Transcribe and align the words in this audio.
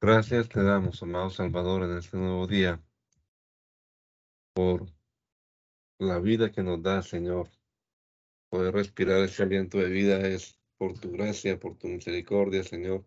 Gracias 0.00 0.48
te 0.48 0.62
damos, 0.62 1.02
amado 1.02 1.28
Salvador, 1.28 1.82
en 1.82 1.98
este 1.98 2.16
nuevo 2.16 2.46
día, 2.46 2.80
por 4.52 4.86
la 5.98 6.20
vida 6.20 6.52
que 6.52 6.62
nos 6.62 6.80
da, 6.80 7.02
Señor. 7.02 7.50
Poder 8.48 8.74
respirar 8.74 9.18
ese 9.24 9.42
aliento 9.42 9.78
de 9.78 9.88
vida 9.88 10.20
es 10.20 10.56
por 10.76 10.96
tu 11.00 11.10
gracia, 11.10 11.58
por 11.58 11.76
tu 11.78 11.88
misericordia, 11.88 12.62
Señor. 12.62 13.04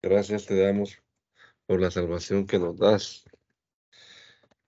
Gracias 0.00 0.46
te 0.46 0.58
damos 0.58 0.98
por 1.66 1.78
la 1.78 1.90
salvación 1.90 2.46
que 2.46 2.58
nos 2.58 2.78
das 2.78 3.24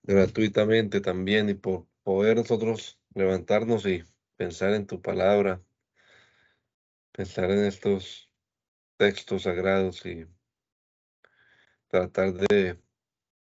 gratuitamente 0.03 1.01
también 1.01 1.49
y 1.49 1.55
por 1.55 1.87
poder 2.03 2.37
nosotros 2.37 2.99
levantarnos 3.15 3.87
y 3.87 4.03
pensar 4.35 4.75
en 4.75 4.85
tu 4.85 5.01
palabra, 5.01 5.59
pensar 7.11 7.49
en 7.49 7.65
estos 7.65 8.29
textos 8.97 9.41
sagrados 9.41 10.05
y 10.05 10.27
tratar 11.91 12.33
de 12.33 12.81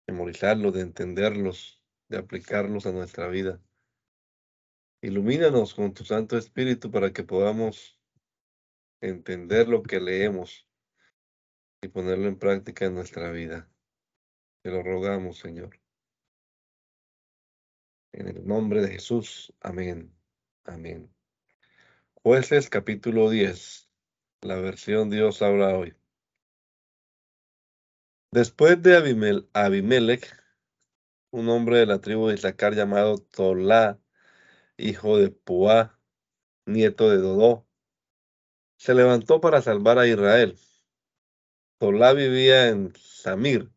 memorizarlos, 0.09 0.73
de 0.73 0.81
entenderlos, 0.81 1.85
de 2.09 2.19
aplicarlos 2.19 2.87
a 2.87 2.93
nuestra 2.93 3.29
vida. 3.29 3.61
Ilumínanos 5.03 5.75
con 5.75 5.93
tu 5.93 6.05
Santo 6.05 6.39
Espíritu 6.39 6.91
para 6.91 7.13
que 7.13 7.23
podamos 7.23 8.01
entender 9.03 9.69
lo 9.69 9.83
que 9.83 10.01
leemos 10.01 10.67
y 11.83 11.89
ponerlo 11.89 12.29
en 12.29 12.39
práctica 12.39 12.87
en 12.87 12.95
nuestra 12.95 13.31
vida. 13.31 13.71
Te 14.63 14.71
lo 14.71 14.83
rogamos, 14.83 15.39
Señor. 15.39 15.79
En 18.13 18.29
el 18.29 18.47
nombre 18.47 18.81
de 18.81 18.93
Jesús. 18.93 19.55
Amén. 19.61 20.15
Amén. 20.65 21.15
Jueces 22.15 22.69
capítulo 22.71 23.31
10. 23.31 23.89
La 24.43 24.57
versión 24.57 25.11
Dios 25.11 25.43
habla 25.43 25.77
hoy. 25.77 26.00
Después 28.33 28.81
de 28.81 28.97
Abimelech, 29.55 30.37
un 31.33 31.49
hombre 31.49 31.79
de 31.79 31.87
la 31.87 32.01
tribu 32.01 32.29
de 32.29 32.35
Isaacar 32.35 32.77
llamado 32.77 33.19
Tolá, 33.19 33.99
hijo 34.77 35.19
de 35.19 35.31
Puá, 35.31 35.99
nieto 36.65 37.11
de 37.11 37.17
Dodó, 37.17 37.67
se 38.77 38.95
levantó 38.95 39.41
para 39.41 39.63
salvar 39.63 39.99
a 39.99 40.07
Israel. 40.07 40.57
Tolá 41.79 42.13
vivía 42.13 42.69
en 42.69 42.95
Samir, 42.95 43.69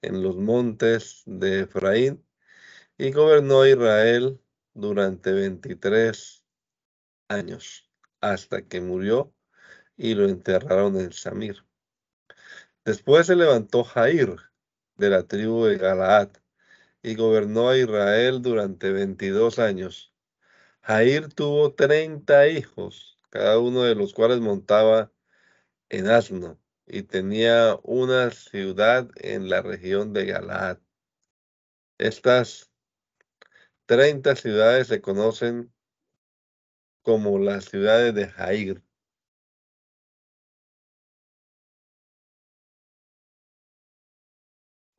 en 0.00 0.22
los 0.22 0.36
montes 0.36 1.22
de 1.26 1.60
Efraín, 1.60 2.24
y 2.96 3.12
gobernó 3.12 3.66
Israel 3.66 4.40
durante 4.72 5.32
23 5.32 6.46
años, 7.28 7.90
hasta 8.22 8.62
que 8.62 8.80
murió 8.80 9.34
y 9.98 10.14
lo 10.14 10.24
enterraron 10.24 10.96
en 10.96 11.12
Samir. 11.12 11.62
Después 12.84 13.28
se 13.28 13.36
levantó 13.36 13.84
Jair 13.84 14.36
de 14.96 15.08
la 15.08 15.22
tribu 15.22 15.66
de 15.66 15.78
Galaad 15.78 16.30
y 17.02 17.14
gobernó 17.14 17.68
a 17.68 17.78
Israel 17.78 18.42
durante 18.42 18.90
22 18.90 19.60
años. 19.60 20.12
Jair 20.80 21.32
tuvo 21.32 21.74
30 21.74 22.48
hijos, 22.48 23.20
cada 23.30 23.60
uno 23.60 23.82
de 23.82 23.94
los 23.94 24.12
cuales 24.12 24.40
montaba 24.40 25.12
en 25.90 26.08
asno 26.08 26.58
y 26.86 27.04
tenía 27.04 27.78
una 27.84 28.32
ciudad 28.32 29.08
en 29.14 29.48
la 29.48 29.62
región 29.62 30.12
de 30.12 30.26
Galaad. 30.26 30.78
Estas 31.98 32.72
30 33.86 34.34
ciudades 34.34 34.88
se 34.88 35.00
conocen 35.00 35.72
como 37.02 37.38
las 37.38 37.66
ciudades 37.66 38.12
de 38.14 38.26
Jair. 38.26 38.82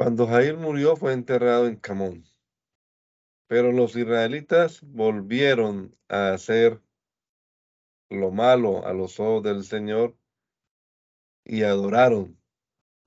Cuando 0.03 0.27
Jair 0.27 0.57
murió 0.57 0.97
fue 0.97 1.13
enterrado 1.13 1.65
en 1.65 1.77
Camón. 1.77 2.25
Pero 3.47 3.71
los 3.71 3.95
israelitas 3.95 4.81
volvieron 4.81 5.95
a 6.09 6.33
hacer 6.33 6.81
lo 8.09 8.29
malo 8.29 8.85
a 8.85 8.91
los 8.91 9.21
ojos 9.21 9.43
del 9.43 9.63
Señor 9.63 10.17
y 11.45 11.63
adoraron 11.63 12.37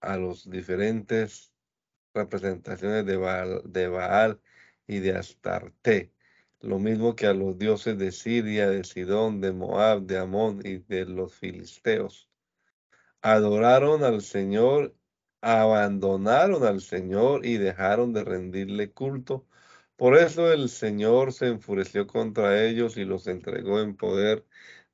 a 0.00 0.16
los 0.16 0.48
diferentes 0.48 1.52
representaciones 2.14 3.04
de 3.04 3.18
Baal, 3.18 3.60
de 3.66 3.88
Baal 3.88 4.40
y 4.86 5.00
de 5.00 5.16
Astarte, 5.16 6.14
lo 6.60 6.78
mismo 6.78 7.14
que 7.14 7.26
a 7.26 7.34
los 7.34 7.58
dioses 7.58 7.98
de 7.98 8.10
Siria, 8.10 8.70
de 8.70 8.84
Sidón, 8.84 9.42
de 9.42 9.52
Moab, 9.52 10.00
de 10.06 10.16
Amón 10.16 10.62
y 10.64 10.78
de 10.78 11.04
los 11.04 11.34
filisteos. 11.34 12.30
Adoraron 13.20 14.02
al 14.02 14.22
Señor, 14.22 14.95
abandonaron 15.46 16.64
al 16.64 16.80
Señor 16.80 17.46
y 17.46 17.56
dejaron 17.58 18.12
de 18.12 18.24
rendirle 18.24 18.90
culto. 18.92 19.46
Por 19.96 20.16
eso 20.16 20.52
el 20.52 20.68
Señor 20.68 21.32
se 21.32 21.46
enfureció 21.48 22.06
contra 22.08 22.64
ellos 22.64 22.96
y 22.96 23.04
los 23.04 23.26
entregó 23.28 23.80
en 23.80 23.96
poder 23.96 24.44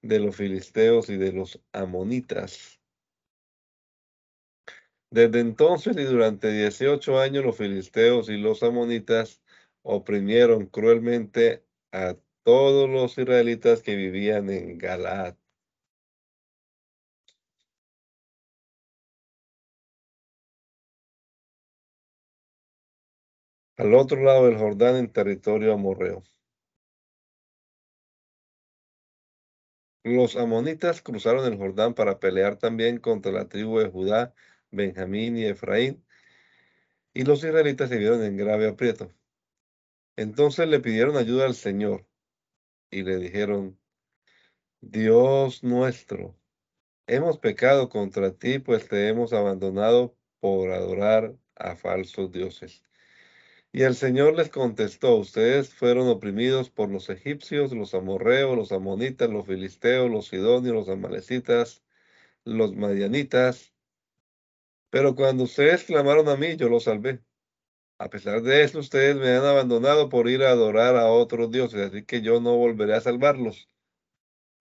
de 0.02 0.20
los 0.20 0.36
filisteos 0.36 1.08
y 1.08 1.16
de 1.16 1.32
los 1.32 1.60
amonitas. 1.72 2.80
Desde 5.10 5.40
entonces 5.40 5.96
y 5.96 6.04
durante 6.04 6.50
18 6.52 7.20
años 7.20 7.44
los 7.44 7.56
filisteos 7.56 8.28
y 8.28 8.36
los 8.36 8.62
amonitas 8.62 9.40
oprimieron 9.82 10.66
cruelmente 10.66 11.64
a 11.92 12.16
todos 12.44 12.90
los 12.90 13.16
israelitas 13.18 13.82
que 13.82 13.96
vivían 13.96 14.50
en 14.50 14.78
Galaad. 14.78 15.36
Al 23.76 23.94
otro 23.94 24.22
lado 24.22 24.46
del 24.46 24.58
Jordán, 24.58 24.96
en 24.96 25.12
territorio 25.12 25.72
amorreo. 25.72 26.22
Los 30.04 30.36
amonitas 30.36 31.00
cruzaron 31.00 31.46
el 31.50 31.56
Jordán 31.56 31.94
para 31.94 32.18
pelear 32.20 32.56
también 32.56 32.98
contra 32.98 33.32
la 33.32 33.48
tribu 33.48 33.78
de 33.78 33.88
Judá, 33.88 34.34
Benjamín 34.70 35.36
y 35.36 35.44
Efraín, 35.44 36.04
y 37.14 37.24
los 37.24 37.44
israelitas 37.44 37.88
se 37.88 37.98
vieron 37.98 38.22
en 38.22 38.36
grave 38.36 38.68
aprieto. 38.68 39.10
Entonces 40.16 40.68
le 40.68 40.80
pidieron 40.80 41.16
ayuda 41.16 41.46
al 41.46 41.54
Señor 41.54 42.06
y 42.90 43.04
le 43.04 43.16
dijeron, 43.18 43.78
Dios 44.80 45.62
nuestro, 45.62 46.36
hemos 47.06 47.38
pecado 47.38 47.88
contra 47.88 48.32
ti, 48.32 48.58
pues 48.58 48.88
te 48.88 49.08
hemos 49.08 49.32
abandonado 49.32 50.16
por 50.40 50.72
adorar 50.72 51.36
a 51.54 51.76
falsos 51.76 52.32
dioses. 52.32 52.84
Y 53.74 53.84
el 53.84 53.94
Señor 53.94 54.36
les 54.36 54.50
contestó, 54.50 55.16
ustedes 55.16 55.72
fueron 55.74 56.06
oprimidos 56.08 56.68
por 56.70 56.90
los 56.90 57.08
egipcios, 57.08 57.72
los 57.72 57.94
amorreos, 57.94 58.54
los 58.56 58.70
amonitas, 58.70 59.30
los 59.30 59.46
filisteos, 59.46 60.10
los 60.10 60.28
sidonios, 60.28 60.74
los 60.74 60.88
amalecitas, 60.90 61.82
los 62.44 62.74
madianitas. 62.76 63.72
Pero 64.90 65.14
cuando 65.16 65.44
ustedes 65.44 65.84
clamaron 65.84 66.28
a 66.28 66.36
mí, 66.36 66.56
yo 66.56 66.68
los 66.68 66.84
salvé. 66.84 67.20
A 67.98 68.10
pesar 68.10 68.42
de 68.42 68.64
eso, 68.64 68.80
ustedes 68.80 69.16
me 69.16 69.30
han 69.30 69.44
abandonado 69.44 70.08
por 70.10 70.28
ir 70.28 70.42
a 70.42 70.50
adorar 70.50 70.96
a 70.96 71.06
otros 71.10 71.50
dioses, 71.50 71.80
así 71.80 72.04
que 72.04 72.20
yo 72.22 72.40
no 72.40 72.56
volveré 72.56 72.94
a 72.94 73.00
salvarlos. 73.00 73.68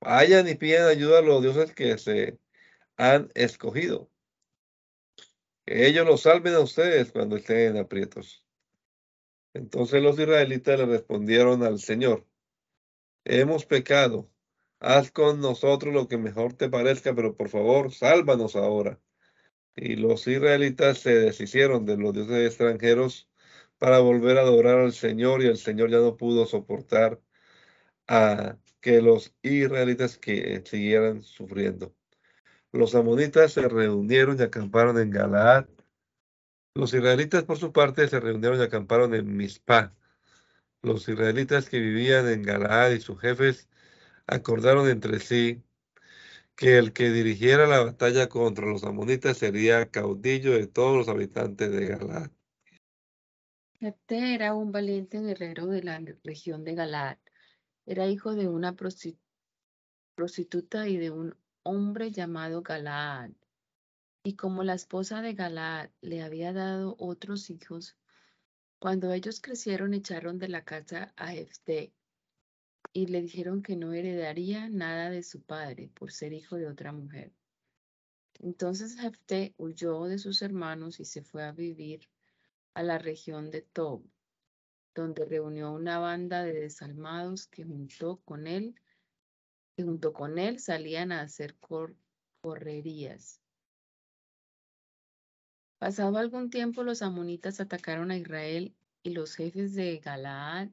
Vayan 0.01 0.47
y 0.47 0.55
pidan 0.55 0.87
ayuda 0.87 1.19
a 1.19 1.21
los 1.21 1.41
dioses 1.41 1.73
que 1.73 1.97
se 1.97 2.39
han 2.97 3.29
escogido. 3.35 4.09
Que 5.65 5.87
ellos 5.87 6.05
los 6.05 6.21
salven 6.21 6.53
a 6.55 6.59
ustedes 6.61 7.11
cuando 7.11 7.35
estén 7.37 7.75
en 7.75 7.77
aprietos. 7.77 8.40
Entonces 9.53 10.01
los 10.01 10.17
israelitas 10.19 10.79
le 10.79 10.85
respondieron 10.85 11.63
al 11.63 11.79
Señor, 11.79 12.25
hemos 13.25 13.65
pecado, 13.65 14.29
haz 14.79 15.11
con 15.11 15.41
nosotros 15.41 15.93
lo 15.93 16.07
que 16.07 16.17
mejor 16.17 16.53
te 16.53 16.69
parezca, 16.69 17.13
pero 17.15 17.35
por 17.35 17.49
favor, 17.49 17.91
sálvanos 17.93 18.55
ahora. 18.55 18.99
Y 19.75 19.95
los 19.95 20.27
israelitas 20.27 20.99
se 20.99 21.15
deshicieron 21.15 21.85
de 21.85 21.97
los 21.97 22.13
dioses 22.13 22.47
extranjeros 22.47 23.29
para 23.77 23.99
volver 23.99 24.37
a 24.37 24.41
adorar 24.41 24.79
al 24.79 24.93
Señor 24.93 25.43
y 25.43 25.47
el 25.47 25.57
Señor 25.57 25.89
ya 25.91 25.99
no 25.99 26.17
pudo 26.17 26.45
soportar 26.45 27.19
a 28.07 28.57
que 28.81 29.01
los 29.01 29.33
israelitas 29.41 30.17
que 30.17 30.61
siguieran 30.65 31.23
sufriendo. 31.23 31.93
Los 32.71 32.95
amonitas 32.95 33.53
se 33.53 33.67
reunieron 33.67 34.39
y 34.39 34.43
acamparon 34.43 34.99
en 34.99 35.11
Galaad. 35.11 35.65
Los 36.73 36.93
israelitas, 36.93 37.43
por 37.43 37.57
su 37.57 37.71
parte, 37.73 38.07
se 38.07 38.19
reunieron 38.19 38.59
y 38.59 38.63
acamparon 38.63 39.13
en 39.13 39.35
Mizpah. 39.35 39.93
Los 40.81 41.07
israelitas 41.09 41.69
que 41.69 41.79
vivían 41.79 42.27
en 42.29 42.43
Galaad 42.43 42.91
y 42.91 43.01
sus 43.01 43.19
jefes 43.19 43.67
acordaron 44.25 44.87
entre 44.87 45.19
sí 45.19 45.61
que 46.55 46.77
el 46.77 46.93
que 46.93 47.09
dirigiera 47.09 47.67
la 47.67 47.83
batalla 47.83 48.29
contra 48.29 48.67
los 48.67 48.83
amonitas 48.83 49.37
sería 49.37 49.89
caudillo 49.89 50.53
de 50.53 50.67
todos 50.67 50.95
los 50.95 51.07
habitantes 51.07 51.71
de 51.71 51.87
Galaad. 51.87 52.31
Jefté 53.79 54.35
era 54.35 54.53
un 54.53 54.71
valiente 54.71 55.19
guerrero 55.19 55.65
de 55.65 55.83
la 55.83 55.99
región 56.23 56.63
de 56.63 56.75
Galaad. 56.75 57.17
Era 57.85 58.07
hijo 58.07 58.35
de 58.35 58.47
una 58.47 58.75
prostituta 60.15 60.87
y 60.87 60.97
de 60.97 61.09
un 61.09 61.35
hombre 61.63 62.11
llamado 62.11 62.61
Galaad. 62.61 63.31
Y 64.23 64.35
como 64.35 64.63
la 64.63 64.75
esposa 64.75 65.21
de 65.21 65.33
Galaad 65.33 65.89
le 66.01 66.21
había 66.21 66.53
dado 66.53 66.95
otros 66.99 67.49
hijos, 67.49 67.97
cuando 68.77 69.11
ellos 69.13 69.41
crecieron 69.41 69.95
echaron 69.95 70.37
de 70.37 70.47
la 70.47 70.63
casa 70.63 71.11
a 71.15 71.29
Jefté 71.29 71.91
y 72.93 73.07
le 73.07 73.21
dijeron 73.21 73.63
que 73.63 73.75
no 73.75 73.93
heredaría 73.93 74.69
nada 74.69 75.09
de 75.09 75.23
su 75.23 75.41
padre 75.41 75.89
por 75.93 76.11
ser 76.11 76.33
hijo 76.33 76.57
de 76.57 76.67
otra 76.67 76.91
mujer. 76.91 77.31
Entonces 78.39 78.95
Jefté 78.99 79.53
huyó 79.57 80.05
de 80.05 80.19
sus 80.19 80.41
hermanos 80.41 80.99
y 80.99 81.05
se 81.05 81.23
fue 81.23 81.43
a 81.43 81.51
vivir 81.51 82.07
a 82.73 82.83
la 82.83 82.97
región 82.97 83.49
de 83.51 83.61
Tob, 83.61 84.03
donde 84.93 85.25
reunió 85.25 85.71
una 85.71 85.99
banda 85.99 86.43
de 86.43 86.53
desalmados 86.53 87.47
que 87.47 87.63
junto 87.63 88.17
con 88.25 88.45
él, 88.47 88.75
que 89.75 89.83
junto 89.83 90.13
con 90.13 90.37
él 90.37 90.59
salían 90.59 91.11
a 91.11 91.21
hacer 91.21 91.57
correrías. 92.41 93.40
Pasado 95.81 96.19
algún 96.19 96.51
tiempo, 96.51 96.83
los 96.83 97.01
amonitas 97.01 97.59
atacaron 97.59 98.11
a 98.11 98.15
Israel 98.15 98.75
y 99.01 99.09
los 99.09 99.35
jefes 99.35 99.73
de 99.73 99.97
Galaad 99.97 100.69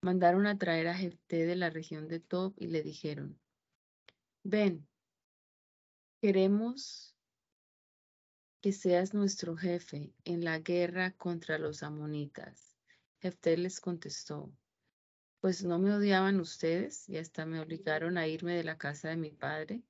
mandaron 0.00 0.46
a 0.46 0.56
traer 0.56 0.88
a 0.88 0.94
Jefté 0.94 1.44
de 1.44 1.56
la 1.56 1.68
región 1.68 2.08
de 2.08 2.18
Tob 2.18 2.54
y 2.56 2.68
le 2.68 2.82
dijeron, 2.82 3.38
ven, 4.42 4.88
queremos 6.22 7.14
que 8.62 8.72
seas 8.72 9.12
nuestro 9.12 9.58
jefe 9.58 10.14
en 10.24 10.42
la 10.42 10.58
guerra 10.58 11.10
contra 11.10 11.58
los 11.58 11.82
amonitas. 11.82 12.78
Jefté 13.20 13.58
les 13.58 13.78
contestó, 13.78 14.50
pues 15.42 15.64
no 15.64 15.78
me 15.78 15.92
odiaban 15.92 16.40
ustedes 16.40 17.06
y 17.10 17.18
hasta 17.18 17.44
me 17.44 17.60
obligaron 17.60 18.16
a 18.16 18.26
irme 18.26 18.56
de 18.56 18.64
la 18.64 18.78
casa 18.78 19.10
de 19.10 19.16
mi 19.16 19.32
padre. 19.32 19.82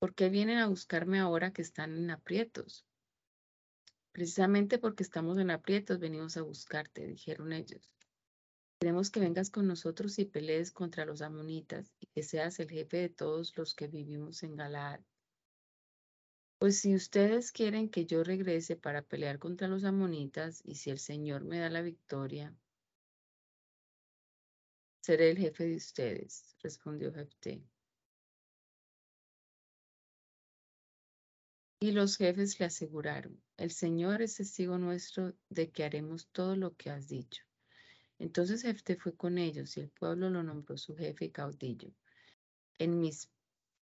¿Por 0.00 0.16
qué 0.16 0.30
vienen 0.30 0.58
a 0.58 0.66
buscarme 0.66 1.20
ahora 1.20 1.52
que 1.52 1.62
están 1.62 1.96
en 1.96 2.10
aprietos? 2.10 2.85
Precisamente 4.16 4.78
porque 4.78 5.02
estamos 5.02 5.36
en 5.36 5.50
aprietos 5.50 6.00
venimos 6.00 6.38
a 6.38 6.42
buscarte, 6.42 7.06
dijeron 7.06 7.52
ellos. 7.52 7.92
Queremos 8.80 9.10
que 9.10 9.20
vengas 9.20 9.50
con 9.50 9.66
nosotros 9.66 10.18
y 10.18 10.24
pelees 10.24 10.72
contra 10.72 11.04
los 11.04 11.20
amonitas 11.20 11.92
y 12.00 12.06
que 12.06 12.22
seas 12.22 12.58
el 12.58 12.70
jefe 12.70 12.96
de 12.96 13.08
todos 13.10 13.54
los 13.58 13.74
que 13.74 13.88
vivimos 13.88 14.42
en 14.42 14.56
Galaad. 14.56 15.00
Pues 16.58 16.80
si 16.80 16.94
ustedes 16.94 17.52
quieren 17.52 17.90
que 17.90 18.06
yo 18.06 18.24
regrese 18.24 18.74
para 18.74 19.02
pelear 19.02 19.38
contra 19.38 19.68
los 19.68 19.84
amonitas 19.84 20.62
y 20.64 20.76
si 20.76 20.88
el 20.88 20.98
Señor 20.98 21.44
me 21.44 21.58
da 21.58 21.68
la 21.68 21.82
victoria, 21.82 22.56
seré 25.02 25.28
el 25.32 25.36
jefe 25.36 25.64
de 25.66 25.76
ustedes, 25.76 26.56
respondió 26.62 27.12
Jefté. 27.12 27.62
Y 31.78 31.90
los 31.90 32.16
jefes 32.16 32.58
le 32.58 32.66
aseguraron, 32.66 33.42
el 33.58 33.70
Señor 33.70 34.22
es 34.22 34.36
testigo 34.36 34.78
nuestro 34.78 35.34
de 35.50 35.70
que 35.70 35.84
haremos 35.84 36.28
todo 36.28 36.56
lo 36.56 36.74
que 36.74 36.90
has 36.90 37.06
dicho. 37.06 37.42
Entonces 38.18 38.62
Jefté 38.62 38.96
fue 38.96 39.14
con 39.14 39.36
ellos 39.36 39.76
y 39.76 39.80
el 39.80 39.90
pueblo 39.90 40.30
lo 40.30 40.42
nombró 40.42 40.78
su 40.78 40.96
jefe 40.96 41.26
y 41.26 41.30
caudillo. 41.30 41.92
En, 42.78 42.98
mis, 42.98 43.30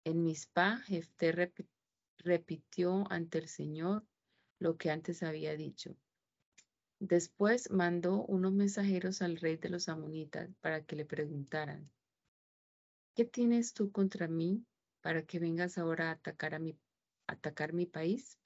en 0.04 0.24
Mispa, 0.24 0.78
Jefté 0.78 1.52
repitió 2.18 3.04
ante 3.10 3.38
el 3.38 3.48
Señor 3.48 4.04
lo 4.58 4.76
que 4.76 4.90
antes 4.90 5.22
había 5.22 5.56
dicho. 5.56 5.96
Después 6.98 7.70
mandó 7.70 8.24
unos 8.24 8.52
mensajeros 8.52 9.22
al 9.22 9.36
rey 9.36 9.58
de 9.58 9.68
los 9.68 9.88
amonitas 9.88 10.50
para 10.60 10.84
que 10.84 10.96
le 10.96 11.04
preguntaran, 11.04 11.88
¿qué 13.14 13.24
tienes 13.24 13.74
tú 13.74 13.92
contra 13.92 14.26
mí 14.26 14.64
para 15.02 15.24
que 15.24 15.38
vengas 15.38 15.78
ahora 15.78 16.08
a 16.08 16.12
atacar, 16.12 16.54
a 16.54 16.58
mi, 16.58 16.76
atacar 17.26 17.72
mi 17.72 17.86
país? 17.86 18.38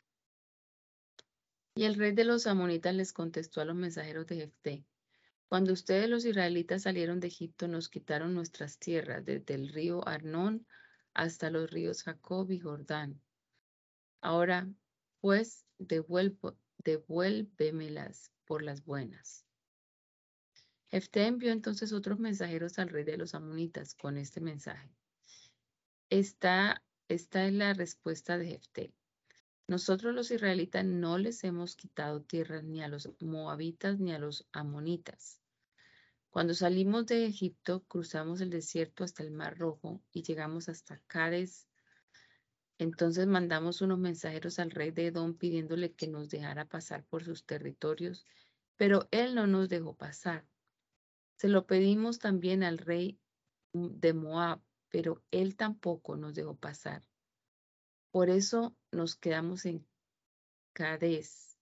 Y 1.74 1.84
el 1.84 1.94
rey 1.94 2.12
de 2.12 2.24
los 2.24 2.46
amonitas 2.46 2.94
les 2.94 3.12
contestó 3.12 3.60
a 3.60 3.64
los 3.64 3.76
mensajeros 3.76 4.26
de 4.26 4.36
Jefté, 4.36 4.84
cuando 5.50 5.72
ustedes 5.72 6.08
los 6.08 6.24
israelitas 6.24 6.82
salieron 6.82 7.18
de 7.18 7.26
Egipto, 7.26 7.66
nos 7.66 7.88
quitaron 7.88 8.34
nuestras 8.34 8.78
tierras, 8.78 9.24
desde 9.24 9.54
el 9.54 9.68
río 9.68 10.06
Arnón 10.06 10.64
hasta 11.12 11.50
los 11.50 11.68
ríos 11.68 12.04
Jacob 12.04 12.48
y 12.52 12.60
Jordán. 12.60 13.20
Ahora, 14.20 14.68
pues, 15.20 15.66
devuélvemelas 16.78 18.30
por 18.44 18.62
las 18.62 18.84
buenas. 18.84 19.44
Jefté 20.86 21.26
envió 21.26 21.50
entonces 21.50 21.92
otros 21.92 22.20
mensajeros 22.20 22.78
al 22.78 22.90
rey 22.90 23.02
de 23.02 23.16
los 23.16 23.34
amonitas 23.34 23.96
con 23.96 24.18
este 24.18 24.40
mensaje. 24.40 24.94
Esta, 26.10 26.80
esta 27.10 27.44
es 27.44 27.52
la 27.52 27.74
respuesta 27.74 28.38
de 28.38 28.46
Jefté. 28.46 28.94
Nosotros 29.66 30.14
los 30.14 30.30
israelitas 30.30 30.84
no 30.84 31.18
les 31.18 31.42
hemos 31.42 31.74
quitado 31.74 32.22
tierras 32.22 32.62
ni 32.62 32.82
a 32.82 32.88
los 32.88 33.10
moabitas 33.18 33.98
ni 33.98 34.12
a 34.12 34.20
los 34.20 34.46
amonitas. 34.52 35.40
Cuando 36.30 36.54
salimos 36.54 37.06
de 37.06 37.26
Egipto, 37.26 37.82
cruzamos 37.88 38.40
el 38.40 38.50
desierto 38.50 39.02
hasta 39.02 39.24
el 39.24 39.32
Mar 39.32 39.58
Rojo 39.58 40.00
y 40.12 40.22
llegamos 40.22 40.68
hasta 40.68 41.02
Cádiz. 41.08 41.66
Entonces 42.78 43.26
mandamos 43.26 43.80
unos 43.82 43.98
mensajeros 43.98 44.60
al 44.60 44.70
rey 44.70 44.92
de 44.92 45.08
Edom 45.08 45.34
pidiéndole 45.34 45.92
que 45.92 46.06
nos 46.06 46.28
dejara 46.28 46.64
pasar 46.64 47.04
por 47.06 47.24
sus 47.24 47.44
territorios, 47.44 48.24
pero 48.76 49.08
él 49.10 49.34
no 49.34 49.48
nos 49.48 49.68
dejó 49.68 49.96
pasar. 49.96 50.46
Se 51.34 51.48
lo 51.48 51.66
pedimos 51.66 52.20
también 52.20 52.62
al 52.62 52.78
rey 52.78 53.18
de 53.72 54.14
Moab, 54.14 54.60
pero 54.90 55.22
él 55.30 55.56
tampoco 55.56 56.16
nos 56.16 56.34
dejó 56.34 56.56
pasar. 56.56 57.02
Por 58.10 58.28
eso 58.28 58.76
nos 58.90 59.16
quedamos 59.16 59.64
en 59.64 59.86
Cádiz. 60.72 61.56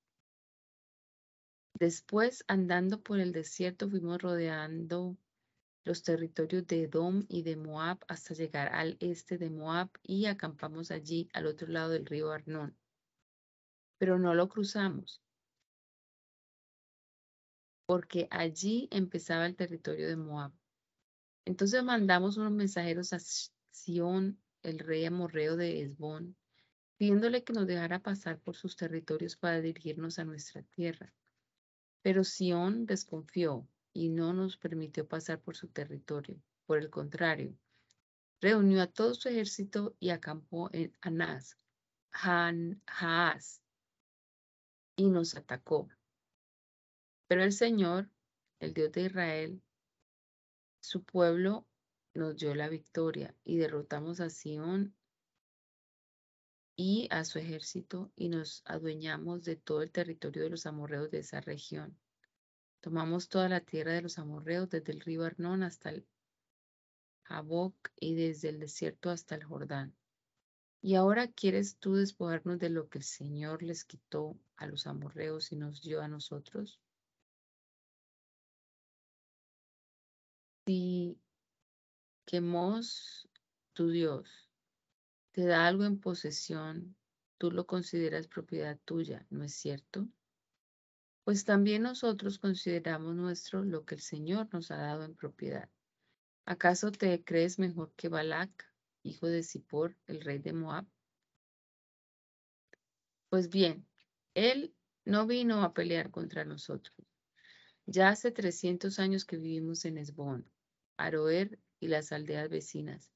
Después, 1.78 2.44
andando 2.48 3.02
por 3.02 3.20
el 3.20 3.32
desierto, 3.32 3.88
fuimos 3.88 4.20
rodeando 4.20 5.16
los 5.84 6.02
territorios 6.02 6.66
de 6.66 6.84
Edom 6.84 7.25
y 7.28 7.42
de 7.42 7.56
Moab 7.56 7.98
hasta 8.08 8.34
llegar 8.34 8.69
al 8.75 8.96
este 9.00 9.38
de 9.38 9.50
Moab 9.50 9.90
y 10.02 10.26
acampamos 10.26 10.90
allí 10.90 11.31
al 11.32 11.46
otro 11.46 11.69
lado 11.69 11.90
del 11.90 12.06
río 12.06 12.32
Arnón. 12.32 12.76
Pero 13.98 14.19
no 14.19 14.34
lo 14.34 14.48
cruzamos, 14.48 15.22
porque 17.86 18.28
allí 18.31 18.88
empezaba 18.90 19.46
el 19.46 19.56
territorio 19.56 20.08
de 20.08 20.16
Moab. 20.16 20.52
Entonces 21.48 21.82
mandamos 21.82 22.36
unos 22.36 22.52
mensajeros 22.52 23.14
a 23.14 23.19
Sión, 23.70 24.38
el 24.62 24.78
rey 24.78 25.06
amorreo 25.06 25.56
de 25.56 25.81
Esbón, 25.81 26.36
pidiéndole 26.98 27.43
que 27.43 27.55
nos 27.55 27.67
dejara 27.67 28.02
pasar 28.02 28.38
por 28.38 28.55
sus 28.55 28.76
territorios 28.76 29.34
para 29.34 29.62
dirigirnos 29.62 30.19
a 30.19 30.26
nuestra 30.26 30.62
tierra. 30.62 31.10
Pero 32.02 32.22
Sión 32.22 32.84
desconfió 32.84 33.67
y 33.94 34.10
no 34.10 34.34
nos 34.34 34.58
permitió 34.58 35.08
pasar 35.08 35.40
por 35.40 35.56
su 35.56 35.69
territorio. 35.69 36.38
Por 36.67 36.81
el 36.81 36.90
contrario, 36.90 37.56
reunió 38.43 38.82
a 38.82 38.86
todo 38.86 39.14
su 39.14 39.31
ejército 39.31 39.96
y 39.98 40.10
acampó 40.10 40.69
en 40.74 40.94
Anás, 41.00 41.56
Haas, 42.12 43.62
y 44.96 45.08
nos 45.08 45.34
atacó. 45.34 45.88
Pero 47.26 47.43
el 47.43 47.52
Señor, 47.52 48.10
el 48.60 48.74
Dios 48.74 48.93
de 48.93 49.05
Israel, 49.05 49.62
su 50.81 51.03
pueblo, 51.05 51.67
nos 52.15 52.37
dio 52.37 52.55
la 52.55 52.69
victoria 52.69 53.35
y 53.44 53.56
derrotamos 53.56 54.20
a 54.20 54.31
Sión 54.31 54.94
y 56.77 57.08
a 57.11 57.25
su 57.25 57.39
ejército 57.39 58.13
y 58.15 58.29
nos 58.29 58.63
adueñamos 58.65 59.44
de 59.44 59.56
todo 59.56 59.82
el 59.82 59.91
territorio 59.91 60.44
de 60.44 60.51
los 60.51 60.67
amorreos 60.67 61.11
de 61.11 61.19
esa 61.19 61.41
región. 61.41 61.99
Tomamos 62.81 63.29
toda 63.29 63.49
la 63.49 63.61
tierra 63.61 63.93
de 63.93 64.03
los 64.03 64.19
amorreos 64.19 64.70
desde 64.70 64.93
el 64.93 65.01
río 65.01 65.25
Arnón 65.25 65.65
hasta 65.65 65.91
el 65.91 66.06
Jaboc 67.25 67.75
y 67.97 68.15
desde 68.15 68.51
el 68.51 68.61
desierto 68.61 69.11
hasta 69.11 69.35
el 69.35 69.44
Jordán. 69.44 69.94
Y 70.81 70.94
ahora 70.94 71.27
quieres 71.27 71.77
tú 71.79 71.97
despojarnos 71.97 72.61
de 72.61 72.70
lo 72.70 72.89
que 72.89 72.99
el 72.99 73.05
Señor 73.05 73.65
les 73.65 73.85
quitó 73.85 74.39
a 74.56 74.67
los 74.67 74.87
amorreos 74.87 75.51
y 75.51 75.56
nos 75.56 75.82
dio 75.82 76.01
a 76.01 76.08
nosotros. 76.08 76.81
Si 80.69 81.19
quemos 82.27 83.27
tu 83.72 83.89
Dios 83.89 84.51
te 85.32 85.46
da 85.46 85.67
algo 85.67 85.84
en 85.84 85.98
posesión, 85.98 86.94
tú 87.39 87.51
lo 87.51 87.67
consideras 87.67 88.29
propiedad 88.29 88.79
tuya, 88.84 89.27
¿no 89.31 89.44
es 89.44 89.55
cierto? 89.55 90.06
Pues 91.25 91.46
también 91.46 91.84
nosotros 91.84 92.39
consideramos 92.39 93.15
nuestro 93.15 93.65
lo 93.65 93.87
que 93.87 93.94
el 93.94 94.03
Señor 94.03 94.53
nos 94.53 94.70
ha 94.70 94.77
dado 94.77 95.05
en 95.05 95.15
propiedad. 95.15 95.70
¿Acaso 96.44 96.93
te 96.93 97.25
crees 97.25 97.58
mejor 97.58 97.94
que 97.96 98.10
Balac, 98.10 98.70
hijo 99.03 99.27
de 99.27 99.43
Zippor, 99.43 99.96
el 100.06 100.20
rey 100.20 100.39
de 100.39 100.53
Moab? 100.53 100.87
Pues 103.31 103.48
bien, 103.48 103.87
él 104.34 104.75
no 105.06 105.27
vino 105.27 105.63
a 105.63 105.72
pelear 105.72 106.10
contra 106.10 106.44
nosotros. 106.44 106.94
Ya 107.87 108.10
hace 108.10 108.32
300 108.32 108.98
años 108.98 109.25
que 109.25 109.39
vivimos 109.39 109.87
en 109.87 109.96
Esbón, 109.96 110.46
Aroer 110.98 111.58
y 111.81 111.88
las 111.88 112.12
aldeas 112.12 112.50
vecinas, 112.50 113.10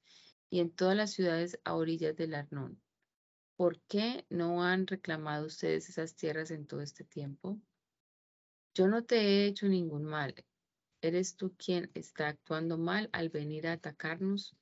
y 0.49 0.61
en 0.61 0.71
todas 0.71 0.97
las 0.97 1.11
ciudades 1.11 1.61
a 1.65 1.75
orillas 1.75 2.17
del 2.17 2.35
Arnón. 2.35 2.81
¿por 3.63 3.81
qué 3.83 4.27
no 4.29 4.65
han 4.65 4.89
reclamado 4.89 5.47
ustedes 5.47 5.89
esas 5.89 6.17
tierras 6.17 6.51
en 6.51 6.67
todo 6.67 6.81
este 6.81 7.05
tiempo? 7.05 7.61
Yo 8.75 8.89
no 8.89 9.05
te 9.05 9.21
he 9.21 9.47
hecho 9.47 9.69
ningún 9.69 10.05
mal. 10.05 10.35
¿Eres 11.01 11.37
tú 11.37 11.55
quien 11.57 11.89
está 11.95 12.27
actuando 12.27 12.77
mal 12.77 13.09
al 13.13 13.29
venir 13.29 13.69
a 13.69 13.75
atacarnos? 13.75 14.57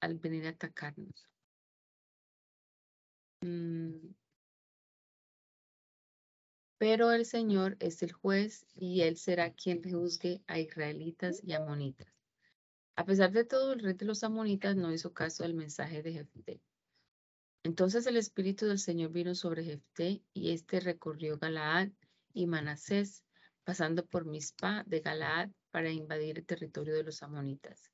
Al 0.00 0.18
venir 0.18 0.46
a 0.46 0.50
atacarnos. 0.50 1.26
Mm. 3.42 4.12
Pero 6.78 7.10
el 7.10 7.26
Señor 7.26 7.76
es 7.80 8.02
el 8.02 8.12
juez 8.12 8.64
y 8.76 9.02
él 9.02 9.16
será 9.16 9.52
quien 9.52 9.82
juzgue 9.82 10.42
a 10.46 10.60
israelitas 10.60 11.40
y 11.42 11.52
amonitas. 11.52 12.06
A 12.94 13.04
pesar 13.04 13.32
de 13.32 13.44
todo, 13.44 13.72
el 13.72 13.80
rey 13.80 13.94
de 13.94 14.06
los 14.06 14.24
amonitas 14.24 14.76
no 14.76 14.92
hizo 14.92 15.12
caso 15.12 15.42
del 15.42 15.54
mensaje 15.54 16.02
de 16.02 16.12
Jefté. 16.12 16.60
Entonces 17.64 18.06
el 18.06 18.16
espíritu 18.16 18.66
del 18.66 18.78
Señor 18.78 19.10
vino 19.10 19.34
sobre 19.34 19.64
Jefté 19.64 20.22
y 20.32 20.52
éste 20.52 20.80
recorrió 20.80 21.38
Galaad 21.38 21.90
y 22.32 22.46
Manasés, 22.46 23.24
pasando 23.64 24.06
por 24.06 24.24
Mizpah 24.24 24.84
de 24.84 25.00
Galaad 25.00 25.50
para 25.70 25.90
invadir 25.90 26.38
el 26.38 26.46
territorio 26.46 26.94
de 26.94 27.02
los 27.02 27.22
amonitas. 27.22 27.90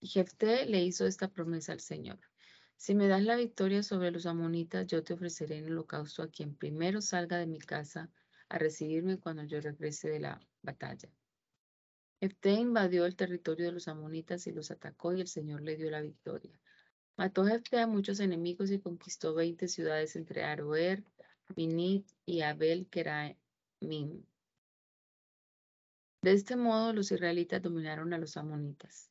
Y 0.00 0.08
Jefté 0.08 0.66
le 0.66 0.82
hizo 0.82 1.06
esta 1.06 1.28
promesa 1.28 1.72
al 1.72 1.80
Señor. 1.80 2.18
Si 2.76 2.94
me 2.94 3.08
das 3.08 3.22
la 3.22 3.36
victoria 3.36 3.82
sobre 3.82 4.10
los 4.10 4.26
amonitas, 4.26 4.86
yo 4.86 5.02
te 5.02 5.14
ofreceré 5.14 5.58
en 5.58 5.72
holocausto 5.72 6.22
a 6.22 6.28
quien 6.28 6.54
primero 6.54 7.00
salga 7.00 7.38
de 7.38 7.46
mi 7.46 7.58
casa 7.58 8.10
a 8.48 8.58
recibirme 8.58 9.18
cuando 9.18 9.44
yo 9.44 9.60
regrese 9.60 10.08
de 10.08 10.20
la 10.20 10.40
batalla. 10.62 11.10
Jefté 12.20 12.52
invadió 12.52 13.04
el 13.04 13.16
territorio 13.16 13.66
de 13.66 13.72
los 13.72 13.88
amonitas 13.88 14.46
y 14.46 14.52
los 14.52 14.70
atacó 14.70 15.12
y 15.12 15.20
el 15.20 15.28
Señor 15.28 15.62
le 15.62 15.76
dio 15.76 15.90
la 15.90 16.00
victoria. 16.00 16.58
Mató 17.16 17.44
Jefté 17.44 17.80
a 17.80 17.86
muchos 17.86 18.20
enemigos 18.20 18.70
y 18.70 18.78
conquistó 18.78 19.34
veinte 19.34 19.68
ciudades 19.68 20.16
entre 20.16 20.44
Aroer, 20.44 21.02
Minit 21.56 22.06
y 22.24 22.42
Abel 22.42 22.86
Keramim. 22.88 24.22
De 26.22 26.32
este 26.32 26.56
modo 26.56 26.92
los 26.92 27.10
israelitas 27.12 27.62
dominaron 27.62 28.12
a 28.12 28.18
los 28.18 28.36
amonitas. 28.36 29.10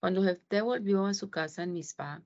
Cuando 0.00 0.22
Jefté 0.22 0.60
volvió 0.60 1.06
a 1.06 1.14
su 1.14 1.30
casa 1.30 1.62
en 1.62 1.72
Mizpah, 1.72 2.22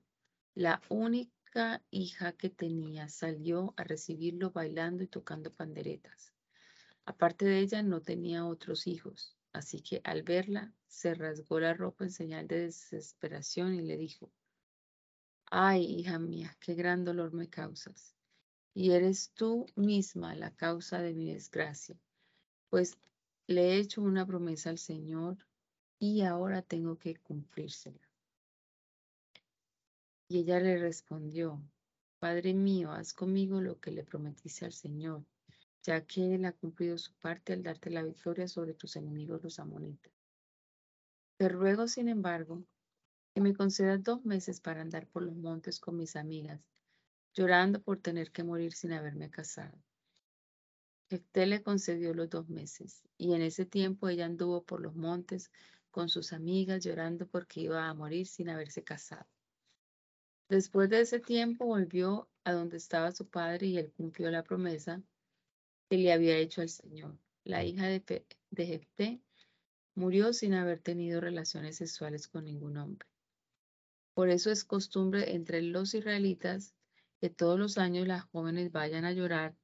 la 0.53 0.81
única 0.89 1.81
hija 1.91 2.33
que 2.33 2.49
tenía 2.49 3.07
salió 3.07 3.73
a 3.77 3.83
recibirlo 3.83 4.51
bailando 4.51 5.03
y 5.03 5.07
tocando 5.07 5.53
panderetas. 5.53 6.33
Aparte 7.05 7.45
de 7.45 7.59
ella 7.59 7.81
no 7.83 8.01
tenía 8.01 8.45
otros 8.45 8.85
hijos, 8.87 9.37
así 9.53 9.81
que 9.81 10.01
al 10.03 10.23
verla 10.23 10.73
se 10.87 11.13
rasgó 11.13 11.59
la 11.59 11.73
ropa 11.73 12.03
en 12.03 12.11
señal 12.11 12.47
de 12.47 12.65
desesperación 12.65 13.75
y 13.75 13.81
le 13.81 13.97
dijo, 13.97 14.31
Ay, 15.49 15.83
hija 15.83 16.19
mía, 16.19 16.55
qué 16.59 16.75
gran 16.75 17.03
dolor 17.03 17.33
me 17.33 17.49
causas. 17.49 18.15
Y 18.73 18.91
eres 18.91 19.31
tú 19.33 19.65
misma 19.75 20.35
la 20.35 20.51
causa 20.51 21.01
de 21.01 21.13
mi 21.13 21.33
desgracia, 21.33 21.97
pues 22.69 22.97
le 23.47 23.73
he 23.73 23.77
hecho 23.77 24.01
una 24.01 24.25
promesa 24.25 24.69
al 24.69 24.77
Señor 24.77 25.37
y 25.99 26.21
ahora 26.21 26.61
tengo 26.61 26.97
que 26.97 27.17
cumplírsela. 27.17 28.10
Y 30.31 30.37
ella 30.37 30.61
le 30.61 30.77
respondió, 30.77 31.61
Padre 32.17 32.53
mío, 32.53 32.93
haz 32.93 33.11
conmigo 33.11 33.59
lo 33.59 33.81
que 33.81 33.91
le 33.91 34.05
prometiste 34.05 34.63
al 34.63 34.71
Señor, 34.71 35.25
ya 35.83 36.05
que 36.05 36.35
Él 36.35 36.45
ha 36.45 36.53
cumplido 36.53 36.97
su 36.97 37.11
parte 37.15 37.51
al 37.51 37.63
darte 37.63 37.89
la 37.89 38.01
victoria 38.01 38.47
sobre 38.47 38.73
tus 38.73 38.95
enemigos 38.95 39.43
los 39.43 39.59
amonitas. 39.59 40.13
Te 41.35 41.49
ruego, 41.49 41.85
sin 41.89 42.07
embargo, 42.07 42.63
que 43.35 43.41
me 43.41 43.53
concedas 43.53 44.01
dos 44.05 44.23
meses 44.23 44.61
para 44.61 44.79
andar 44.79 45.05
por 45.05 45.23
los 45.23 45.35
montes 45.35 45.81
con 45.81 45.97
mis 45.97 46.15
amigas, 46.15 46.61
llorando 47.33 47.81
por 47.81 47.97
tener 47.97 48.31
que 48.31 48.45
morir 48.45 48.71
sin 48.71 48.93
haberme 48.93 49.29
casado. 49.29 49.77
Jefté 51.09 51.45
le 51.45 51.61
concedió 51.61 52.13
los 52.13 52.29
dos 52.29 52.47
meses, 52.47 53.03
y 53.17 53.33
en 53.33 53.41
ese 53.41 53.65
tiempo 53.65 54.07
ella 54.07 54.27
anduvo 54.27 54.63
por 54.63 54.79
los 54.79 54.95
montes 54.95 55.51
con 55.89 56.07
sus 56.07 56.31
amigas 56.31 56.85
llorando 56.85 57.27
porque 57.27 57.59
iba 57.59 57.89
a 57.89 57.93
morir 57.93 58.27
sin 58.27 58.47
haberse 58.47 58.81
casado. 58.81 59.27
Después 60.51 60.89
de 60.89 60.99
ese 60.99 61.21
tiempo 61.21 61.65
volvió 61.65 62.29
a 62.43 62.51
donde 62.51 62.75
estaba 62.75 63.13
su 63.13 63.25
padre 63.25 63.67
y 63.67 63.77
él 63.77 63.93
cumplió 63.95 64.29
la 64.31 64.43
promesa 64.43 65.01
que 65.89 65.95
le 65.95 66.11
había 66.11 66.35
hecho 66.35 66.59
al 66.59 66.67
Señor. 66.67 67.17
La 67.45 67.63
hija 67.63 67.87
de, 67.87 68.25
de 68.49 68.65
Jefté 68.65 69.21
murió 69.95 70.33
sin 70.33 70.53
haber 70.53 70.81
tenido 70.81 71.21
relaciones 71.21 71.77
sexuales 71.77 72.27
con 72.27 72.43
ningún 72.43 72.75
hombre. 72.75 73.07
Por 74.13 74.27
eso 74.27 74.51
es 74.51 74.65
costumbre 74.65 75.35
entre 75.35 75.61
los 75.61 75.93
israelitas 75.93 76.75
que 77.21 77.29
todos 77.29 77.57
los 77.57 77.77
años 77.77 78.05
las 78.05 78.25
jóvenes 78.25 78.73
vayan 78.73 79.05
a 79.05 79.13
llorar 79.13 79.55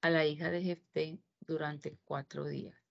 a 0.00 0.08
la 0.08 0.24
hija 0.24 0.50
de 0.50 0.62
Jefté 0.62 1.20
durante 1.40 1.98
cuatro 2.06 2.46
días. 2.46 2.82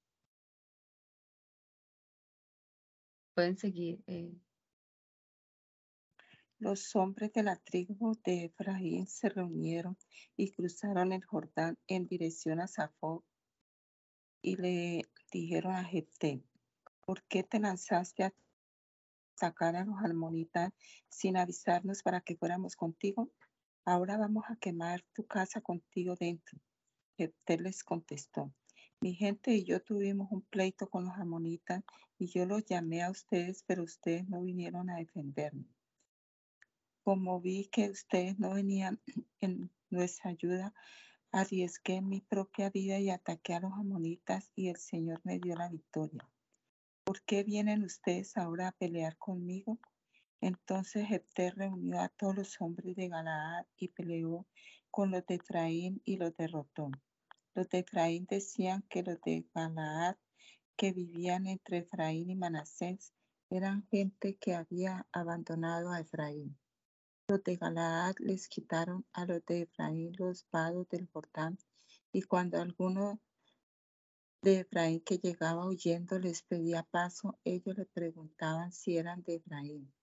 Pueden 3.34 3.58
seguir. 3.58 4.04
Eh, 4.06 4.38
los 6.60 6.94
hombres 6.98 7.32
de 7.32 7.44
la 7.44 7.56
tribu 7.56 8.20
de 8.26 8.46
Efraín 8.46 9.08
se 9.08 9.30
reunieron 9.30 9.98
y 10.36 10.52
cruzaron 10.52 11.14
el 11.14 11.24
Jordán 11.24 11.78
en 11.88 12.06
dirección 12.06 12.60
a 12.60 12.68
Zafón 12.68 13.24
y 14.42 14.58
le 14.58 15.04
dijeron 15.32 15.74
a 15.74 15.86
Jefté, 15.86 16.44
¿por 17.06 17.24
qué 17.24 17.44
te 17.44 17.60
lanzaste 17.60 18.26
a 18.26 18.34
sacar 19.36 19.78
a 19.78 19.86
los 19.86 20.00
almonitas 20.04 20.74
sin 21.08 21.38
avisarnos 21.38 22.04
para 22.04 22.20
que 22.20 22.36
fuéramos 22.36 22.76
contigo? 22.76 23.32
Ahora 23.86 24.18
vamos 24.18 24.44
a 24.50 24.58
quemar 24.58 25.02
tu 25.14 25.26
casa 25.26 25.62
contigo 25.62 26.18
dentro. 26.18 26.60
Jefté 27.18 27.58
les 27.58 27.86
contestó, 27.86 28.54
mi 29.00 29.14
gente 29.14 29.52
y 29.54 29.64
yo 29.64 29.82
tuvimos 29.82 30.30
un 30.30 30.42
pleito 30.42 30.90
con 30.90 31.06
los 31.06 31.18
amonitas 31.18 31.84
y 32.18 32.28
yo 32.28 32.46
los 32.46 32.66
llamé 32.66 33.02
a 33.02 33.12
ustedes, 33.12 33.64
pero 33.66 33.84
ustedes 33.84 34.28
no 34.28 34.42
vinieron 34.42 34.90
a 34.90 34.98
defenderme. 34.98 35.79
Como 37.04 37.40
vi 37.40 37.70
que 37.72 37.90
ustedes 37.90 38.40
no 38.40 38.54
venían 38.54 39.00
en 39.42 39.72
nuestra 39.90 40.32
ayuda, 40.32 40.74
arriesgué 41.32 42.02
mi 42.02 42.22
propia 42.22 42.70
vida 42.70 43.00
y 43.00 43.10
ataqué 43.10 43.54
a 43.54 43.60
los 43.60 43.74
amonitas 43.74 44.52
y 44.56 44.70
el 44.70 44.78
Señor 44.78 45.22
me 45.24 45.40
dio 45.40 45.56
la 45.56 45.70
victoria. 45.70 46.28
¿Por 47.04 47.22
qué 47.24 47.44
vienen 47.44 47.84
ustedes 47.84 48.38
ahora 48.38 48.68
a 48.68 48.72
pelear 48.72 49.18
conmigo? 49.18 49.80
Entonces 50.42 51.08
Jepté 51.08 51.52
reunió 51.52 52.00
a 52.00 52.10
todos 52.10 52.36
los 52.36 52.62
hombres 52.62 52.96
de 52.96 53.10
Galaad 53.10 53.66
y 53.78 53.90
peleó 53.90 54.48
con 54.92 55.12
los 55.12 55.26
de 55.26 55.36
Efraín 55.36 56.02
y 56.06 56.18
los 56.18 56.36
derrotó. 56.36 56.92
Los 57.56 57.68
de 57.70 57.80
Efraín 57.80 58.26
decían 58.30 58.84
que 58.90 59.04
los 59.04 59.20
de 59.22 59.46
Galaad 59.54 60.16
que 60.76 60.94
vivían 60.94 61.46
entre 61.48 61.80
Efraín 61.80 62.30
y 62.30 62.36
Manasés 62.36 63.14
eran 63.50 63.86
gente 63.90 64.38
que 64.38 64.56
había 64.56 65.08
abandonado 65.12 65.92
a 65.92 66.00
Efraín. 66.00 66.58
Los 67.30 67.44
de 67.44 67.58
Galaad 67.58 68.16
les 68.22 68.48
quitaron 68.48 69.06
a 69.14 69.24
los 69.24 69.46
de 69.46 69.62
Efraín 69.62 70.14
los 70.18 70.48
vados 70.50 70.90
del 70.90 71.08
Jordán, 71.14 71.60
y 72.12 72.24
cuando 72.24 72.60
alguno 72.60 73.22
de 74.42 74.62
Efraín 74.62 75.00
que 75.02 75.20
llegaba 75.20 75.68
huyendo 75.68 76.18
les 76.18 76.42
pedía 76.42 76.82
paso, 76.82 77.38
ellos 77.44 77.78
le 77.78 77.86
preguntaban 77.86 78.72
si 78.72 78.98
eran 78.98 79.22
de 79.22 79.36
Efraín. 79.36 79.94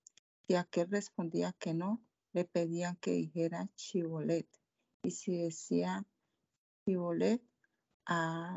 Si 0.47 0.55
aquel 0.55 0.89
respondía 0.89 1.53
que 1.59 1.75
no, 1.75 2.01
le 2.33 2.45
pedían 2.45 2.95
que 2.95 3.11
dijera 3.15 3.69
Chibolet. 3.75 4.47
Y 5.03 5.11
si 5.11 5.37
decía 5.37 6.07
Chibolet, 6.85 7.43
a 8.07 8.57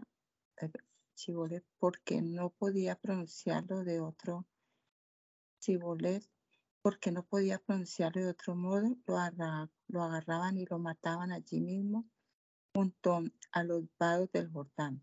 Chibolet, 1.16 1.66
porque 1.80 2.22
no 2.22 2.52
podía 2.52 2.96
pronunciarlo 2.96 3.84
de 3.84 4.00
otro 4.00 4.46
Chibolet, 5.60 6.24
porque 6.82 7.12
no 7.12 7.24
podía 7.24 7.60
pronunciarlo 7.60 8.22
de 8.22 8.30
otro 8.30 8.56
modo, 8.56 8.96
lo, 9.88 10.04
agarraban 10.04 10.58
y 10.58 10.66
lo 10.66 10.80
mataban 10.80 11.32
allí 11.32 11.60
mismo 11.60 12.06
junto 12.74 13.24
a 13.52 13.64
los 13.64 13.84
vados 13.98 14.32
del 14.32 14.50
Jordán. 14.50 15.02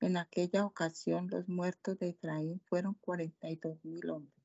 En 0.00 0.16
aquella 0.16 0.66
ocasión 0.66 1.28
los 1.28 1.48
muertos 1.48 1.98
de 1.98 2.10
Efraín 2.10 2.60
fueron 2.66 2.94
42 2.94 3.82
mil 3.84 4.10
hombres. 4.10 4.44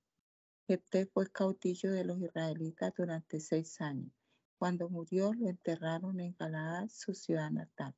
Jepté 0.68 1.08
fue 1.08 1.30
caudillo 1.32 1.92
de 1.92 2.06
los 2.06 2.22
israelitas 2.22 2.94
durante 2.96 3.40
seis 3.40 3.82
años. 3.82 4.12
Cuando 4.58 4.88
murió 4.90 5.34
lo 5.34 5.50
enterraron 5.50 6.20
en 6.20 6.36
Galaad, 6.38 6.90
su 6.90 7.14
ciudad 7.14 7.50
natal. 7.50 7.96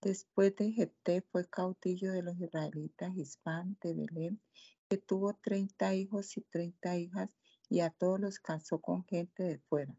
Después 0.00 0.54
de 0.56 0.70
Jepté 0.72 1.22
fue 1.22 1.48
caudillo 1.48 2.12
de 2.12 2.22
los 2.22 2.38
israelitas 2.38 3.16
Hispán 3.16 3.76
de 3.82 3.94
Belén, 3.94 4.40
que 4.88 4.98
tuvo 4.98 5.34
treinta 5.34 5.94
hijos 5.94 6.36
y 6.36 6.42
treinta 6.42 6.96
hijas 6.96 7.36
y 7.68 7.80
a 7.80 7.90
todos 7.90 8.20
los 8.20 8.38
casó 8.38 8.80
con 8.80 9.04
gente 9.04 9.42
de 9.42 9.58
fuera. 9.58 9.96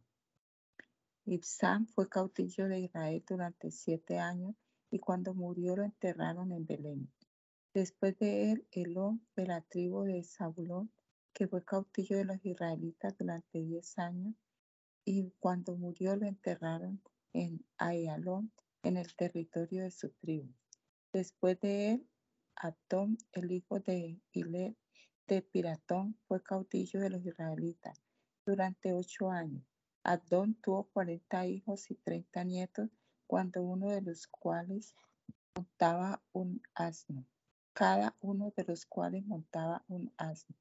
Ibsam 1.25 1.87
fue 1.87 2.07
caudillo 2.07 2.67
de 2.67 2.79
Israel 2.79 3.23
durante 3.27 3.71
siete 3.71 4.17
años 4.17 4.55
y 4.89 4.99
cuando 4.99 5.33
murió 5.33 5.75
lo 5.75 5.83
enterraron 5.83 6.51
en 6.51 6.65
Belén. 6.65 7.11
Después 7.73 8.17
de 8.17 8.51
él, 8.51 8.67
Elón 8.71 9.21
de 9.35 9.45
la 9.45 9.61
tribu 9.61 10.03
de 10.03 10.23
Zabulón, 10.23 10.89
que 11.33 11.47
fue 11.47 11.63
caudillo 11.63 12.17
de 12.17 12.25
los 12.25 12.43
israelitas 12.45 13.15
durante 13.17 13.61
diez 13.61 13.99
años, 13.99 14.33
y 15.03 15.31
cuando 15.39 15.75
murió 15.75 16.15
lo 16.15 16.25
enterraron 16.25 17.01
en 17.33 17.63
Ayalón, 17.77 18.51
en 18.83 18.97
el 18.97 19.13
territorio 19.15 19.83
de 19.83 19.91
su 19.91 20.09
tribu. 20.09 20.51
Después 21.13 21.59
de 21.59 21.91
él, 21.91 22.07
Abdón, 22.55 23.17
el 23.33 23.51
hijo 23.51 23.79
de 23.79 24.19
Hilel 24.31 24.75
de 25.35 25.41
Piratón, 25.41 26.17
fue 26.27 26.41
caudillo 26.41 26.99
de 26.99 27.09
los 27.09 27.25
israelitas 27.25 28.01
durante 28.45 28.93
ocho 28.93 29.29
años. 29.29 29.63
Abdón 30.03 30.55
tuvo 30.55 30.85
cuarenta 30.85 31.45
hijos 31.45 31.91
y 31.91 31.95
treinta 31.95 32.43
nietos, 32.43 32.89
cuando 33.27 33.61
uno 33.61 33.89
de 33.89 34.01
los 34.01 34.27
cuales 34.27 34.95
montaba 35.55 36.23
un 36.31 36.61
asno, 36.73 37.25
cada 37.73 38.15
uno 38.21 38.53
de 38.55 38.63
los 38.63 38.85
cuales 38.85 39.25
montaba 39.25 39.83
un 39.89 40.13
asno. 40.17 40.55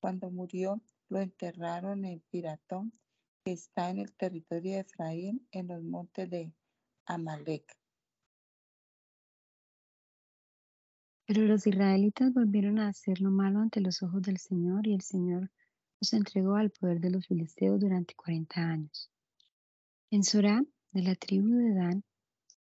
Cuando 0.00 0.30
murió, 0.30 0.80
lo 1.08 1.20
enterraron 1.20 2.04
en 2.04 2.20
Piratón, 2.30 2.92
que 3.44 3.52
está 3.52 3.90
en 3.90 3.98
el 3.98 4.12
territorio 4.14 4.74
de 4.74 4.80
Efraín, 4.80 5.48
en 5.50 5.68
los 5.68 5.82
montes 5.82 6.30
de 6.30 6.52
Amalek. 7.06 7.76
Pero 11.26 11.42
los 11.42 11.66
israelitas 11.66 12.34
volvieron 12.34 12.78
a 12.78 12.88
hacer 12.88 13.20
lo 13.20 13.30
malo 13.30 13.60
ante 13.60 13.80
los 13.80 14.02
ojos 14.02 14.20
del 14.22 14.38
Señor, 14.38 14.86
y 14.86 14.94
el 14.94 15.00
Señor 15.00 15.50
los 16.00 16.12
entregó 16.12 16.56
al 16.56 16.70
poder 16.70 17.00
de 17.00 17.10
los 17.10 17.26
filisteos 17.26 17.80
durante 17.80 18.14
cuarenta 18.14 18.60
años. 18.60 19.10
En 20.10 20.22
Sorá, 20.22 20.62
de 20.92 21.02
la 21.02 21.14
tribu 21.14 21.48
de 21.48 21.74
Dan, 21.74 22.04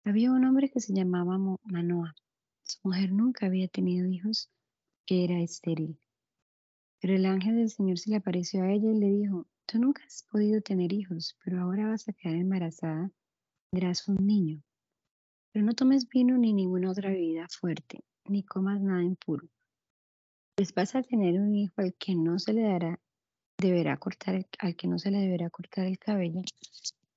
había 0.04 0.32
un 0.32 0.44
hombre 0.44 0.68
que 0.68 0.80
se 0.80 0.92
llamaba 0.92 1.38
Manoah. 1.64 2.14
Su 2.62 2.78
mujer 2.84 3.10
nunca 3.12 3.46
había 3.46 3.68
tenido 3.68 4.06
hijos, 4.06 4.50
que 5.06 5.24
era 5.24 5.40
estéril. 5.40 5.98
Pero 7.00 7.14
el 7.14 7.24
ángel 7.24 7.56
del 7.56 7.70
Señor 7.70 7.98
se 7.98 8.10
le 8.10 8.16
apareció 8.16 8.62
a 8.62 8.70
ella 8.70 8.90
y 8.90 8.98
le 8.98 9.08
dijo, 9.08 9.46
tú 9.66 9.78
nunca 9.78 10.04
has 10.04 10.24
podido 10.30 10.60
tener 10.60 10.92
hijos, 10.92 11.36
pero 11.42 11.60
ahora 11.62 11.88
vas 11.88 12.08
a 12.08 12.12
quedar 12.12 12.36
embarazada, 12.36 13.10
tendrás 13.70 14.06
un 14.08 14.26
niño. 14.26 14.62
Pero 15.52 15.64
no 15.64 15.72
tomes 15.72 16.08
vino 16.08 16.36
ni 16.36 16.52
ninguna 16.52 16.90
otra 16.90 17.10
bebida 17.10 17.48
fuerte, 17.48 18.04
ni 18.28 18.42
comas 18.42 18.80
nada 18.80 19.02
impuro. 19.02 19.48
Pues 20.56 20.72
vas 20.74 20.94
a 20.94 21.02
tener 21.02 21.40
un 21.40 21.54
hijo 21.54 21.74
al 21.78 21.94
que 21.94 22.14
no 22.14 22.38
se 22.38 22.52
le 22.52 22.62
dará, 22.62 23.00
deberá 23.58 23.96
cortar, 23.96 24.46
al 24.58 24.76
que 24.76 24.88
no 24.88 24.98
se 24.98 25.10
le 25.10 25.18
deberá 25.18 25.50
cortar 25.50 25.86
el 25.86 25.98
cabello, 25.98 26.42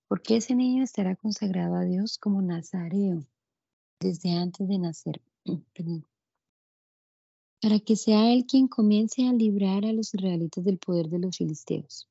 porque 0.07 0.37
ese 0.37 0.55
niño 0.55 0.83
estará 0.83 1.15
consagrado 1.15 1.75
a 1.75 1.83
Dios 1.83 2.17
como 2.17 2.41
nazareo 2.41 3.25
desde 3.99 4.31
antes 4.31 4.67
de 4.67 4.79
nacer. 4.79 5.21
Para 7.61 7.79
que 7.79 7.95
sea 7.95 8.31
él 8.31 8.45
quien 8.45 8.67
comience 8.67 9.27
a 9.27 9.33
librar 9.33 9.85
a 9.85 9.93
los 9.93 10.13
israelitas 10.13 10.63
del 10.63 10.77
poder 10.77 11.09
de 11.09 11.19
los 11.19 11.37
filisteos. 11.37 12.07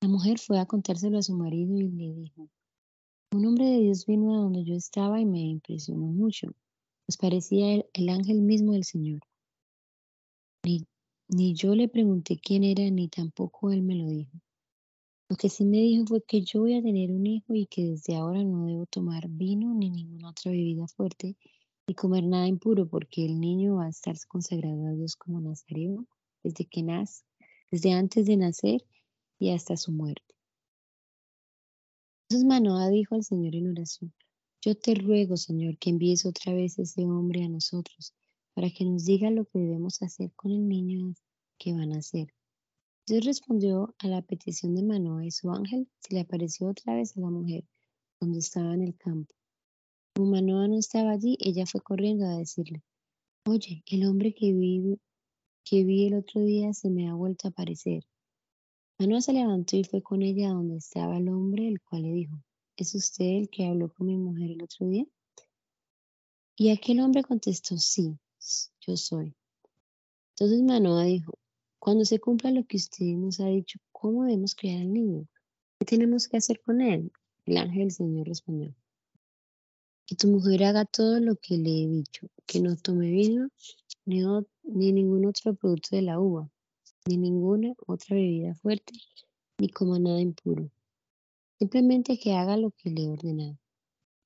La 0.00 0.08
mujer 0.08 0.38
fue 0.38 0.58
a 0.58 0.66
contárselo 0.66 1.18
a 1.18 1.22
su 1.22 1.34
marido 1.34 1.78
y 1.78 1.88
le 1.88 2.12
dijo, 2.12 2.48
un 3.32 3.46
hombre 3.46 3.66
de 3.66 3.78
Dios 3.80 4.06
vino 4.06 4.34
a 4.34 4.38
donde 4.38 4.64
yo 4.64 4.74
estaba 4.74 5.20
y 5.20 5.24
me 5.24 5.40
impresionó 5.40 6.06
mucho, 6.06 6.54
pues 7.06 7.16
parecía 7.16 7.84
el, 7.92 8.08
ángel 8.08 8.42
mismo 8.42 8.72
del 8.72 8.84
Señor. 8.84 9.20
Ni, 10.64 10.86
ni 11.28 11.54
yo 11.54 11.74
le 11.74 11.88
pregunté 11.88 12.38
quién 12.38 12.64
era, 12.64 12.88
ni 12.90 13.08
tampoco 13.08 13.70
él 13.70 13.82
me 13.82 13.94
lo 13.94 14.08
dijo. 14.08 14.38
Lo 15.28 15.36
que 15.36 15.48
sí 15.48 15.64
me 15.64 15.78
dijo 15.78 16.06
fue 16.06 16.22
que 16.22 16.42
yo 16.42 16.60
voy 16.60 16.74
a 16.74 16.82
tener 16.82 17.10
un 17.10 17.26
hijo 17.26 17.54
y 17.54 17.66
que 17.66 17.84
desde 17.84 18.16
ahora 18.16 18.44
no 18.44 18.66
debo 18.66 18.86
tomar 18.86 19.28
vino 19.28 19.74
ni 19.74 19.90
ninguna 19.90 20.30
otra 20.30 20.50
bebida 20.50 20.86
fuerte 20.86 21.36
ni 21.86 21.94
comer 21.94 22.24
nada 22.24 22.46
impuro 22.46 22.86
porque 22.88 23.24
el 23.24 23.40
niño 23.40 23.76
va 23.76 23.86
a 23.86 23.90
estar 23.90 24.16
consagrado 24.28 24.86
a 24.86 24.92
Dios 24.92 25.16
como 25.16 25.40
nazareo 25.40 26.06
desde 26.42 26.64
que 26.66 26.82
nace, 26.82 27.24
desde 27.70 27.92
antes 27.92 28.26
de 28.26 28.36
nacer 28.36 28.84
y 29.38 29.50
hasta 29.50 29.76
su 29.76 29.92
muerte. 29.92 30.34
Entonces 32.28 32.46
Manoah 32.46 32.88
dijo 32.88 33.14
al 33.14 33.24
Señor 33.24 33.54
en 33.54 33.70
oración, 33.70 34.12
yo 34.64 34.74
te 34.74 34.94
ruego, 34.94 35.36
Señor, 35.36 35.76
que 35.76 35.90
envíes 35.90 36.24
otra 36.24 36.54
vez 36.54 36.78
ese 36.78 37.02
hombre 37.02 37.44
a 37.44 37.48
nosotros 37.48 38.14
para 38.54 38.70
que 38.70 38.84
nos 38.84 39.04
diga 39.04 39.30
lo 39.30 39.44
que 39.44 39.58
debemos 39.58 40.00
hacer 40.00 40.32
con 40.34 40.52
el 40.52 40.66
niño 40.66 41.14
que 41.58 41.72
van 41.72 41.92
a 41.92 41.96
nacer 41.96 42.28
Dios 43.06 43.26
respondió 43.26 43.94
a 43.98 44.08
la 44.08 44.22
petición 44.22 44.74
de 44.74 44.82
Manoah 44.82 45.26
y 45.26 45.30
su 45.30 45.50
ángel 45.50 45.86
se 45.98 46.14
le 46.14 46.20
apareció 46.20 46.68
otra 46.68 46.94
vez 46.94 47.14
a 47.14 47.20
la 47.20 47.28
mujer 47.28 47.64
donde 48.18 48.38
estaba 48.38 48.72
en 48.72 48.80
el 48.80 48.96
campo. 48.96 49.34
Como 50.14 50.30
Manoah 50.30 50.68
no 50.68 50.78
estaba 50.78 51.10
allí, 51.10 51.36
ella 51.38 51.66
fue 51.66 51.82
corriendo 51.82 52.24
a 52.24 52.38
decirle, 52.38 52.82
Oye, 53.46 53.82
el 53.88 54.06
hombre 54.06 54.32
que 54.32 54.54
vi, 54.54 54.98
que 55.64 55.84
vi 55.84 56.06
el 56.06 56.14
otro 56.14 56.40
día 56.40 56.72
se 56.72 56.88
me 56.88 57.06
ha 57.10 57.14
vuelto 57.14 57.46
a 57.46 57.50
aparecer. 57.50 58.04
Manoah 58.98 59.20
se 59.20 59.34
levantó 59.34 59.76
y 59.76 59.84
fue 59.84 60.00
con 60.00 60.22
ella 60.22 60.48
donde 60.48 60.78
estaba 60.78 61.18
el 61.18 61.28
hombre, 61.28 61.68
el 61.68 61.82
cual 61.82 62.04
le 62.04 62.12
dijo, 62.12 62.42
¿es 62.76 62.94
usted 62.94 63.24
el 63.24 63.48
que 63.48 63.66
habló 63.66 63.92
con 63.92 64.06
mi 64.06 64.16
mujer 64.16 64.50
el 64.50 64.62
otro 64.62 64.86
día? 64.86 65.06
Y 66.56 66.70
aquel 66.70 67.00
hombre 67.00 67.22
contestó, 67.22 67.76
sí, 67.78 68.16
yo 68.80 68.96
soy. 68.96 69.34
Entonces 70.30 70.62
Manoah 70.62 71.04
dijo, 71.04 71.32
cuando 71.78 72.04
se 72.04 72.18
cumpla 72.18 72.50
lo 72.50 72.64
que 72.64 72.76
usted 72.76 73.06
nos 73.06 73.40
ha 73.40 73.46
dicho, 73.46 73.78
¿cómo 73.92 74.24
debemos 74.24 74.54
criar 74.54 74.80
al 74.80 74.92
niño? 74.92 75.28
¿Qué 75.78 75.86
tenemos 75.86 76.28
que 76.28 76.36
hacer 76.36 76.60
con 76.60 76.80
él? 76.80 77.12
El 77.44 77.56
ángel 77.58 77.82
del 77.82 77.90
Señor 77.92 78.26
respondió. 78.26 78.74
Que 80.06 80.16
tu 80.16 80.28
mujer 80.28 80.64
haga 80.64 80.84
todo 80.84 81.20
lo 81.20 81.36
que 81.36 81.56
le 81.56 81.70
he 81.70 81.88
dicho, 81.88 82.28
que 82.46 82.60
no 82.60 82.76
tome 82.76 83.10
vino 83.10 83.48
ni, 84.06 84.22
ni 84.62 84.92
ningún 84.92 85.26
otro 85.26 85.54
producto 85.54 85.96
de 85.96 86.02
la 86.02 86.18
uva, 86.18 86.50
ni 87.06 87.16
ninguna 87.16 87.74
otra 87.86 88.16
bebida 88.16 88.54
fuerte, 88.54 88.92
ni 89.58 89.68
coma 89.68 89.98
nada 89.98 90.20
impuro. 90.20 90.70
Simplemente 91.58 92.18
que 92.18 92.32
haga 92.32 92.56
lo 92.56 92.72
que 92.72 92.90
le 92.90 93.04
he 93.04 93.08
ordenado. 93.08 93.58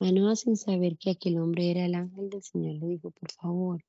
Manoa, 0.01 0.37
sin 0.37 0.57
saber 0.57 0.97
que 0.97 1.11
aquel 1.11 1.39
hombre 1.39 1.71
era 1.71 1.85
el 1.85 1.95
ángel 1.95 2.31
del 2.31 2.43
Señor, 2.43 2.77
le 2.77 2.87
dijo, 2.87 3.11
por 3.11 3.31
favor, 3.33 3.85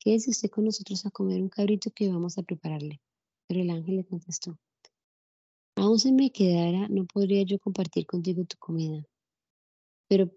quédese 0.00 0.30
usted 0.30 0.50
con 0.50 0.64
nosotros 0.64 1.06
a 1.06 1.10
comer 1.10 1.40
un 1.40 1.48
cabrito 1.48 1.90
que 1.90 2.08
vamos 2.08 2.38
a 2.38 2.42
prepararle. 2.42 3.00
Pero 3.46 3.60
el 3.60 3.70
ángel 3.70 3.96
le 3.96 4.04
contestó, 4.04 4.58
aún 5.76 5.98
si 5.98 6.12
me 6.12 6.30
quedara, 6.30 6.88
no 6.88 7.04
podría 7.06 7.42
yo 7.42 7.58
compartir 7.58 8.06
contigo 8.06 8.44
tu 8.44 8.56
comida, 8.58 9.04
pero 10.08 10.30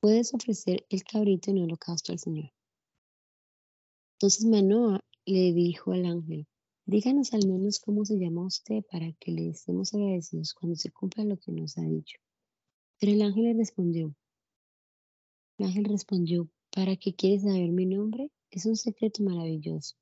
puedes 0.00 0.32
ofrecer 0.34 0.86
el 0.88 1.04
cabrito 1.04 1.50
en 1.50 1.62
holocausto 1.62 2.12
al 2.12 2.18
Señor. 2.18 2.50
Entonces 4.14 4.44
Manoah 4.44 5.00
le 5.24 5.52
dijo 5.52 5.92
al 5.92 6.04
ángel, 6.06 6.46
díganos 6.90 7.32
al 7.34 7.46
menos 7.46 7.78
cómo 7.78 8.04
se 8.04 8.18
llama 8.18 8.44
usted 8.44 8.82
para 8.90 9.12
que 9.12 9.30
le 9.30 9.50
estemos 9.50 9.94
agradecidos 9.94 10.54
cuando 10.54 10.74
se 10.74 10.90
cumpla 10.90 11.22
lo 11.22 11.36
que 11.36 11.52
nos 11.52 11.78
ha 11.78 11.82
dicho. 11.82 12.18
Pero 12.98 13.12
el 13.12 13.22
ángel 13.22 13.44
le 13.44 13.54
respondió, 13.54 14.12
el 15.58 15.66
ángel 15.66 15.84
respondió, 15.84 16.48
¿para 16.72 16.96
qué 16.96 17.14
quieres 17.14 17.42
saber 17.42 17.70
mi 17.70 17.86
nombre? 17.86 18.32
Es 18.50 18.66
un 18.66 18.74
secreto 18.74 19.22
maravilloso. 19.22 19.94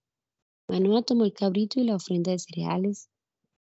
Manoah 0.67 1.03
tomó 1.03 1.27
el 1.27 1.35
cabrito 1.35 1.79
y 1.79 1.85
la 1.85 1.97
ofrenda 1.97 2.33
de 2.33 2.39
cereales, 2.39 3.11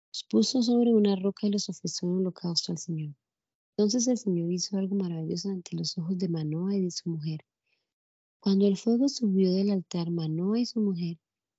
los 0.09 0.25
puso 0.25 0.63
sobre 0.63 0.95
una 0.95 1.15
roca 1.15 1.47
y 1.47 1.51
los 1.51 1.69
ofreció 1.69 2.09
en 2.09 2.15
holocausto 2.21 2.73
al 2.73 2.79
Señor. 2.79 3.15
Entonces 3.77 4.09
el 4.09 4.17
Señor 4.17 4.51
hizo 4.51 4.79
algo 4.79 4.97
maravilloso 4.97 5.51
ante 5.51 5.77
los 5.77 5.99
ojos 5.99 6.17
de 6.17 6.31
Manoah 6.31 6.77
y 6.77 6.85
de 6.85 6.91
su 6.91 7.11
mujer. 7.11 7.45
Cuando 8.41 8.67
el 8.67 8.79
fuego 8.79 9.07
subió 9.11 9.53
del 9.53 9.69
altar, 9.69 10.11
Manoah 10.11 10.61
y 10.61 10.65
su 10.65 10.81
mujer 10.81 11.19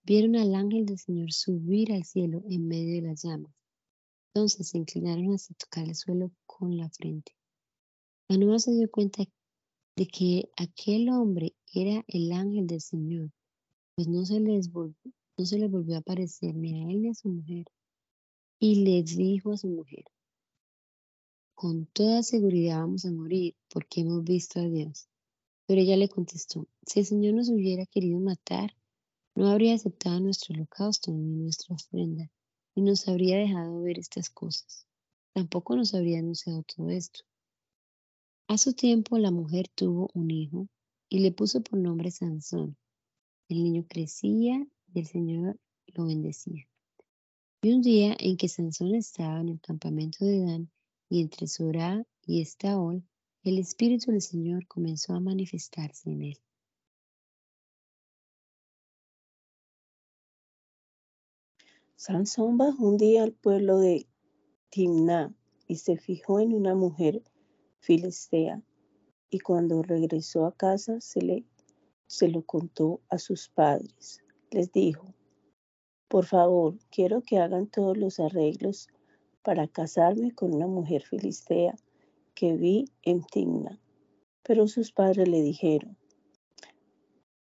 vieron 0.09 0.35
al 0.37 0.55
ángel 0.55 0.87
del 0.87 0.97
Señor 0.97 1.31
subir 1.31 1.93
al 1.93 2.03
cielo 2.03 2.41
en 2.49 2.67
medio 2.67 2.95
de 2.95 3.09
las 3.09 3.21
llamas. 3.21 3.53
Entonces 4.33 4.69
se 4.69 4.79
inclinaron 4.79 5.35
hasta 5.35 5.53
tocar 5.53 5.87
el 5.87 5.93
suelo 5.93 6.31
con 6.47 6.75
la 6.77 6.89
frente. 6.89 7.31
Manoah 8.27 8.57
se 8.57 8.71
dio 8.71 8.89
cuenta 8.89 9.23
de 9.95 10.07
que 10.07 10.49
aquel 10.57 11.09
hombre 11.09 11.53
era 11.71 12.03
el 12.07 12.31
ángel 12.31 12.65
del 12.65 12.81
Señor, 12.81 13.29
pues 13.93 14.07
no 14.07 14.25
se 14.25 14.39
les 14.39 14.71
volvió, 14.71 15.13
no 15.37 15.45
se 15.45 15.63
a 15.63 15.97
aparecer 15.99 16.55
ni 16.55 16.73
a 16.73 16.89
él 16.89 17.03
ni 17.03 17.09
a 17.09 17.13
su 17.13 17.29
mujer. 17.29 17.67
Y 18.59 18.83
le 18.83 19.03
dijo 19.03 19.51
a 19.51 19.57
su 19.57 19.67
mujer, 19.67 20.05
con 21.53 21.85
toda 21.85 22.23
seguridad 22.23 22.79
vamos 22.79 23.05
a 23.05 23.11
morir 23.11 23.55
porque 23.71 24.01
hemos 24.01 24.23
visto 24.23 24.59
a 24.59 24.63
Dios. 24.63 25.07
Pero 25.67 25.81
ella 25.81 25.97
le 25.97 26.09
contestó, 26.09 26.67
si 26.83 27.01
el 27.01 27.05
Señor 27.05 27.35
nos 27.35 27.49
hubiera 27.49 27.85
querido 27.85 28.19
matar, 28.19 28.73
no 29.39 29.47
habría 29.47 29.73
aceptado 29.73 30.19
nuestro 30.19 30.53
holocausto 30.53 31.13
ni 31.13 31.37
nuestra 31.37 31.73
ofrenda, 31.73 32.29
y 32.75 32.81
nos 32.81 33.07
habría 33.07 33.37
dejado 33.37 33.81
ver 33.81 33.97
estas 33.97 34.29
cosas. 34.29 34.85
Tampoco 35.33 35.77
nos 35.77 35.93
habría 35.93 36.19
anunciado 36.19 36.61
todo 36.63 36.89
esto. 36.89 37.21
A 38.49 38.57
su 38.57 38.73
tiempo 38.73 39.17
la 39.17 39.31
mujer 39.31 39.69
tuvo 39.73 40.09
un 40.13 40.29
hijo 40.29 40.67
y 41.07 41.19
le 41.19 41.31
puso 41.31 41.61
por 41.61 41.79
nombre 41.79 42.11
Sansón. 42.11 42.75
El 43.47 43.63
niño 43.63 43.85
crecía 43.87 44.67
y 44.93 44.99
el 44.99 45.07
Señor 45.07 45.57
lo 45.87 46.05
bendecía. 46.07 46.67
Y 47.61 47.71
un 47.71 47.81
día 47.81 48.17
en 48.19 48.35
que 48.35 48.49
Sansón 48.49 48.93
estaba 48.93 49.39
en 49.39 49.47
el 49.47 49.61
campamento 49.61 50.25
de 50.25 50.43
Dan 50.43 50.69
y 51.07 51.21
entre 51.21 51.47
Sorá 51.47 52.05
y 52.25 52.41
Estaol, 52.41 53.07
el 53.43 53.57
Espíritu 53.57 54.11
del 54.11 54.21
Señor 54.21 54.67
comenzó 54.67 55.13
a 55.13 55.21
manifestarse 55.21 56.09
en 56.09 56.23
él. 56.23 56.37
Sansón 62.01 62.57
bajó 62.57 62.87
un 62.87 62.95
día 62.95 63.23
al 63.23 63.33
pueblo 63.33 63.77
de 63.77 64.07
Timná 64.69 65.35
y 65.67 65.75
se 65.75 65.97
fijó 65.97 66.39
en 66.39 66.53
una 66.53 66.73
mujer 66.73 67.21
filistea. 67.79 68.63
Y 69.29 69.39
cuando 69.39 69.83
regresó 69.83 70.45
a 70.45 70.55
casa 70.55 71.01
se, 71.01 71.21
le, 71.21 71.43
se 72.07 72.29
lo 72.29 72.43
contó 72.43 73.01
a 73.09 73.17
sus 73.17 73.49
padres. 73.49 74.23
Les 74.49 74.71
dijo, 74.71 75.13
por 76.07 76.25
favor, 76.25 76.77
quiero 76.89 77.21
que 77.21 77.37
hagan 77.37 77.67
todos 77.67 77.97
los 77.97 78.21
arreglos 78.21 78.87
para 79.43 79.67
casarme 79.67 80.33
con 80.33 80.55
una 80.55 80.67
mujer 80.67 81.03
filistea 81.03 81.75
que 82.33 82.53
vi 82.53 82.85
en 83.01 83.25
Timna. 83.25 83.77
Pero 84.43 84.69
sus 84.69 84.93
padres 84.93 85.27
le 85.27 85.41
dijeron, 85.41 85.97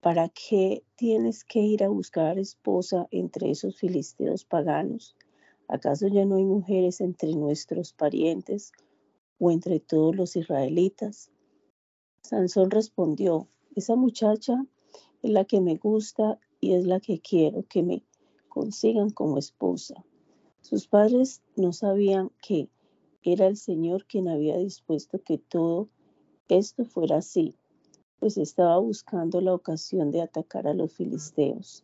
¿para 0.02 0.28
qué 0.30 0.82
tienes 0.96 1.44
que 1.44 1.60
ir 1.60 1.84
a 1.84 1.88
buscar 1.88 2.36
esposa 2.36 3.06
entre 3.12 3.52
esos 3.52 3.76
filisteos 3.76 4.44
paganos? 4.44 5.14
¿Acaso 5.68 6.08
ya 6.08 6.24
no 6.24 6.36
hay 6.36 6.44
mujeres 6.44 7.00
entre 7.00 7.36
nuestros 7.36 7.92
parientes 7.92 8.72
o 9.38 9.52
entre 9.52 9.78
todos 9.78 10.16
los 10.16 10.34
israelitas? 10.34 11.30
Sansón 12.20 12.72
respondió, 12.72 13.46
esa 13.76 13.94
muchacha 13.94 14.66
es 15.22 15.30
la 15.30 15.44
que 15.44 15.60
me 15.60 15.76
gusta 15.76 16.40
y 16.60 16.74
es 16.74 16.84
la 16.84 16.98
que 16.98 17.20
quiero 17.20 17.62
que 17.68 17.84
me 17.84 18.02
consigan 18.48 19.10
como 19.10 19.38
esposa. 19.38 20.04
Sus 20.62 20.88
padres 20.88 21.42
no 21.54 21.72
sabían 21.72 22.32
que 22.42 22.68
era 23.22 23.46
el 23.46 23.56
Señor 23.56 24.06
quien 24.06 24.26
había 24.26 24.58
dispuesto 24.58 25.22
que 25.22 25.38
todo 25.38 25.88
esto 26.48 26.84
fuera 26.84 27.18
así, 27.18 27.54
pues 28.22 28.38
estaba 28.38 28.78
buscando 28.78 29.40
la 29.40 29.52
ocasión 29.52 30.12
de 30.12 30.22
atacar 30.22 30.68
a 30.68 30.74
los 30.74 30.92
filisteos, 30.92 31.82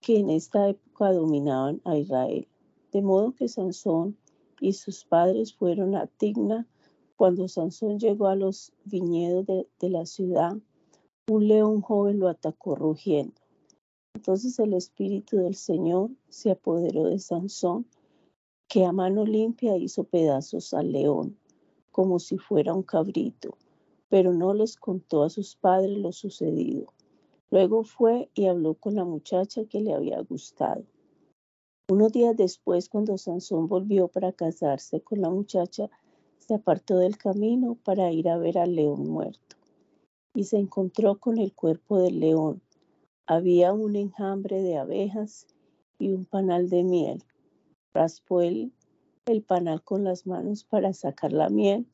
que 0.00 0.20
en 0.20 0.30
esta 0.30 0.68
época 0.68 1.12
dominaban 1.12 1.80
a 1.84 1.96
Israel. 1.96 2.46
De 2.92 3.02
modo 3.02 3.34
que 3.34 3.48
Sansón 3.48 4.16
y 4.60 4.74
sus 4.74 5.04
padres 5.04 5.52
fueron 5.52 5.96
a 5.96 6.06
Tigna. 6.06 6.68
Cuando 7.16 7.48
Sansón 7.48 7.98
llegó 7.98 8.28
a 8.28 8.36
los 8.36 8.72
viñedos 8.84 9.44
de, 9.44 9.90
la 9.90 10.06
ciudad, 10.06 10.56
un 11.28 11.48
león 11.48 11.80
joven 11.80 12.20
lo 12.20 12.28
atacó 12.28 12.76
rugiendo. 12.76 13.34
Entonces 14.14 14.56
el 14.60 14.72
Espíritu 14.74 15.38
del 15.38 15.56
Señor 15.56 16.10
se 16.28 16.52
apoderó 16.52 17.06
de 17.06 17.18
Sansón, 17.18 17.86
que 18.68 18.84
a 18.84 18.92
mano 18.92 19.26
limpia 19.26 19.76
hizo 19.76 20.04
pedazos 20.04 20.72
al 20.74 20.92
león, 20.92 21.36
como 21.90 22.20
si 22.20 22.38
fuera 22.38 22.72
un 22.72 22.84
cabrito, 22.84 23.58
pero 24.10 24.34
no 24.34 24.52
les 24.52 24.76
contó 24.76 25.22
a 25.22 25.30
sus 25.30 25.56
padres 25.56 25.96
lo 25.96 26.12
sucedido. 26.12 26.92
Luego 27.50 27.82
fue 27.84 28.28
y 28.34 28.46
habló 28.46 28.74
con 28.74 28.94
la 28.94 29.04
muchacha 29.04 29.64
que 29.64 29.80
le 29.80 29.94
había 29.94 30.20
gustado. 30.20 30.84
Unos 31.88 32.12
días 32.12 32.36
después, 32.36 32.90
cuando 32.90 33.16
Sansón 33.16 33.66
volvió 33.66 34.08
para 34.08 34.32
casarse 34.32 35.00
con 35.00 35.22
la 35.22 35.30
muchacha, 35.30 35.88
se 36.38 36.54
apartó 36.54 36.98
del 36.98 37.16
camino 37.16 37.78
para 37.82 38.12
ir 38.12 38.28
a 38.28 38.36
ver 38.36 38.58
al 38.58 38.74
león 38.74 39.08
muerto 39.08 39.56
y 40.34 40.44
se 40.44 40.58
encontró 40.58 41.18
con 41.18 41.38
el 41.38 41.54
cuerpo 41.54 41.98
del 41.98 42.20
león 42.20 42.62
había 43.32 43.72
un 43.72 43.94
enjambre 43.94 44.60
de 44.60 44.76
abejas 44.76 45.46
y 46.00 46.10
un 46.10 46.24
panal 46.24 46.68
de 46.68 46.82
miel. 46.82 47.22
Raspó 47.94 48.40
el, 48.40 48.72
el 49.26 49.42
panal 49.44 49.84
con 49.84 50.02
las 50.02 50.26
manos 50.26 50.64
para 50.64 50.92
sacar 50.94 51.32
la 51.32 51.48
miel 51.48 51.86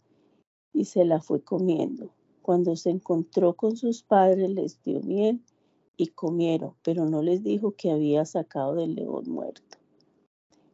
y 0.77 0.85
se 0.85 1.07
la 1.07 1.21
fue 1.21 1.43
comiendo. 1.43 2.11
Cuando 2.43 2.77
se 2.77 2.91
encontró 2.91 3.55
con 3.55 3.77
sus 3.77 4.03
padres 4.03 4.51
les 4.51 4.83
dio 4.83 5.01
miel 5.01 5.41
y 5.97 6.09
comieron, 6.09 6.75
pero 6.83 7.07
no 7.07 7.23
les 7.23 7.43
dijo 7.43 7.73
que 7.73 7.91
había 7.91 8.27
sacado 8.27 8.75
del 8.75 8.95
león 8.95 9.25
muerto. 9.27 9.79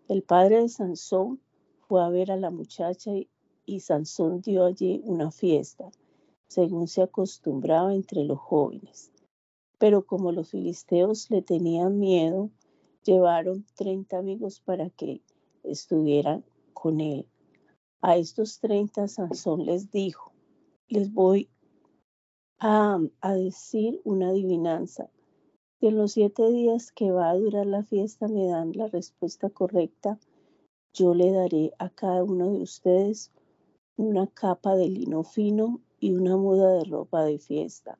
El 0.08 0.22
padre 0.22 0.60
de 0.60 0.68
Sansón 0.68 1.40
fue 1.86 2.02
a 2.02 2.08
ver 2.08 2.32
a 2.32 2.36
la 2.36 2.50
muchacha 2.50 3.12
y, 3.12 3.28
y 3.64 3.78
Sansón 3.78 4.40
dio 4.40 4.64
allí 4.64 5.00
una 5.04 5.30
fiesta, 5.30 5.90
según 6.48 6.88
se 6.88 7.02
acostumbraba 7.02 7.94
entre 7.94 8.24
los 8.24 8.40
jóvenes. 8.40 9.12
Pero 9.78 10.04
como 10.04 10.32
los 10.32 10.50
filisteos 10.50 11.30
le 11.30 11.42
tenían 11.42 12.00
miedo, 12.00 12.50
llevaron 13.04 13.64
30 13.76 14.18
amigos 14.18 14.60
para 14.60 14.90
que 14.90 15.22
estuvieran 15.62 16.44
con 16.74 17.00
él. 17.00 17.26
A 18.02 18.16
estos 18.18 18.60
30 18.60 19.08
Sansón 19.08 19.64
les 19.64 19.90
dijo, 19.90 20.32
les 20.88 21.12
voy 21.12 21.48
a, 22.58 23.00
a 23.20 23.34
decir 23.34 24.00
una 24.04 24.28
adivinanza. 24.28 25.08
Si 25.80 25.86
en 25.86 25.96
los 25.96 26.12
siete 26.12 26.50
días 26.50 26.92
que 26.92 27.10
va 27.10 27.30
a 27.30 27.36
durar 27.36 27.66
la 27.66 27.82
fiesta 27.82 28.28
me 28.28 28.46
dan 28.46 28.72
la 28.74 28.88
respuesta 28.88 29.48
correcta, 29.48 30.18
yo 30.92 31.14
le 31.14 31.30
daré 31.30 31.72
a 31.78 31.88
cada 31.88 32.22
uno 32.22 32.50
de 32.52 32.62
ustedes 32.62 33.32
una 33.96 34.26
capa 34.26 34.76
de 34.76 34.88
lino 34.88 35.22
fino 35.22 35.80
y 35.98 36.12
una 36.12 36.36
muda 36.36 36.74
de 36.74 36.84
ropa 36.84 37.24
de 37.24 37.38
fiesta 37.38 37.98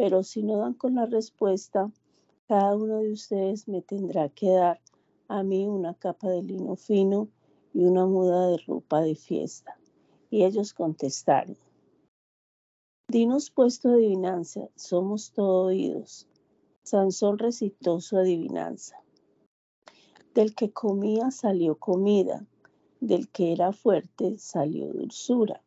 pero 0.00 0.22
si 0.22 0.42
no 0.42 0.56
dan 0.56 0.72
con 0.72 0.94
la 0.94 1.04
respuesta, 1.04 1.92
cada 2.48 2.74
uno 2.74 3.00
de 3.00 3.12
ustedes 3.12 3.68
me 3.68 3.82
tendrá 3.82 4.30
que 4.30 4.48
dar 4.48 4.80
a 5.28 5.42
mí 5.42 5.66
una 5.66 5.92
capa 5.92 6.30
de 6.30 6.42
lino 6.42 6.74
fino 6.74 7.28
y 7.72 7.84
una 7.84 8.06
muda 8.06 8.48
de 8.48 8.58
ropa 8.58 9.00
de 9.00 9.14
fiesta. 9.14 9.78
Y 10.30 10.44
ellos 10.44 10.74
contestaron, 10.74 11.56
Dinos 13.10 13.50
puesto 13.50 13.88
adivinanza, 13.88 14.68
somos 14.76 15.32
todo 15.32 15.66
oídos. 15.66 16.28
Sansón 16.84 17.38
recitó 17.38 18.00
su 18.00 18.16
adivinanza. 18.16 19.02
Del 20.32 20.54
que 20.54 20.70
comía 20.70 21.32
salió 21.32 21.74
comida, 21.74 22.46
del 23.00 23.28
que 23.28 23.50
era 23.52 23.72
fuerte 23.72 24.38
salió 24.38 24.92
dulzura. 24.92 25.60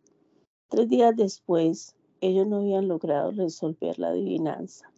Tres 0.70 0.88
días 0.88 1.18
después, 1.18 1.98
ellos 2.22 2.48
no 2.48 2.60
habían 2.60 2.88
logrado 2.88 3.32
resolver 3.32 4.00
la 4.00 4.12
adivinanza. 4.12 4.90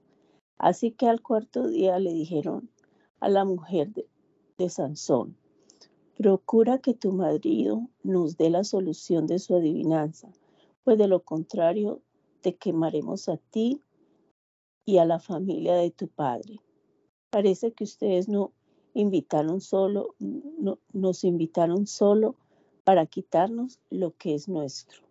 Así 0.59 0.91
que 0.91 1.07
al 1.07 1.23
cuarto 1.23 1.67
día 1.67 1.97
le 1.97 2.13
dijeron 2.13 2.69
a 3.19 3.29
la 3.29 3.43
mujer 3.43 3.91
de, 4.57 4.69
Sansón, 4.69 5.35
procura 6.15 6.79
que 6.79 6.93
tu 6.93 7.11
marido 7.11 7.89
nos 8.03 8.37
dé 8.37 8.49
la 8.49 8.63
solución 8.63 9.27
de 9.27 9.39
su 9.39 9.55
adivinanza, 9.55 10.31
pues 10.83 10.97
de 10.97 11.07
lo 11.07 11.21
contrario 11.21 12.01
te 12.41 12.55
quemaremos 12.55 13.27
a 13.27 13.37
ti 13.37 13.81
y 14.85 14.97
a 14.97 15.05
la 15.05 15.19
familia 15.19 15.75
de 15.75 15.91
tu 15.91 16.07
padre. 16.07 16.61
Parece 17.31 17.73
que 17.73 17.83
ustedes 17.83 18.29
no 18.29 18.53
invitaron 18.93 19.59
solo, 19.59 20.15
nos 20.93 21.23
invitaron 21.23 21.85
solo 21.85 22.35
para 22.85 23.07
quitarnos 23.07 23.79
lo 23.89 24.15
que 24.15 24.35
es 24.35 24.47
nuestro. 24.47 25.01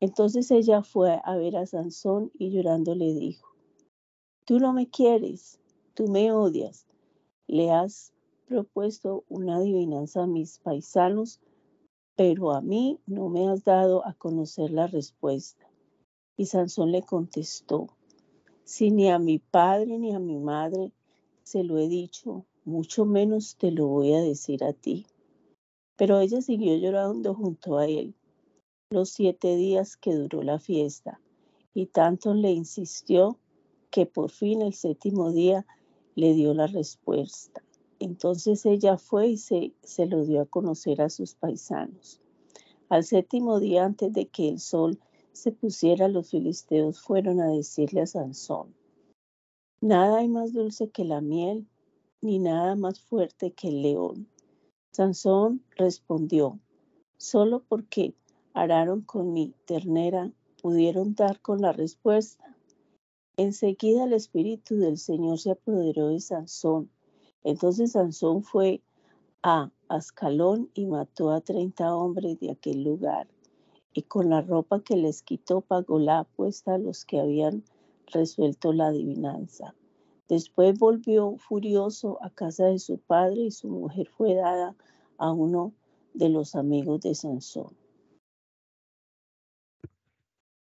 Entonces 0.00 0.50
ella 0.50 0.82
fue 0.82 1.20
a 1.24 1.36
ver 1.36 1.56
a 1.56 1.66
Sansón 1.66 2.30
y 2.38 2.50
llorando 2.50 2.94
le 2.94 3.14
dijo, 3.14 3.48
tú 4.44 4.58
no 4.58 4.72
me 4.72 4.88
quieres, 4.88 5.58
tú 5.94 6.08
me 6.08 6.30
odias, 6.30 6.86
le 7.46 7.70
has 7.70 8.12
propuesto 8.48 9.24
una 9.28 9.56
adivinanza 9.56 10.22
a 10.22 10.26
mis 10.26 10.58
paisanos, 10.58 11.40
pero 12.16 12.52
a 12.52 12.62
mí 12.62 12.98
no 13.06 13.28
me 13.28 13.48
has 13.48 13.62
dado 13.62 14.04
a 14.06 14.14
conocer 14.14 14.70
la 14.70 14.86
respuesta. 14.86 15.68
Y 16.36 16.46
Sansón 16.46 16.90
le 16.90 17.02
contestó, 17.02 17.88
si 18.64 18.90
ni 18.90 19.10
a 19.10 19.18
mi 19.18 19.38
padre 19.38 19.98
ni 19.98 20.14
a 20.14 20.18
mi 20.18 20.38
madre 20.38 20.92
se 21.42 21.62
lo 21.62 21.78
he 21.78 21.88
dicho, 21.88 22.44
mucho 22.64 23.04
menos 23.04 23.56
te 23.56 23.70
lo 23.70 23.86
voy 23.86 24.14
a 24.14 24.20
decir 24.20 24.64
a 24.64 24.72
ti. 24.72 25.06
Pero 25.96 26.20
ella 26.20 26.40
siguió 26.40 26.76
llorando 26.76 27.34
junto 27.34 27.78
a 27.78 27.86
él 27.86 28.14
los 28.90 29.10
siete 29.10 29.56
días 29.56 29.96
que 29.96 30.14
duró 30.14 30.42
la 30.42 30.58
fiesta, 30.58 31.20
y 31.74 31.86
tanto 31.86 32.32
le 32.32 32.52
insistió 32.52 33.38
que 33.90 34.06
por 34.06 34.30
fin 34.30 34.62
el 34.62 34.72
séptimo 34.72 35.32
día 35.32 35.66
le 36.14 36.32
dio 36.34 36.54
la 36.54 36.66
respuesta. 36.66 37.62
Entonces 38.00 38.64
ella 38.66 38.96
fue 38.96 39.28
y 39.28 39.36
se, 39.36 39.72
se 39.82 40.06
lo 40.06 40.24
dio 40.24 40.42
a 40.42 40.46
conocer 40.46 41.02
a 41.02 41.10
sus 41.10 41.34
paisanos. 41.34 42.20
Al 42.88 43.04
séptimo 43.04 43.60
día, 43.60 43.84
antes 43.84 44.12
de 44.12 44.26
que 44.26 44.48
el 44.48 44.60
sol 44.60 44.98
se 45.32 45.52
pusiera, 45.52 46.08
los 46.08 46.30
filisteos 46.30 47.00
fueron 47.00 47.40
a 47.40 47.50
decirle 47.50 48.02
a 48.02 48.06
Sansón, 48.06 48.74
Nada 49.80 50.18
hay 50.18 50.28
más 50.28 50.52
dulce 50.52 50.90
que 50.90 51.04
la 51.04 51.20
miel, 51.20 51.68
ni 52.20 52.40
nada 52.40 52.74
más 52.74 53.00
fuerte 53.00 53.52
que 53.52 53.68
el 53.68 53.82
león. 53.82 54.28
Sansón 54.90 55.62
respondió, 55.76 56.58
solo 57.16 57.62
porque 57.68 58.14
araron 58.54 59.02
con 59.02 59.32
mi 59.32 59.54
ternera, 59.66 60.32
pudieron 60.60 61.14
dar 61.14 61.40
con 61.40 61.60
la 61.60 61.72
respuesta. 61.72 62.56
Enseguida 63.36 64.04
el 64.04 64.14
espíritu 64.14 64.76
del 64.78 64.98
Señor 64.98 65.38
se 65.38 65.52
apoderó 65.52 66.08
de 66.08 66.18
Sansón. 66.18 66.90
Entonces 67.44 67.92
Sansón 67.92 68.42
fue 68.42 68.82
a 69.42 69.70
Ascalón 69.88 70.70
y 70.74 70.86
mató 70.86 71.30
a 71.30 71.40
treinta 71.40 71.94
hombres 71.94 72.38
de 72.40 72.50
aquel 72.50 72.82
lugar. 72.82 73.28
Y 73.92 74.02
con 74.02 74.30
la 74.30 74.42
ropa 74.42 74.82
que 74.82 74.96
les 74.96 75.22
quitó 75.22 75.60
pagó 75.60 75.98
la 75.98 76.20
apuesta 76.20 76.74
a 76.74 76.78
los 76.78 77.04
que 77.04 77.20
habían 77.20 77.64
resuelto 78.06 78.72
la 78.72 78.88
adivinanza. 78.88 79.74
Después 80.28 80.78
volvió 80.78 81.36
furioso 81.38 82.18
a 82.22 82.30
casa 82.30 82.66
de 82.66 82.78
su 82.78 82.98
padre 82.98 83.42
y 83.42 83.50
su 83.50 83.68
mujer 83.68 84.08
fue 84.08 84.34
dada 84.34 84.76
a 85.16 85.32
uno 85.32 85.72
de 86.12 86.28
los 86.28 86.54
amigos 86.54 87.00
de 87.00 87.14
Sansón. 87.14 87.74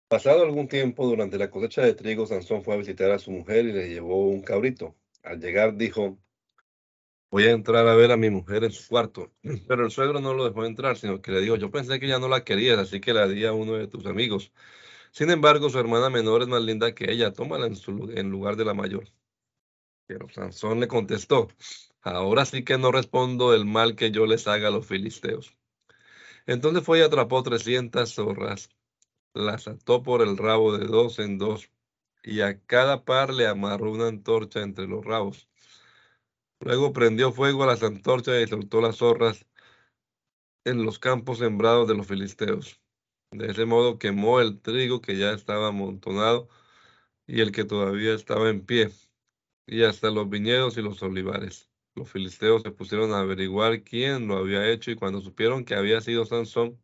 Pasado 0.08 0.44
algún 0.44 0.68
tiempo, 0.68 1.08
durante 1.08 1.38
la 1.38 1.50
cosecha 1.50 1.82
de 1.82 1.94
trigo, 1.94 2.26
Sansón 2.26 2.64
fue 2.64 2.76
a 2.76 2.78
visitar 2.78 3.12
a 3.12 3.20
su 3.20 3.32
mujer 3.32 3.66
y 3.66 3.74
le 3.74 3.90
llevó 3.90 4.28
un 4.28 4.42
cabrito. 4.42 4.94
Al 5.24 5.40
llegar 5.40 5.78
dijo, 5.78 6.18
voy 7.32 7.44
a 7.46 7.52
entrar 7.52 7.88
a 7.88 7.96
ver 7.96 8.12
a 8.12 8.18
mi 8.18 8.30
mujer 8.30 8.64
en 8.64 8.72
su 8.72 8.88
cuarto. 8.88 9.32
Pero 9.68 9.86
el 9.86 9.92
suegro 9.92 10.20
no 10.22 10.34
lo 10.34 10.46
dejó 10.46 10.66
entrar, 10.66 10.98
sino 10.98 11.22
que 11.22 11.32
le 11.32 11.42
dijo, 11.42 11.56
yo 11.58 11.72
pensé 11.72 12.00
que 12.00 12.08
ya 12.08 12.20
no 12.20 12.28
la 12.28 12.44
querías, 12.44 12.80
así 12.80 13.00
que 13.02 13.14
la 13.14 13.28
di 13.28 13.46
a 13.46 13.54
uno 13.54 13.74
de 13.74 13.88
tus 13.88 14.06
amigos. 14.06 14.52
Sin 15.12 15.30
embargo, 15.32 15.70
su 15.70 15.80
hermana 15.80 16.10
menor 16.10 16.42
es 16.42 16.48
más 16.48 16.62
linda 16.62 16.94
que 16.96 17.12
ella, 17.12 17.34
tómala 17.34 17.68
en, 17.68 17.76
su, 17.76 18.12
en 18.16 18.30
lugar 18.32 18.56
de 18.58 18.66
la 18.66 18.74
mayor. 18.74 19.06
Pero 20.08 20.28
Sansón 20.30 20.80
le 20.80 20.88
contestó, 20.88 21.48
ahora 22.02 22.46
sí 22.46 22.64
que 22.64 22.78
no 22.78 22.92
respondo 22.92 23.52
del 23.52 23.66
mal 23.66 23.96
que 23.96 24.12
yo 24.12 24.26
les 24.26 24.48
haga 24.48 24.68
a 24.70 24.72
los 24.72 24.86
filisteos. 24.88 25.56
Entonces 26.46 26.84
fue 26.84 27.00
y 27.00 27.02
atrapó 27.02 27.44
trescientas 27.44 28.14
zorras, 28.16 28.70
las 29.34 29.68
ató 29.68 30.04
por 30.04 30.22
el 30.22 30.38
rabo 30.38 30.78
de 30.78 30.88
dos 30.88 31.20
en 31.20 31.38
dos, 31.38 31.72
y 32.24 32.42
a 32.42 32.60
cada 32.62 33.06
par 33.06 33.34
le 33.34 33.48
amarró 33.48 33.92
una 33.92 34.08
antorcha 34.08 34.62
entre 34.62 34.88
los 34.88 35.06
rabos. 35.06 35.50
Luego 36.66 36.94
prendió 36.94 37.32
fuego 37.32 37.64
a 37.64 37.68
las 37.68 37.84
antorchas 37.84 38.44
y 38.44 38.48
soltó 38.48 38.82
las 38.82 38.98
zorras 38.98 39.46
en 40.66 40.84
los 40.84 40.98
campos 40.98 41.38
sembrados 41.38 41.88
de 41.88 41.94
los 41.94 42.08
filisteos. 42.08 42.82
De 43.30 43.52
ese 43.52 43.66
modo 43.66 44.00
quemó 44.00 44.42
el 44.42 44.60
trigo 44.60 45.00
que 45.00 45.16
ya 45.16 45.32
estaba 45.34 45.68
amontonado 45.68 46.50
y 47.28 47.42
el 47.42 47.52
que 47.52 47.66
todavía 47.66 48.16
estaba 48.16 48.50
en 48.50 48.66
pie, 48.66 48.90
y 49.68 49.84
hasta 49.84 50.10
los 50.10 50.28
viñedos 50.28 50.76
y 50.78 50.82
los 50.82 51.04
olivares. 51.04 51.70
Los 51.94 52.10
filisteos 52.10 52.64
se 52.64 52.72
pusieron 52.72 53.14
a 53.14 53.20
averiguar 53.20 53.84
quién 53.84 54.28
lo 54.28 54.38
había 54.38 54.68
hecho 54.68 54.90
y 54.90 54.96
cuando 54.96 55.22
supieron 55.22 55.66
que 55.66 55.76
había 55.76 56.02
sido 56.02 56.26
Sansón, 56.26 56.82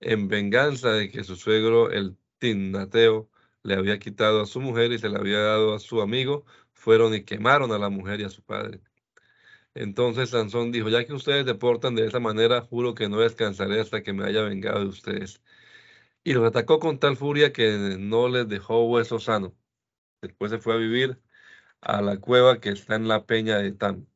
en 0.00 0.26
venganza 0.26 0.92
de 0.94 1.10
que 1.10 1.22
su 1.22 1.36
suegro, 1.36 1.92
el 1.92 2.16
Tinnateo, 2.38 3.30
le 3.62 3.74
había 3.74 4.00
quitado 4.00 4.42
a 4.42 4.46
su 4.46 4.60
mujer 4.60 4.90
y 4.90 4.98
se 4.98 5.08
la 5.08 5.20
había 5.20 5.38
dado 5.40 5.74
a 5.74 5.78
su 5.78 6.00
amigo, 6.02 6.44
fueron 6.80 7.14
y 7.14 7.24
quemaron 7.24 7.72
a 7.72 7.78
la 7.78 7.90
mujer 7.90 8.20
y 8.20 8.24
a 8.24 8.30
su 8.30 8.42
padre. 8.42 8.80
Entonces 9.74 10.30
Sansón 10.30 10.72
dijo, 10.72 10.88
ya 10.88 11.04
que 11.04 11.12
ustedes 11.12 11.46
deportan 11.46 11.94
de 11.94 12.06
esa 12.06 12.20
manera, 12.20 12.62
juro 12.62 12.94
que 12.94 13.08
no 13.08 13.18
descansaré 13.20 13.80
hasta 13.80 14.02
que 14.02 14.12
me 14.12 14.24
haya 14.26 14.42
vengado 14.42 14.80
de 14.80 14.86
ustedes. 14.86 15.42
Y 16.24 16.34
los 16.34 16.46
atacó 16.46 16.80
con 16.80 16.98
tal 16.98 17.16
furia 17.16 17.52
que 17.52 17.96
no 17.98 18.28
les 18.28 18.48
dejó 18.48 18.86
hueso 18.86 19.18
sano. 19.20 19.56
Después 20.22 20.50
se 20.52 20.58
fue 20.58 20.74
a 20.74 20.76
vivir 20.78 21.20
a 21.82 22.02
la 22.02 22.18
cueva 22.18 22.60
que 22.60 22.70
está 22.70 22.96
en 22.96 23.08
la 23.08 23.26
peña 23.26 23.58
de 23.58 23.72
Tam. 23.72 24.06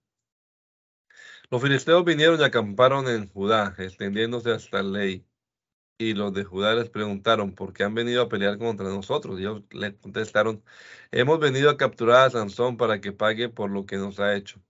Los 1.51 1.63
filisteos 1.63 2.05
vinieron 2.05 2.41
y 2.41 2.45
acamparon 2.45 3.09
en 3.09 3.29
Judá, 3.29 3.75
extendiéndose 3.79 4.53
hasta 4.53 4.83
Ley. 4.83 5.25
Y 6.05 6.15
los 6.15 6.33
de 6.35 6.45
Judá 6.45 6.75
les 6.75 6.91
preguntaron, 6.91 7.55
¿por 7.55 7.73
qué 7.73 7.85
han 7.85 7.95
venido 7.95 8.23
a 8.23 8.29
pelear 8.29 8.59
contra 8.59 8.89
nosotros? 8.89 9.39
Y 9.39 9.43
ellos 9.43 9.63
le 9.71 9.97
contestaron, 9.97 10.63
hemos 11.13 11.39
venido 11.41 11.71
a 11.71 11.77
capturar 11.79 12.27
a 12.27 12.31
Sansón 12.31 12.77
para 12.77 13.01
que 13.01 13.13
pague 13.13 13.49
por 13.49 13.71
lo 13.71 13.87
que 13.87 13.97
nos 13.97 14.21
ha 14.21 14.35
hecho. 14.37 14.61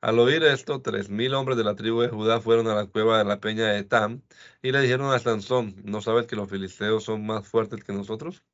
Al 0.00 0.18
oír 0.20 0.44
esto, 0.44 0.82
tres 0.82 1.10
mil 1.10 1.34
hombres 1.34 1.58
de 1.58 1.64
la 1.64 1.74
tribu 1.76 2.00
de 2.02 2.08
Judá 2.08 2.40
fueron 2.40 2.68
a 2.68 2.74
la 2.76 2.86
cueva 2.86 3.18
de 3.18 3.24
la 3.24 3.40
peña 3.40 3.66
de 3.66 3.84
Tam 3.84 4.22
y 4.62 4.72
le 4.72 4.80
dijeron 4.82 5.12
a 5.12 5.18
Sansón, 5.18 5.74
¿no 5.84 6.00
sabes 6.00 6.26
que 6.26 6.36
los 6.36 6.48
filisteos 6.50 7.04
son 7.04 7.26
más 7.26 7.48
fuertes 7.48 7.82
que 7.84 7.92
nosotros? 7.92 8.44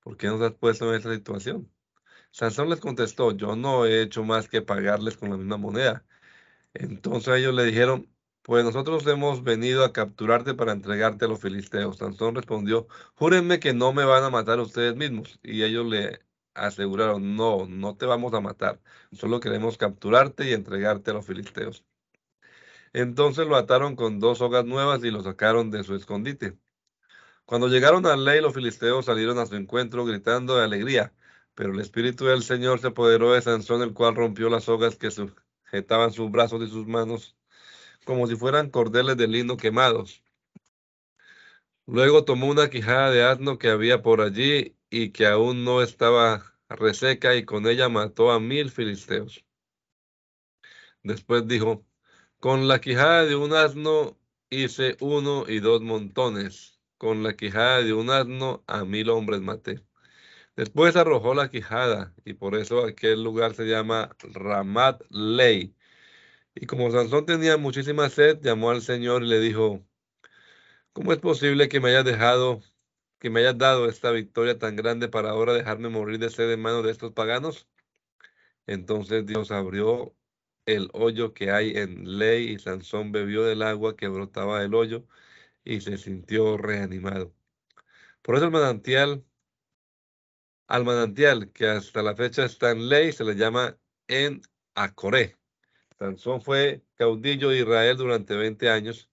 ¿Por 0.00 0.16
qué 0.16 0.28
nos 0.28 0.40
has 0.42 0.52
puesto 0.54 0.88
en 0.90 0.96
esta 0.96 1.14
situación? 1.14 1.70
Sansón 2.32 2.70
les 2.70 2.80
contestó, 2.80 3.32
yo 3.32 3.56
no 3.56 3.86
he 3.86 4.02
hecho 4.02 4.24
más 4.24 4.48
que 4.48 4.62
pagarles 4.62 5.16
con 5.16 5.30
la 5.30 5.36
misma 5.36 5.56
moneda. 5.58 6.04
Entonces 6.74 7.36
ellos 7.38 7.54
le 7.54 7.64
dijeron, 7.64 8.08
pues 8.50 8.64
nosotros 8.64 9.06
hemos 9.06 9.44
venido 9.44 9.84
a 9.84 9.92
capturarte 9.92 10.54
para 10.54 10.72
entregarte 10.72 11.24
a 11.24 11.28
los 11.28 11.38
filisteos. 11.40 11.98
Sansón 11.98 12.34
respondió, 12.34 12.88
júrenme 13.14 13.60
que 13.60 13.74
no 13.74 13.92
me 13.92 14.04
van 14.04 14.24
a 14.24 14.30
matar 14.30 14.58
ustedes 14.58 14.96
mismos. 14.96 15.38
Y 15.44 15.62
ellos 15.62 15.86
le 15.86 16.20
aseguraron, 16.54 17.36
no, 17.36 17.66
no 17.66 17.96
te 17.96 18.06
vamos 18.06 18.34
a 18.34 18.40
matar, 18.40 18.80
solo 19.12 19.38
queremos 19.38 19.78
capturarte 19.78 20.50
y 20.50 20.52
entregarte 20.52 21.12
a 21.12 21.14
los 21.14 21.26
filisteos. 21.26 21.84
Entonces 22.92 23.46
lo 23.46 23.54
ataron 23.54 23.94
con 23.94 24.18
dos 24.18 24.38
sogas 24.38 24.64
nuevas 24.64 25.04
y 25.04 25.12
lo 25.12 25.22
sacaron 25.22 25.70
de 25.70 25.84
su 25.84 25.94
escondite. 25.94 26.58
Cuando 27.44 27.68
llegaron 27.68 28.04
a 28.06 28.16
ley, 28.16 28.40
los 28.40 28.54
filisteos 28.54 29.06
salieron 29.06 29.38
a 29.38 29.46
su 29.46 29.54
encuentro 29.56 30.04
gritando 30.04 30.56
de 30.56 30.64
alegría, 30.64 31.14
pero 31.54 31.72
el 31.72 31.80
espíritu 31.80 32.24
del 32.26 32.42
Señor 32.42 32.80
se 32.80 32.88
apoderó 32.88 33.32
de 33.32 33.42
Sansón, 33.42 33.82
el 33.82 33.94
cual 33.94 34.16
rompió 34.16 34.50
las 34.50 34.64
sogas 34.64 34.96
que 34.96 35.12
sujetaban 35.12 36.12
sus 36.12 36.32
brazos 36.32 36.62
y 36.62 36.68
sus 36.68 36.88
manos 36.88 37.36
como 38.04 38.26
si 38.26 38.36
fueran 38.36 38.70
cordeles 38.70 39.16
de 39.16 39.28
lino 39.28 39.56
quemados. 39.56 40.22
Luego 41.86 42.24
tomó 42.24 42.46
una 42.48 42.70
quijada 42.70 43.10
de 43.10 43.24
asno 43.24 43.58
que 43.58 43.68
había 43.68 44.02
por 44.02 44.20
allí 44.20 44.76
y 44.90 45.10
que 45.10 45.26
aún 45.26 45.64
no 45.64 45.82
estaba 45.82 46.54
reseca 46.68 47.34
y 47.36 47.44
con 47.44 47.66
ella 47.66 47.88
mató 47.88 48.30
a 48.30 48.40
mil 48.40 48.70
filisteos. 48.70 49.44
Después 51.02 51.46
dijo, 51.46 51.84
con 52.38 52.68
la 52.68 52.80
quijada 52.80 53.24
de 53.24 53.36
un 53.36 53.52
asno 53.54 54.18
hice 54.50 54.96
uno 55.00 55.44
y 55.48 55.60
dos 55.60 55.82
montones, 55.82 56.80
con 56.98 57.22
la 57.22 57.34
quijada 57.36 57.82
de 57.82 57.92
un 57.92 58.10
asno 58.10 58.62
a 58.66 58.84
mil 58.84 59.10
hombres 59.10 59.40
maté. 59.40 59.82
Después 60.56 60.96
arrojó 60.96 61.34
la 61.34 61.50
quijada 61.50 62.14
y 62.24 62.34
por 62.34 62.54
eso 62.54 62.84
aquel 62.84 63.24
lugar 63.24 63.54
se 63.54 63.64
llama 63.64 64.16
Ramat 64.20 65.02
Ley. 65.10 65.74
Y 66.54 66.66
como 66.66 66.90
Sansón 66.90 67.26
tenía 67.26 67.56
muchísima 67.56 68.08
sed, 68.10 68.40
llamó 68.40 68.70
al 68.70 68.82
Señor 68.82 69.22
y 69.24 69.28
le 69.28 69.40
dijo, 69.40 69.84
¿cómo 70.92 71.12
es 71.12 71.18
posible 71.18 71.68
que 71.68 71.80
me 71.80 71.90
hayas 71.90 72.04
dejado 72.04 72.60
que 73.18 73.30
me 73.30 73.40
hayas 73.40 73.58
dado 73.58 73.88
esta 73.88 74.10
victoria 74.12 74.58
tan 74.58 74.76
grande 74.76 75.08
para 75.08 75.30
ahora 75.30 75.52
dejarme 75.54 75.88
morir 75.90 76.18
de 76.18 76.30
sed 76.30 76.50
en 76.52 76.60
manos 76.62 76.84
de 76.84 76.92
estos 76.92 77.12
paganos? 77.12 77.68
Entonces 78.66 79.26
Dios 79.26 79.50
abrió 79.50 80.14
el 80.66 80.90
hoyo 80.92 81.34
que 81.34 81.50
hay 81.50 81.76
en 81.76 82.18
ley 82.18 82.50
y 82.52 82.58
Sansón 82.58 83.12
bebió 83.12 83.44
del 83.44 83.62
agua 83.62 83.96
que 83.96 84.08
brotaba 84.08 84.60
del 84.60 84.74
hoyo 84.74 85.06
y 85.64 85.80
se 85.82 85.98
sintió 85.98 86.58
reanimado. 86.58 87.34
Por 88.22 88.36
eso 88.36 88.46
el 88.46 88.52
manantial, 88.52 89.24
al 90.68 90.84
manantial 90.84 91.52
que 91.52 91.66
hasta 91.68 92.02
la 92.02 92.16
fecha 92.16 92.44
está 92.46 92.70
en 92.70 92.88
ley, 92.88 93.12
se 93.12 93.24
le 93.24 93.34
llama 93.36 93.78
en 94.08 94.42
Acoré. 94.74 95.39
Sansón 96.00 96.40
fue 96.40 96.82
caudillo 96.94 97.50
de 97.50 97.58
Israel 97.58 97.94
durante 97.98 98.34
20 98.34 98.70
años, 98.70 99.10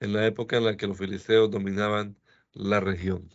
en 0.00 0.14
la 0.14 0.26
época 0.26 0.56
en 0.56 0.64
la 0.64 0.78
que 0.78 0.86
los 0.86 0.96
filisteos 0.96 1.50
dominaban 1.50 2.16
la 2.54 2.80
región. 2.80 3.28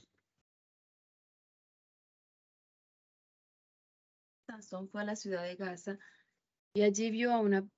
Sansón 4.48 4.90
fue 4.90 5.02
a 5.02 5.06
la 5.06 5.16
ciudad 5.16 5.44
de 5.44 5.56
Gaza 5.56 6.00
y 6.74 6.82
allí 6.82 7.12
vio 7.12 7.32
a 7.34 7.40
una 7.40 7.70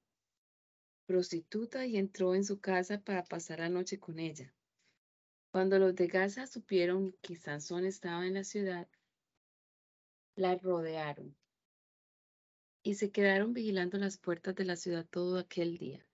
prostituta 1.06 1.86
y 1.86 1.98
entró 1.98 2.34
en 2.34 2.46
su 2.46 2.62
casa 2.62 3.02
para 3.02 3.26
pasar 3.26 3.60
la 3.60 3.68
noche 3.68 4.00
con 4.00 4.20
ella. 4.20 4.54
Cuando 5.52 5.80
los 5.80 5.96
de 5.96 6.08
Gaza 6.08 6.48
supieron 6.48 7.12
que 7.22 7.36
Sansón 7.36 7.84
estaba 7.84 8.26
en 8.26 8.36
la 8.36 8.46
ciudad, 8.46 8.88
la 10.38 10.56
rodearon 10.56 11.36
y 12.84 12.96
se 12.96 13.12
quedaron 13.12 13.54
vigilando 13.54 13.98
las 13.98 14.18
puertas 14.18 14.56
de 14.56 14.65
la 14.65 14.76
ciudad 14.76 15.06
todo 15.10 15.38
aquel 15.38 15.78
día. 15.78 16.06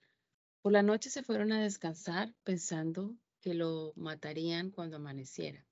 Por 0.61 0.71
la 0.71 0.81
noche 0.81 1.09
se 1.09 1.23
fueron 1.23 1.51
a 1.51 1.61
descansar 1.61 2.33
pensando 2.43 3.15
que 3.39 3.53
lo 3.53 3.93
matarían 3.95 4.71
cuando 4.71 4.97
amaneciera. 4.97 5.63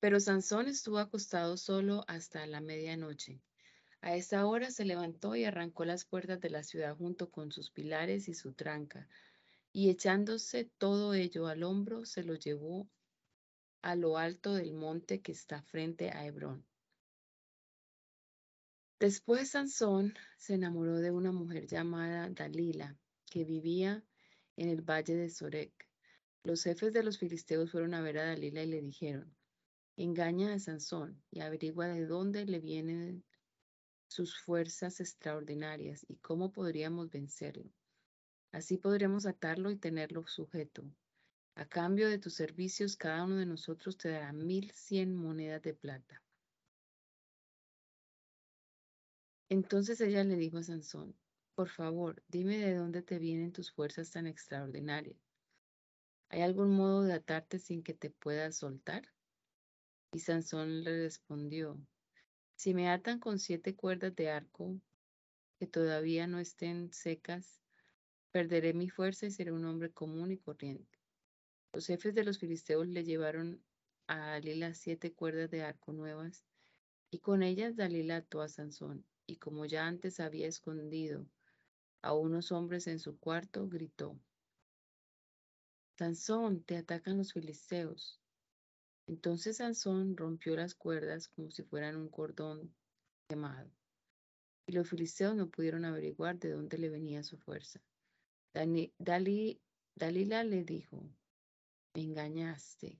Pero 0.00 0.18
Sansón 0.18 0.68
estuvo 0.68 0.98
acostado 0.98 1.58
solo 1.58 2.04
hasta 2.08 2.46
la 2.46 2.62
medianoche. 2.62 3.42
A 4.00 4.16
esa 4.16 4.46
hora 4.46 4.70
se 4.70 4.86
levantó 4.86 5.36
y 5.36 5.44
arrancó 5.44 5.84
las 5.84 6.06
puertas 6.06 6.40
de 6.40 6.48
la 6.48 6.62
ciudad 6.62 6.96
junto 6.96 7.30
con 7.30 7.52
sus 7.52 7.70
pilares 7.70 8.28
y 8.28 8.34
su 8.34 8.54
tranca, 8.54 9.06
y 9.72 9.90
echándose 9.90 10.64
todo 10.78 11.12
ello 11.12 11.46
al 11.46 11.62
hombro, 11.62 12.06
se 12.06 12.24
lo 12.24 12.34
llevó 12.34 12.88
a 13.82 13.94
lo 13.94 14.16
alto 14.16 14.54
del 14.54 14.72
monte 14.72 15.20
que 15.20 15.32
está 15.32 15.62
frente 15.62 16.10
a 16.10 16.24
Hebrón. 16.24 16.64
Después 19.00 19.52
Sansón 19.52 20.12
se 20.36 20.52
enamoró 20.52 20.98
de 20.98 21.10
una 21.10 21.32
mujer 21.32 21.66
llamada 21.66 22.28
Dalila, 22.28 22.98
que 23.30 23.46
vivía 23.46 24.04
en 24.56 24.68
el 24.68 24.82
valle 24.82 25.16
de 25.16 25.30
Sorek. 25.30 25.88
Los 26.44 26.64
jefes 26.64 26.92
de 26.92 27.02
los 27.02 27.16
filisteos 27.16 27.70
fueron 27.70 27.94
a 27.94 28.02
ver 28.02 28.18
a 28.18 28.26
Dalila 28.26 28.62
y 28.62 28.66
le 28.66 28.82
dijeron, 28.82 29.34
engaña 29.96 30.52
a 30.52 30.58
Sansón 30.58 31.22
y 31.30 31.40
averigua 31.40 31.88
de 31.88 32.04
dónde 32.04 32.44
le 32.44 32.60
vienen 32.60 33.24
sus 34.06 34.38
fuerzas 34.38 35.00
extraordinarias 35.00 36.04
y 36.06 36.16
cómo 36.16 36.52
podríamos 36.52 37.08
vencerlo. 37.08 37.72
Así 38.52 38.76
podremos 38.76 39.24
atarlo 39.24 39.70
y 39.70 39.76
tenerlo 39.76 40.26
sujeto. 40.26 40.84
A 41.54 41.64
cambio 41.64 42.06
de 42.06 42.18
tus 42.18 42.34
servicios, 42.34 42.98
cada 42.98 43.24
uno 43.24 43.36
de 43.36 43.46
nosotros 43.46 43.96
te 43.96 44.10
dará 44.10 44.34
mil 44.34 44.70
cien 44.72 45.16
monedas 45.16 45.62
de 45.62 45.72
plata. 45.72 46.22
Entonces 49.50 50.00
ella 50.00 50.22
le 50.22 50.36
dijo 50.36 50.58
a 50.58 50.62
Sansón, 50.62 51.16
por 51.56 51.68
favor, 51.68 52.22
dime 52.28 52.58
de 52.58 52.76
dónde 52.76 53.02
te 53.02 53.18
vienen 53.18 53.52
tus 53.52 53.72
fuerzas 53.72 54.12
tan 54.12 54.28
extraordinarias. 54.28 55.18
¿Hay 56.28 56.42
algún 56.42 56.70
modo 56.70 57.02
de 57.02 57.14
atarte 57.14 57.58
sin 57.58 57.82
que 57.82 57.92
te 57.92 58.10
puedas 58.10 58.56
soltar? 58.56 59.12
Y 60.12 60.20
Sansón 60.20 60.84
le 60.84 61.02
respondió, 61.02 61.84
si 62.54 62.74
me 62.74 62.88
atan 62.90 63.18
con 63.18 63.40
siete 63.40 63.74
cuerdas 63.74 64.14
de 64.14 64.30
arco 64.30 64.80
que 65.58 65.66
todavía 65.66 66.28
no 66.28 66.38
estén 66.38 66.92
secas, 66.92 67.60
perderé 68.30 68.72
mi 68.72 68.88
fuerza 68.88 69.26
y 69.26 69.32
seré 69.32 69.50
un 69.50 69.64
hombre 69.64 69.90
común 69.90 70.30
y 70.30 70.38
corriente. 70.38 71.00
Los 71.72 71.88
jefes 71.88 72.14
de 72.14 72.22
los 72.22 72.38
filisteos 72.38 72.86
le 72.86 73.02
llevaron 73.02 73.60
a 74.06 74.16
Dalila 74.16 74.74
siete 74.74 75.12
cuerdas 75.12 75.50
de 75.50 75.64
arco 75.64 75.92
nuevas, 75.92 76.44
y 77.10 77.18
con 77.18 77.42
ellas 77.42 77.74
Dalila 77.74 78.18
ató 78.18 78.42
a 78.42 78.48
Sansón, 78.48 79.04
y 79.30 79.36
como 79.36 79.64
ya 79.64 79.86
antes 79.86 80.18
había 80.18 80.48
escondido 80.48 81.24
a 82.02 82.14
unos 82.14 82.50
hombres 82.50 82.88
en 82.88 82.98
su 82.98 83.16
cuarto, 83.18 83.68
gritó, 83.68 84.18
Sansón, 85.96 86.64
te 86.64 86.76
atacan 86.76 87.18
los 87.18 87.32
filisteos. 87.32 88.20
Entonces 89.06 89.58
Sansón 89.58 90.16
rompió 90.16 90.56
las 90.56 90.74
cuerdas 90.74 91.28
como 91.28 91.50
si 91.50 91.62
fueran 91.62 91.96
un 91.96 92.08
cordón 92.08 92.74
quemado, 93.28 93.70
y 94.66 94.72
los 94.72 94.88
filisteos 94.88 95.36
no 95.36 95.48
pudieron 95.48 95.84
averiguar 95.84 96.38
de 96.38 96.50
dónde 96.50 96.78
le 96.78 96.88
venía 96.90 97.22
su 97.22 97.38
fuerza. 97.38 97.80
Dalila 98.52 100.42
le 100.44 100.64
dijo, 100.64 101.08
me 101.94 102.02
engañaste, 102.02 102.98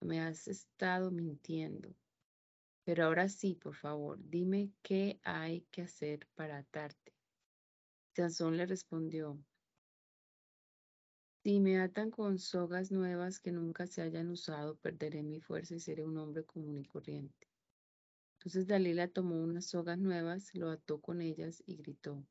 me 0.00 0.20
has 0.20 0.46
estado 0.46 1.10
mintiendo. 1.10 1.92
Pero 2.86 3.04
ahora 3.04 3.28
sí, 3.28 3.56
por 3.56 3.74
favor, 3.74 4.16
dime 4.30 4.72
qué 4.80 5.18
hay 5.24 5.62
que 5.72 5.82
hacer 5.82 6.28
para 6.36 6.58
atarte. 6.58 7.12
Sansón 8.14 8.56
le 8.56 8.64
respondió, 8.64 9.44
si 11.42 11.58
me 11.58 11.80
atan 11.80 12.12
con 12.12 12.38
sogas 12.38 12.92
nuevas 12.92 13.40
que 13.40 13.50
nunca 13.50 13.88
se 13.88 14.02
hayan 14.02 14.30
usado, 14.30 14.76
perderé 14.78 15.24
mi 15.24 15.40
fuerza 15.40 15.74
y 15.74 15.80
seré 15.80 16.04
un 16.04 16.16
hombre 16.16 16.44
común 16.44 16.78
y 16.78 16.84
corriente. 16.84 17.48
Entonces 18.38 18.68
Dalila 18.68 19.08
tomó 19.08 19.42
unas 19.42 19.66
sogas 19.66 19.98
nuevas, 19.98 20.54
lo 20.54 20.70
ató 20.70 21.00
con 21.00 21.20
ellas 21.20 21.64
y 21.66 21.76
gritó, 21.78 22.24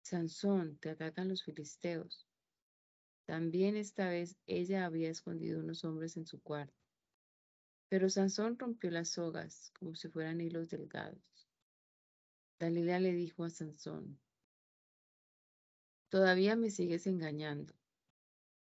Sansón, 0.00 0.78
te 0.78 0.88
atacan 0.88 1.28
los 1.28 1.44
filisteos. 1.44 2.26
También 3.26 3.76
esta 3.76 4.08
vez 4.08 4.38
ella 4.46 4.86
había 4.86 5.10
escondido 5.10 5.60
unos 5.60 5.84
hombres 5.84 6.16
en 6.16 6.24
su 6.24 6.40
cuarto. 6.40 6.83
Pero 7.94 8.10
Sansón 8.10 8.58
rompió 8.58 8.90
las 8.90 9.10
sogas 9.10 9.70
como 9.78 9.94
si 9.94 10.08
fueran 10.08 10.40
hilos 10.40 10.68
delgados. 10.68 11.48
Dalila 12.58 12.98
le 12.98 13.12
dijo 13.12 13.44
a 13.44 13.50
Sansón, 13.50 14.18
Todavía 16.08 16.56
me 16.56 16.70
sigues 16.70 17.06
engañando. 17.06 17.72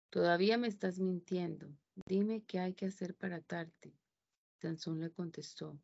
Todavía 0.10 0.58
me 0.58 0.68
estás 0.68 0.98
mintiendo. 0.98 1.68
Dime 2.08 2.42
qué 2.48 2.58
hay 2.58 2.74
que 2.74 2.88
hacer 2.88 3.14
para 3.14 3.36
atarte. 3.36 3.94
Sansón 4.60 5.00
le 5.00 5.12
contestó, 5.12 5.80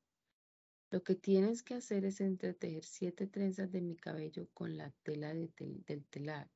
lo 0.90 1.04
que 1.04 1.14
tienes 1.14 1.62
que 1.62 1.76
hacer 1.76 2.06
es 2.06 2.22
entretejer 2.22 2.86
siete 2.86 3.28
trenzas 3.28 3.72
de 3.72 3.82
mi 3.82 3.96
cabello 3.96 4.50
con 4.56 4.78
la 4.78 4.90
tela 5.04 5.32
del 5.36 6.06
telar 6.10 6.50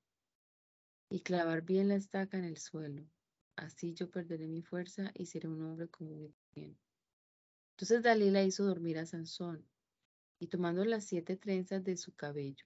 y 1.12 1.20
clavar 1.20 1.62
bien 1.62 1.90
la 1.90 1.96
estaca 1.96 2.40
en 2.40 2.46
el 2.46 2.58
suelo. 2.58 3.08
Así 3.56 3.94
yo 3.94 4.10
perderé 4.10 4.48
mi 4.48 4.64
fuerza 4.64 5.12
y 5.14 5.28
seré 5.28 5.48
un 5.48 5.62
hombre 5.62 5.88
común 5.88 6.34
bien. 6.54 6.78
Entonces 7.72 8.04
Dalila 8.04 8.44
hizo 8.44 8.64
dormir 8.64 8.98
a 9.00 9.06
Sansón 9.06 9.68
y 10.40 10.48
tomando 10.48 10.86
las 10.86 11.06
siete 11.06 11.38
trenzas 11.38 11.84
de 11.84 11.98
su 11.98 12.14
cabello, 12.14 12.66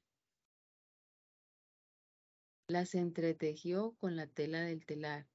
las 2.67 2.95
entretejió 2.95 3.95
con 4.00 4.15
la 4.15 4.28
tela 4.28 4.62
del 4.62 4.86
telar, 4.86 5.28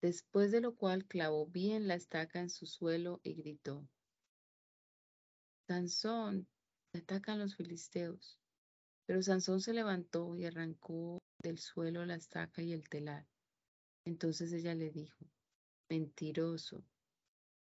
después 0.00 0.50
de 0.50 0.60
lo 0.60 0.74
cual 0.74 1.06
clavó 1.06 1.46
bien 1.46 1.86
la 1.88 1.94
estaca 1.94 2.40
en 2.40 2.50
su 2.50 2.66
suelo 2.66 3.20
y 3.22 3.34
gritó, 3.34 3.88
Sansón, 5.68 6.48
te 6.92 6.98
atacan 6.98 7.38
los 7.38 7.56
filisteos. 7.56 8.38
Pero 9.06 9.22
Sansón 9.22 9.60
se 9.60 9.72
levantó 9.72 10.36
y 10.36 10.44
arrancó 10.44 11.18
del 11.42 11.58
suelo 11.58 12.04
la 12.06 12.14
estaca 12.14 12.62
y 12.62 12.72
el 12.72 12.88
telar. 12.88 13.26
Entonces 14.04 14.52
ella 14.52 14.74
le 14.74 14.90
dijo, 14.90 15.24
mentiroso, 15.92 16.82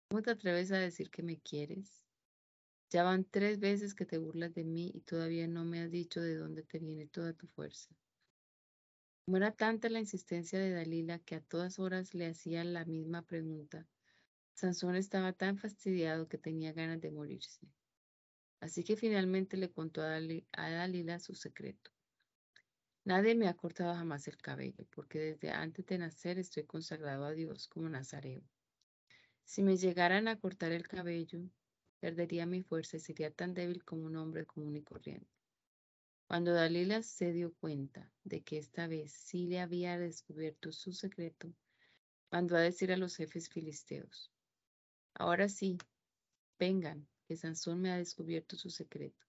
¿cómo 0.09 0.21
te 0.21 0.31
atreves 0.31 0.73
a 0.73 0.77
decir 0.77 1.09
que 1.09 1.23
me 1.23 1.39
quieres? 1.39 2.03
Ya 2.89 3.03
van 3.03 3.23
tres 3.23 3.61
veces 3.61 3.95
que 3.95 4.05
te 4.05 4.17
burlas 4.17 4.53
de 4.53 4.65
mí 4.65 4.91
y 4.93 4.99
todavía 4.99 5.47
no 5.47 5.63
me 5.63 5.79
has 5.79 5.89
dicho 5.89 6.19
de 6.19 6.35
dónde 6.35 6.63
te 6.63 6.79
viene 6.79 7.07
toda 7.07 7.31
tu 7.31 7.47
fuerza. 7.47 7.95
Como 9.23 9.37
era 9.37 9.53
tanta 9.53 9.87
la 9.87 9.99
insistencia 9.99 10.59
de 10.59 10.71
Dalila 10.71 11.19
que 11.19 11.35
a 11.35 11.41
todas 11.41 11.79
horas 11.79 12.13
le 12.13 12.25
hacía 12.25 12.65
la 12.65 12.83
misma 12.83 13.21
pregunta, 13.21 13.87
Sansón 14.53 14.97
estaba 14.97 15.31
tan 15.31 15.57
fastidiado 15.57 16.27
que 16.27 16.37
tenía 16.37 16.73
ganas 16.73 16.99
de 16.99 17.11
morirse. 17.11 17.65
Así 18.59 18.83
que 18.83 18.97
finalmente 18.97 19.55
le 19.55 19.71
contó 19.71 20.01
a, 20.01 20.19
Dalila 20.51 21.19
su 21.19 21.35
secreto. 21.35 21.91
Nadie 23.09 23.33
me 23.33 23.47
ha 23.47 23.55
cortado 23.55 23.95
jamás 23.95 24.27
el 24.27 24.37
cabello, 24.37 24.85
porque 24.91 25.17
desde 25.17 25.49
antes 25.49 25.83
de 25.87 25.97
nacer 25.97 26.37
estoy 26.37 26.65
consagrado 26.65 27.25
a 27.25 27.31
Dios 27.31 27.67
como 27.67 27.89
nazareo. 27.89 28.43
Si 29.43 29.63
me 29.63 29.77
llegaran 29.77 30.27
a 30.27 30.39
cortar 30.39 30.73
el 30.73 30.87
cabello, 30.87 31.39
perdería 31.99 32.45
mi 32.45 32.61
fuerza 32.61 32.97
y 32.97 32.99
sería 32.99 33.31
tan 33.31 33.55
débil 33.55 33.83
como 33.83 34.05
un 34.05 34.15
hombre 34.15 34.45
común 34.45 34.75
y 34.75 34.83
corriente. 34.83 35.27
Cuando 36.27 36.53
Dalila 36.53 37.01
se 37.01 37.33
dio 37.33 37.51
cuenta 37.55 38.11
de 38.25 38.41
que 38.41 38.59
esta 38.59 38.85
vez 38.85 39.11
sí 39.11 39.47
le 39.47 39.59
había 39.59 39.97
descubierto 39.97 40.71
su 40.71 40.93
secreto, 40.93 41.51
mandó 42.29 42.57
a 42.57 42.61
decir 42.61 42.91
a 42.91 42.97
los 42.97 43.15
jefes 43.15 43.49
filisteos, 43.49 44.31
ahora 45.15 45.49
sí, 45.49 45.79
vengan, 46.59 47.07
que 47.27 47.35
Sansón 47.35 47.81
me 47.81 47.89
ha 47.89 47.97
descubierto 47.97 48.55
su 48.55 48.69
secreto. 48.69 49.25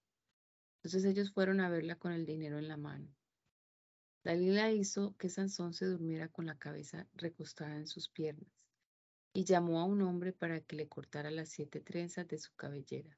Entonces 0.75 1.03
ellos 1.05 1.31
fueron 1.31 1.61
a 1.61 1.69
verla 1.69 1.95
con 1.95 2.11
el 2.11 2.27
dinero 2.27 2.59
en 2.59 2.67
la 2.67 2.77
mano. 2.77 3.11
Dalila 4.23 4.71
hizo 4.71 5.15
que 5.17 5.29
Sansón 5.29 5.73
se 5.73 5.85
durmiera 5.85 6.27
con 6.27 6.45
la 6.45 6.57
cabeza 6.57 7.07
recostada 7.13 7.75
en 7.75 7.87
sus 7.87 8.07
piernas 8.07 8.51
y 9.33 9.45
llamó 9.45 9.79
a 9.79 9.85
un 9.85 10.01
hombre 10.03 10.31
para 10.31 10.61
que 10.61 10.75
le 10.75 10.87
cortara 10.87 11.31
las 11.31 11.49
siete 11.49 11.81
trenzas 11.81 12.27
de 12.27 12.37
su 12.37 12.53
cabellera. 12.55 13.17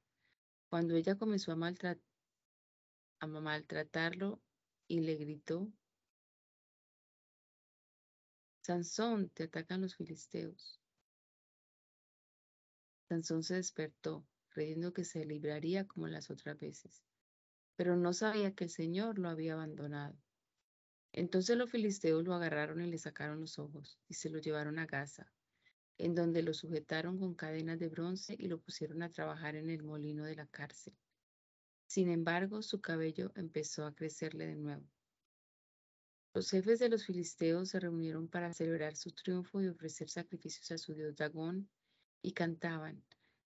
Cuando 0.70 0.96
ella 0.96 1.18
comenzó 1.18 1.52
a, 1.52 1.98
a 3.20 3.28
maltratarlo 3.28 4.42
y 4.88 5.02
le 5.02 5.16
gritó, 5.16 5.72
Sansón, 8.62 9.30
te 9.30 9.44
atacan 9.44 9.82
los 9.82 9.96
filisteos. 9.96 10.80
Sansón 13.10 13.44
se 13.44 13.56
despertó, 13.56 14.26
creyendo 14.48 14.94
que 14.94 15.04
se 15.04 15.26
libraría 15.26 15.86
como 15.86 16.08
las 16.08 16.30
otras 16.32 16.58
veces, 16.58 17.04
pero 17.76 17.98
no 17.98 18.14
sabía 18.14 18.56
que 18.56 18.64
el 18.64 18.70
Señor 18.70 19.20
lo 19.20 19.28
había 19.28 19.54
abandonado. 19.54 20.16
Entonces 21.14 21.56
los 21.58 21.70
filisteos 21.70 22.24
lo 22.24 22.34
agarraron 22.34 22.82
y 22.82 22.90
le 22.90 22.98
sacaron 22.98 23.40
los 23.40 23.60
ojos 23.60 24.00
y 24.10 24.16
se 24.16 24.30
lo 24.30 24.40
llevaron 24.40 24.80
a 24.80 24.88
Gaza, 24.88 25.32
en 25.98 26.16
donde 26.16 26.42
lo 26.42 26.54
sujetaron 26.54 27.20
con 27.20 27.36
cadenas 27.36 27.80
de 27.80 27.88
bronce 27.88 28.36
y 28.38 28.48
lo 28.48 28.60
pusieron 28.60 29.04
a 29.04 29.10
trabajar 29.10 29.56
en 29.56 29.70
el 29.70 29.84
molino 29.84 30.26
de 30.26 30.36
la 30.36 30.48
cárcel. 30.48 30.98
Sin 31.86 32.10
embargo, 32.10 32.64
su 32.64 32.82
cabello 32.82 33.32
empezó 33.36 33.86
a 33.86 33.94
crecerle 33.94 34.48
de 34.48 34.56
nuevo. 34.56 34.90
Los 36.34 36.50
jefes 36.50 36.80
de 36.80 36.90
los 36.90 37.06
filisteos 37.06 37.70
se 37.70 37.80
reunieron 37.80 38.28
para 38.28 38.52
celebrar 38.52 38.96
su 38.96 39.12
triunfo 39.12 39.62
y 39.62 39.68
ofrecer 39.68 40.10
sacrificios 40.10 40.72
a 40.72 40.80
su 40.80 40.96
dios 40.96 41.16
Dagón 41.16 41.70
y 42.24 42.32
cantaban, 42.32 43.04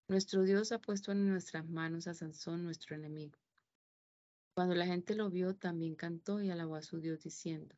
Nuestro 0.09 0.43
Dios 0.43 0.71
ha 0.71 0.79
puesto 0.79 1.11
en 1.11 1.27
nuestras 1.27 1.67
manos 1.67 2.07
a 2.07 2.13
Sansón, 2.13 2.63
nuestro 2.63 2.95
enemigo. 2.95 3.37
Cuando 4.57 4.73
la 4.73 4.87
gente 4.87 5.13
lo 5.13 5.29
vio, 5.29 5.53
también 5.53 5.93
cantó 5.93 6.41
y 6.41 6.49
alabó 6.49 6.77
a 6.77 6.81
su 6.81 6.99
Dios 6.99 7.21
diciendo, 7.21 7.75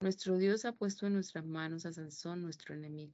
Nuestro 0.00 0.38
Dios 0.38 0.64
ha 0.64 0.72
puesto 0.72 1.06
en 1.06 1.12
nuestras 1.12 1.44
manos 1.44 1.84
a 1.84 1.92
Sansón, 1.92 2.40
nuestro 2.40 2.74
enemigo 2.74 3.12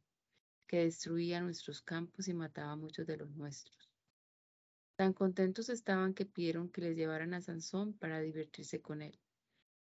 que 0.68 0.84
destruía 0.84 1.40
nuestros 1.40 1.82
campos 1.82 2.28
y 2.28 2.34
mataba 2.34 2.70
a 2.70 2.76
muchos 2.76 3.05
de 3.05 3.16
los 3.16 3.34
nuestros. 3.34 3.90
Tan 4.95 5.12
contentos 5.12 5.70
estaban 5.70 6.14
que 6.14 6.24
pidieron 6.24 6.68
que 6.68 6.82
les 6.82 6.97
llevaran 6.97 7.34
a 7.34 7.40
Sansón 7.40 7.95
para 7.95 8.20
divertirse 8.20 8.80
con 8.80 9.03
él. 9.03 9.18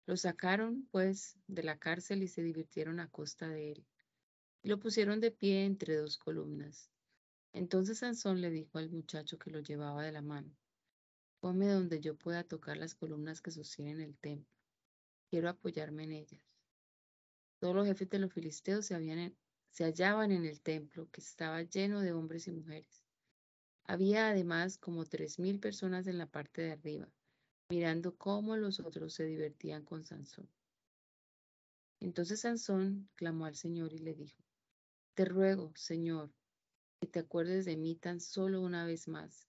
Lo 0.08 0.18
sacaron, 0.18 0.88
pues, 0.90 1.38
de 1.46 1.62
la 1.62 1.78
cárcel 1.78 2.24
y 2.24 2.28
se 2.28 2.42
divirtieron 2.42 3.00
a 3.00 3.12
costa 3.12 3.48
de 3.48 3.74
él. 3.74 3.86
Y 4.64 4.70
lo 4.70 4.80
pusieron 4.80 5.20
de 5.20 5.30
pie 5.30 5.66
entre 5.66 5.96
dos 5.96 6.18
columnas. 6.18 6.90
Entonces 7.54 8.00
Sansón 8.00 8.42
le 8.42 8.50
dijo 8.50 8.80
al 8.80 8.90
muchacho 8.90 9.38
que 9.38 9.52
lo 9.52 9.60
llevaba 9.60 10.02
de 10.02 10.12
la 10.12 10.24
mano, 10.24 10.58
Ponme 11.46 11.68
donde 11.68 12.02
yo 12.02 12.16
pueda 12.16 12.44
tocar 12.44 12.76
las 12.76 12.96
columnas 12.96 13.40
que 13.40 13.52
sostienen 13.52 14.02
el 14.02 14.18
templo. 14.18 14.52
Quiero 15.30 15.48
apoyarme 15.48 16.06
en 16.06 16.14
ellas. 16.14 16.42
Todos 17.60 17.76
los 17.76 17.86
jefes 17.86 18.10
de 18.10 18.18
los 18.18 18.34
filisteos 18.34 18.88
se 18.88 18.96
habían 18.96 19.38
se 19.70 19.84
hallaban 19.84 20.32
en 20.32 20.44
el 20.46 20.60
templo, 20.60 21.08
que 21.12 21.22
estaba 21.22 21.62
lleno 21.62 22.02
de 22.02 22.14
hombres 22.14 22.48
y 22.48 22.52
mujeres. 22.52 23.04
Había 23.84 24.30
además 24.30 24.80
como 24.80 25.06
tres 25.06 25.38
mil 25.38 25.60
personas 25.60 26.08
en 26.08 26.18
la 26.18 26.26
parte 26.26 26.64
de 26.64 26.72
arriba, 26.72 27.08
mirando 27.70 28.16
cómo 28.16 28.58
los 28.58 28.80
otros 28.80 29.14
se 29.14 29.26
divertían 29.26 29.86
con 29.86 30.04
Sansón. 30.04 30.50
Entonces 32.00 32.40
Sansón 32.40 33.08
clamó 33.14 33.46
al 33.46 33.56
Señor 33.56 33.94
y 33.94 34.00
le 34.00 34.16
dijo, 34.16 34.44
Te 35.14 35.26
ruego, 35.26 35.72
Señor, 35.76 36.34
que 37.00 37.08
te 37.08 37.20
acuerdes 37.20 37.66
de 37.66 37.78
mí 37.78 37.96
tan 37.96 38.20
solo 38.20 38.62
una 38.62 38.84
vez 38.84 39.08
más, 39.08 39.48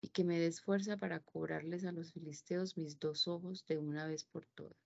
y 0.00 0.08
que 0.08 0.24
me 0.24 0.38
des 0.38 0.60
fuerza 0.60 0.96
para 0.96 1.20
cobrarles 1.20 1.84
a 1.84 1.92
los 1.92 2.12
filisteos 2.12 2.76
mis 2.76 2.98
dos 2.98 3.26
ojos 3.26 3.66
de 3.66 3.78
una 3.78 4.06
vez 4.06 4.24
por 4.24 4.46
todas. 4.46 4.76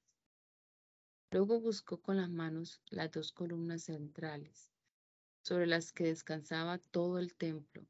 Luego 1.30 1.60
buscó 1.60 2.00
con 2.00 2.16
las 2.16 2.30
manos 2.30 2.80
las 2.90 3.10
dos 3.10 3.32
columnas 3.32 3.84
centrales, 3.84 4.70
sobre 5.42 5.66
las 5.66 5.92
que 5.92 6.04
descansaba 6.04 6.78
todo 6.78 7.18
el 7.18 7.34
templo, 7.34 7.86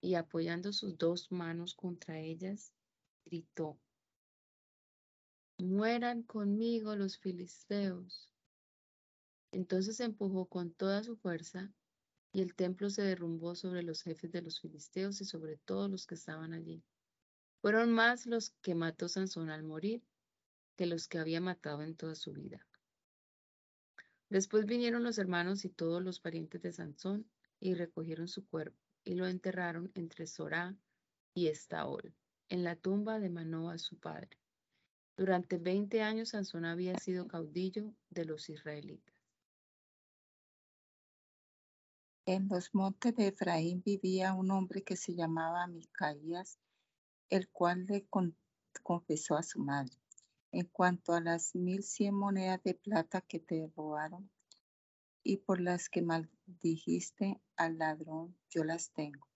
y 0.00 0.14
apoyando 0.14 0.72
sus 0.72 0.96
dos 0.98 1.30
manos 1.30 1.74
contra 1.74 2.20
ellas, 2.20 2.72
gritó, 3.24 3.78
Mueran 5.58 6.22
conmigo 6.22 6.96
los 6.96 7.18
filisteos. 7.18 8.30
Entonces 9.52 10.00
empujó 10.00 10.46
con 10.46 10.70
toda 10.70 11.02
su 11.02 11.16
fuerza 11.16 11.72
y 12.36 12.42
el 12.42 12.54
templo 12.54 12.90
se 12.90 13.00
derrumbó 13.00 13.54
sobre 13.54 13.82
los 13.82 14.02
jefes 14.02 14.30
de 14.30 14.42
los 14.42 14.60
filisteos 14.60 15.22
y 15.22 15.24
sobre 15.24 15.56
todos 15.56 15.90
los 15.90 16.06
que 16.06 16.16
estaban 16.16 16.52
allí. 16.52 16.84
Fueron 17.62 17.90
más 17.94 18.26
los 18.26 18.50
que 18.60 18.74
mató 18.74 19.08
Sansón 19.08 19.48
al 19.48 19.62
morir 19.62 20.02
que 20.76 20.84
los 20.84 21.08
que 21.08 21.16
había 21.16 21.40
matado 21.40 21.80
en 21.80 21.96
toda 21.96 22.14
su 22.14 22.34
vida. 22.34 22.66
Después 24.28 24.66
vinieron 24.66 25.02
los 25.02 25.16
hermanos 25.16 25.64
y 25.64 25.70
todos 25.70 26.02
los 26.02 26.20
parientes 26.20 26.60
de 26.60 26.74
Sansón 26.74 27.26
y 27.58 27.72
recogieron 27.72 28.28
su 28.28 28.46
cuerpo 28.46 28.76
y 29.02 29.14
lo 29.14 29.26
enterraron 29.26 29.90
entre 29.94 30.26
Sorá 30.26 30.76
y 31.32 31.46
Estaol, 31.46 32.14
en 32.50 32.64
la 32.64 32.76
tumba 32.76 33.18
de 33.18 33.30
Manoa 33.30 33.78
su 33.78 33.96
padre. 33.98 34.38
Durante 35.16 35.56
veinte 35.56 36.02
años 36.02 36.28
Sansón 36.28 36.66
había 36.66 36.98
sido 36.98 37.28
caudillo 37.28 37.94
de 38.10 38.26
los 38.26 38.50
israelitas. 38.50 39.15
En 42.28 42.48
los 42.48 42.74
montes 42.74 43.14
de 43.14 43.28
Efraín 43.28 43.84
vivía 43.84 44.34
un 44.34 44.50
hombre 44.50 44.82
que 44.82 44.96
se 44.96 45.14
llamaba 45.14 45.68
Micaías, 45.68 46.58
el 47.30 47.48
cual 47.50 47.86
le 47.86 48.08
confesó 48.82 49.36
a 49.36 49.44
su 49.44 49.60
madre. 49.60 49.94
En 50.50 50.66
cuanto 50.66 51.12
a 51.12 51.20
las 51.20 51.54
mil 51.54 51.84
cien 51.84 52.16
monedas 52.16 52.60
de 52.64 52.74
plata 52.74 53.20
que 53.20 53.38
te 53.38 53.70
robaron 53.76 54.28
y 55.22 55.36
por 55.36 55.60
las 55.60 55.88
que 55.88 56.02
maldijiste 56.02 57.40
al 57.56 57.78
ladrón, 57.78 58.36
yo 58.50 58.64
las 58.64 58.90
tengo. 58.90 59.28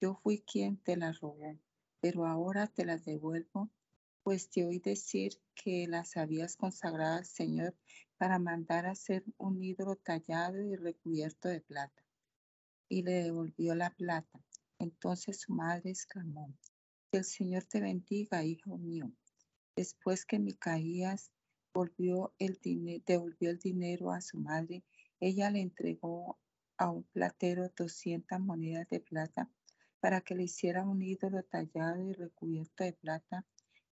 Yo 0.00 0.14
fui 0.14 0.40
quien 0.40 0.78
te 0.78 0.96
las 0.96 1.20
robó, 1.20 1.58
pero 2.00 2.24
ahora 2.24 2.66
te 2.66 2.86
las 2.86 3.04
devuelvo, 3.04 3.68
pues 4.22 4.48
te 4.48 4.64
oí 4.64 4.78
decir 4.78 5.38
que 5.54 5.86
las 5.86 6.16
habías 6.16 6.56
consagrado 6.56 7.18
al 7.18 7.26
Señor 7.26 7.76
para 8.16 8.38
mandar 8.38 8.86
a 8.86 8.92
hacer 8.92 9.22
un 9.36 9.62
ídolo 9.62 9.96
tallado 9.96 10.62
y 10.62 10.76
recubierto 10.76 11.50
de 11.50 11.60
plata 11.60 12.01
y 12.92 13.00
le 13.02 13.24
devolvió 13.24 13.74
la 13.74 13.88
plata. 13.88 14.38
Entonces 14.78 15.40
su 15.40 15.54
madre 15.54 15.88
exclamó, 15.88 16.52
que 17.10 17.18
el 17.18 17.24
Señor 17.24 17.64
te 17.64 17.80
bendiga, 17.80 18.44
hijo 18.44 18.76
mío. 18.76 19.10
Después 19.74 20.26
que 20.26 20.38
Micaías 20.38 21.32
volvió 21.72 22.34
el 22.38 22.60
devolvió 23.06 23.48
el 23.48 23.58
dinero 23.58 24.12
a 24.12 24.20
su 24.20 24.36
madre, 24.36 24.84
ella 25.20 25.48
le 25.48 25.62
entregó 25.62 26.38
a 26.76 26.90
un 26.90 27.04
platero 27.04 27.70
200 27.74 28.38
monedas 28.40 28.86
de 28.90 29.00
plata 29.00 29.48
para 30.00 30.20
que 30.20 30.34
le 30.34 30.42
hiciera 30.42 30.84
un 30.84 31.00
ídolo 31.00 31.42
tallado 31.44 32.10
y 32.10 32.12
recubierto 32.12 32.84
de 32.84 32.92
plata 32.92 33.46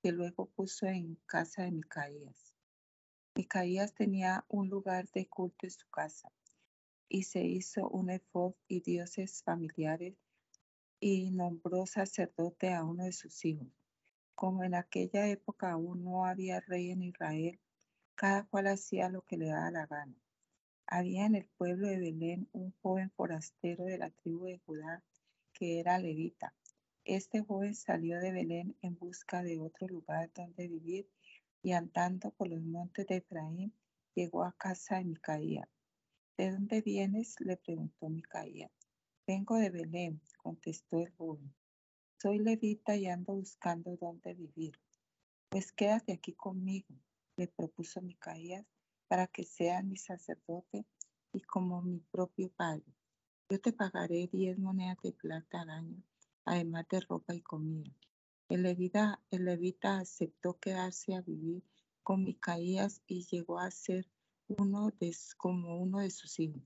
que 0.02 0.14
luego 0.14 0.46
puso 0.46 0.86
en 0.88 1.16
casa 1.26 1.64
de 1.64 1.72
Micaías. 1.72 2.56
Micaías 3.36 3.94
tenía 3.94 4.46
un 4.48 4.70
lugar 4.70 5.10
de 5.10 5.28
culto 5.28 5.66
en 5.66 5.72
su 5.72 5.90
casa 5.90 6.32
y 7.08 7.24
se 7.24 7.44
hizo 7.44 7.88
un 7.90 8.10
efod 8.10 8.54
y 8.68 8.82
dioses 8.82 9.44
familiares 9.44 10.16
y 11.00 11.32
nombró 11.32 11.86
sacerdote 11.86 12.74
a 12.74 12.84
uno 12.84 13.04
de 13.04 13.12
sus 13.12 13.46
hijos. 13.46 13.68
Como 14.34 14.64
en 14.64 14.76
aquella 14.76 15.28
época 15.28 15.72
aún 15.72 16.04
no 16.04 16.26
había 16.26 16.60
rey 16.62 16.92
en 16.92 17.04
Israel, 17.04 17.60
cada 18.16 18.44
cual 18.46 18.68
hacía 18.68 19.10
lo 19.10 19.22
que 19.22 19.38
le 19.38 19.48
daba 19.48 19.72
la 19.72 19.86
gana. 19.86 20.16
Había 20.88 21.26
en 21.26 21.36
el 21.36 21.46
pueblo 21.58 21.88
de 21.88 21.98
Belén 21.98 22.48
un 22.54 22.74
joven 22.82 23.12
forastero 23.12 23.86
de 23.86 23.98
la 23.98 24.10
tribu 24.10 24.46
de 24.46 24.60
Judá 24.66 25.04
que 25.54 25.80
era 25.80 25.98
levita. 25.98 26.54
Este 27.06 27.42
joven 27.42 27.76
salió 27.76 28.20
de 28.20 28.32
Belén 28.32 28.76
en 28.82 28.98
busca 28.98 29.42
de 29.44 29.60
otro 29.60 29.88
lugar 29.88 30.32
donde 30.34 30.68
vivir 30.68 31.10
y 31.62 31.72
andando 31.72 32.32
por 32.32 32.48
los 32.48 32.62
montes 32.62 33.08
de 33.08 33.18
Efraín 33.18 33.74
llegó 34.14 34.44
a 34.44 34.54
casa 34.54 34.98
de 34.98 35.06
Micaía, 35.06 35.68
¿De 36.38 36.52
dónde 36.52 36.82
vienes? 36.82 37.40
le 37.40 37.56
preguntó 37.56 38.10
Micaía. 38.10 38.70
Vengo 39.26 39.56
de 39.56 39.70
Belén, 39.70 40.22
contestó 40.38 41.00
el 41.00 41.10
joven. 41.12 41.54
Soy 42.22 42.40
levita 42.40 42.98
y 42.98 43.06
ando 43.06 43.36
buscando 43.36 43.96
dónde 43.96 44.34
vivir. 44.34 44.78
Pues 45.48 45.72
quédate 45.72 46.12
aquí 46.12 46.34
conmigo, 46.34 46.94
le 47.38 47.48
propuso 47.48 48.02
Micaías, 48.02 48.66
para 49.08 49.28
que 49.28 49.46
seas 49.46 49.86
mi 49.86 49.96
sacerdote 49.96 50.86
y 51.32 51.40
como 51.40 51.82
mi 51.82 52.00
propio 52.00 52.50
padre. 52.50 52.84
Yo 53.50 53.62
te 53.62 53.72
pagaré 53.72 54.28
diez 54.28 54.60
monedas 54.60 54.98
de 55.04 55.14
plata 55.14 55.62
al 55.62 55.70
año, 55.70 56.04
además 56.44 56.86
de 56.90 57.00
ropa 57.00 57.34
y 57.34 57.42
comida. 57.42 57.94
El 58.50 58.64
levita, 58.64 59.22
el 59.32 59.46
levita 59.46 60.00
aceptó 60.00 60.60
quedarse 60.60 61.16
a 61.16 61.22
vivir 61.22 61.64
con 62.04 62.24
Micaías 62.24 63.02
y 63.08 63.24
llegó 63.24 63.58
a 63.58 63.72
ser 63.72 64.06
uno 64.48 64.92
de, 65.00 65.16
como 65.38 65.78
uno 65.78 66.00
de 66.00 66.12
sus 66.12 66.40
hijos. 66.40 66.62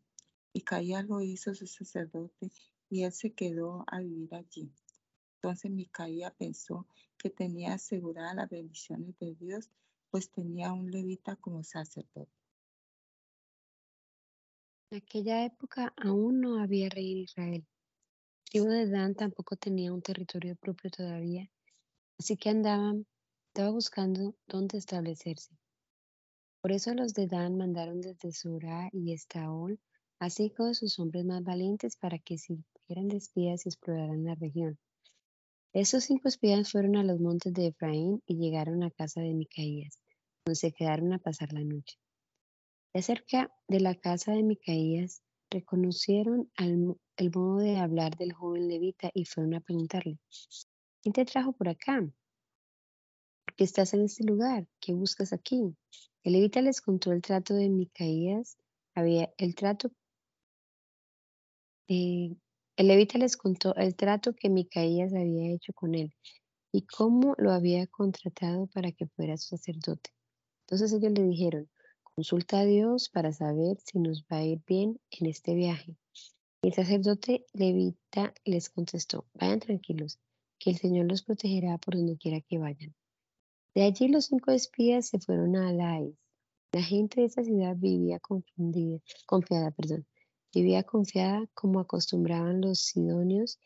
Y 0.54 0.60
Micaías 0.60 1.06
lo 1.06 1.22
hizo 1.22 1.54
su 1.54 1.68
sacerdote 1.68 2.52
y 2.90 3.04
él 3.04 3.12
se 3.12 3.34
quedó 3.34 3.84
a 3.88 4.00
vivir 4.00 4.34
allí. 4.34 4.72
Entonces 5.36 5.72
Micaía 5.72 6.32
pensó 6.32 6.88
que 7.18 7.30
tenía 7.30 7.74
aseguradas 7.74 8.36
las 8.36 8.50
bendiciones 8.50 9.18
de 9.20 9.36
Dios, 9.36 9.70
pues 10.10 10.30
tenía 10.32 10.74
un 10.74 10.92
levita 10.92 11.36
como 11.36 11.64
sacerdote. 11.64 12.32
En 14.92 14.98
aquella 14.98 15.46
época 15.46 15.94
aún 15.98 16.42
no 16.42 16.60
había 16.60 16.90
rey 16.90 17.12
en 17.12 17.18
Israel. 17.20 17.66
El 18.52 18.64
tribu 18.64 18.68
de 18.70 18.90
Dan 18.90 19.14
tampoco 19.14 19.56
tenía 19.56 19.94
un 19.94 20.02
territorio 20.02 20.56
propio 20.56 20.90
todavía, 20.90 21.48
así 22.18 22.36
que 22.36 22.50
andaban, 22.50 23.06
buscando 23.68 24.36
dónde 24.48 24.78
establecerse. 24.78 25.54
Por 26.62 26.74
eso 26.74 26.94
los 26.94 27.14
de 27.14 27.28
Dan 27.28 27.58
mandaron 27.58 28.02
desde 28.02 28.34
Surá 28.34 28.90
y 28.92 29.14
Estaol 29.14 29.80
a 30.20 30.30
cinco 30.30 30.66
de 30.66 30.74
sus 30.74 31.00
hombres 31.00 31.24
más 31.24 31.42
valientes 31.42 31.96
para 31.96 32.20
que 32.20 32.38
sirvieran 32.38 33.08
de 33.08 33.18
espías 33.18 33.66
y 33.66 33.70
exploraran 33.70 34.26
la 34.26 34.36
región. 34.36 34.78
Esos 35.72 36.04
cinco 36.04 36.28
espías 36.28 36.72
fueron 36.72 36.98
a 36.98 37.04
los 37.04 37.20
montes 37.22 37.54
de 37.54 37.68
Efraín 37.68 38.22
y 38.26 38.36
llegaron 38.36 38.84
a 38.84 38.92
casa 38.92 39.22
de 39.22 39.34
Micaías, 39.34 40.02
donde 40.44 40.56
se 40.56 40.74
quedaron 40.74 41.14
a 41.14 41.20
pasar 41.20 41.54
la 41.54 41.64
noche. 41.64 41.98
De 42.94 43.04
cerca 43.04 43.54
de 43.68 43.80
la 43.80 43.96
casa 43.96 44.34
de 44.34 44.44
Micaías 44.44 45.22
reconocieron 45.50 46.52
el 46.58 47.32
modo 47.34 47.60
de 47.60 47.78
hablar 47.78 48.18
del 48.18 48.34
joven 48.34 48.68
levita 48.68 49.12
y 49.14 49.26
fueron 49.26 49.54
a 49.54 49.62
preguntarle, 49.62 50.20
¿quién 51.02 51.14
te 51.14 51.24
trajo 51.24 51.54
por 51.54 51.70
acá? 51.70 52.02
¿Por 53.60 53.66
qué 53.66 53.72
estás 53.72 53.94
en 53.94 54.06
este 54.06 54.24
lugar? 54.24 54.70
¿Qué 54.80 54.94
buscas 54.94 55.34
aquí? 55.34 55.76
El 56.24 56.32
levita 56.32 56.62
les 56.62 56.80
contó 56.80 57.12
el 57.12 57.22
trato 57.22 57.56
de 57.56 57.68
Micaías, 57.68 58.58
había 58.96 59.34
el 59.38 59.54
trato, 59.54 59.92
eh, 61.90 62.38
el 62.78 62.88
levita 62.88 63.18
les 63.18 63.36
contó 63.36 63.76
el 63.76 63.98
trato 63.98 64.34
que 64.34 64.50
Micaías 64.50 65.14
había 65.14 65.54
hecho 65.54 65.74
con 65.74 65.94
él 65.94 66.14
y 66.72 66.86
cómo 66.86 67.36
lo 67.38 67.52
había 67.52 67.86
contratado 67.88 68.68
para 68.68 68.94
que 68.94 69.08
fuera 69.08 69.36
su 69.36 69.58
sacerdote. 69.58 70.12
Entonces 70.62 70.94
ellos 70.94 71.12
le 71.12 71.24
dijeron, 71.24 71.70
consulta 72.16 72.62
a 72.62 72.66
Dios 72.66 73.10
para 73.10 73.34
saber 73.34 73.76
si 73.84 74.00
nos 74.00 74.24
va 74.24 74.38
a 74.38 74.46
ir 74.46 74.62
bien 74.66 75.02
en 75.12 75.28
este 75.28 75.54
viaje. 75.54 75.98
El 76.62 76.72
sacerdote 76.72 77.46
levita 77.52 78.34
les 78.46 78.70
contestó, 78.70 79.26
vayan 79.34 79.60
tranquilos, 79.60 80.18
que 80.60 80.70
el 80.70 80.78
Señor 80.78 81.08
los 81.08 81.24
protegerá 81.24 81.78
por 81.78 81.96
donde 81.96 82.18
quiera 82.18 82.40
que 82.40 82.58
vayan. 82.58 82.96
De 83.80 83.86
allí 83.86 84.10
los 84.10 84.26
cinco 84.26 84.52
espías 84.52 85.08
se 85.08 85.20
fueron 85.20 85.56
a 85.56 85.70
Alais. 85.70 86.14
La 86.74 86.84
gente 86.84 87.22
de 87.22 87.28
esa 87.28 87.46
ciudad 87.46 87.78
vivía 87.78 88.20
confundida, 88.20 89.00
confiada, 89.26 89.72
perdón, 89.72 90.06
vivía 90.54 90.84
confiada 90.84 91.48
como 91.54 91.80
acostumbraban 91.80 92.60
los 92.60 92.80
sidonios, 92.82 93.58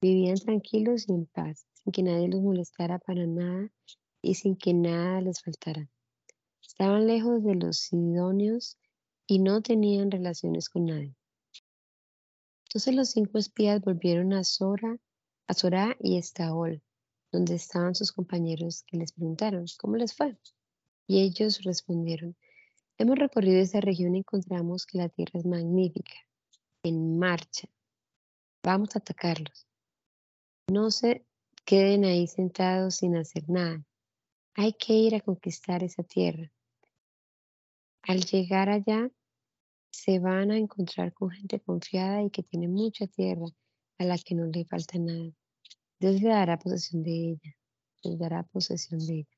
vivían 0.00 0.36
tranquilos 0.36 1.08
y 1.08 1.14
en 1.14 1.26
paz, 1.26 1.66
sin 1.82 1.92
que 1.92 2.04
nadie 2.04 2.28
los 2.28 2.42
molestara 2.42 3.00
para 3.00 3.26
nada 3.26 3.68
y 4.22 4.36
sin 4.36 4.54
que 4.54 4.72
nada 4.72 5.20
les 5.20 5.42
faltara. 5.42 5.90
Estaban 6.62 7.08
lejos 7.08 7.42
de 7.42 7.56
los 7.56 7.78
sidonios 7.78 8.78
y 9.26 9.40
no 9.40 9.62
tenían 9.62 10.12
relaciones 10.12 10.68
con 10.68 10.84
nadie. 10.84 11.16
Entonces 12.68 12.94
los 12.94 13.10
cinco 13.10 13.38
espías 13.38 13.80
volvieron 13.80 14.32
a 14.32 14.44
Sora, 14.44 14.96
a 15.48 15.54
Sorá 15.54 15.96
y 15.98 16.18
Estaol, 16.18 16.84
donde 17.36 17.56
estaban 17.56 17.94
sus 17.94 18.12
compañeros 18.12 18.82
que 18.86 18.96
les 18.96 19.12
preguntaron, 19.12 19.66
¿cómo 19.78 19.96
les 19.96 20.14
fue? 20.14 20.38
Y 21.06 21.20
ellos 21.20 21.62
respondieron, 21.64 22.34
Hemos 22.98 23.18
recorrido 23.18 23.60
esta 23.60 23.82
región 23.82 24.14
y 24.14 24.20
encontramos 24.20 24.86
que 24.86 24.96
la 24.96 25.10
tierra 25.10 25.38
es 25.38 25.44
magnífica, 25.44 26.14
en 26.82 27.18
marcha. 27.18 27.68
Vamos 28.62 28.96
a 28.96 29.00
atacarlos. 29.00 29.68
No 30.70 30.90
se 30.90 31.26
queden 31.66 32.06
ahí 32.06 32.26
sentados 32.26 32.96
sin 32.96 33.14
hacer 33.16 33.50
nada. 33.50 33.84
Hay 34.54 34.72
que 34.72 34.94
ir 34.94 35.14
a 35.14 35.20
conquistar 35.20 35.84
esa 35.84 36.04
tierra. 36.04 36.50
Al 38.00 38.24
llegar 38.24 38.70
allá, 38.70 39.10
se 39.90 40.18
van 40.18 40.50
a 40.50 40.56
encontrar 40.56 41.12
con 41.12 41.28
gente 41.30 41.60
confiada 41.60 42.22
y 42.22 42.30
que 42.30 42.42
tiene 42.42 42.66
mucha 42.66 43.06
tierra 43.06 43.44
a 43.98 44.04
la 44.04 44.16
que 44.16 44.34
no 44.34 44.46
le 44.46 44.64
falta 44.64 44.98
nada. 44.98 45.32
Dios 45.98 46.20
le 46.20 46.28
dará 46.28 46.58
posesión 46.58 47.02
de 47.02 47.30
ella. 47.30 47.56
Posesión 48.52 49.00
de 49.00 49.14
ella. 49.20 49.36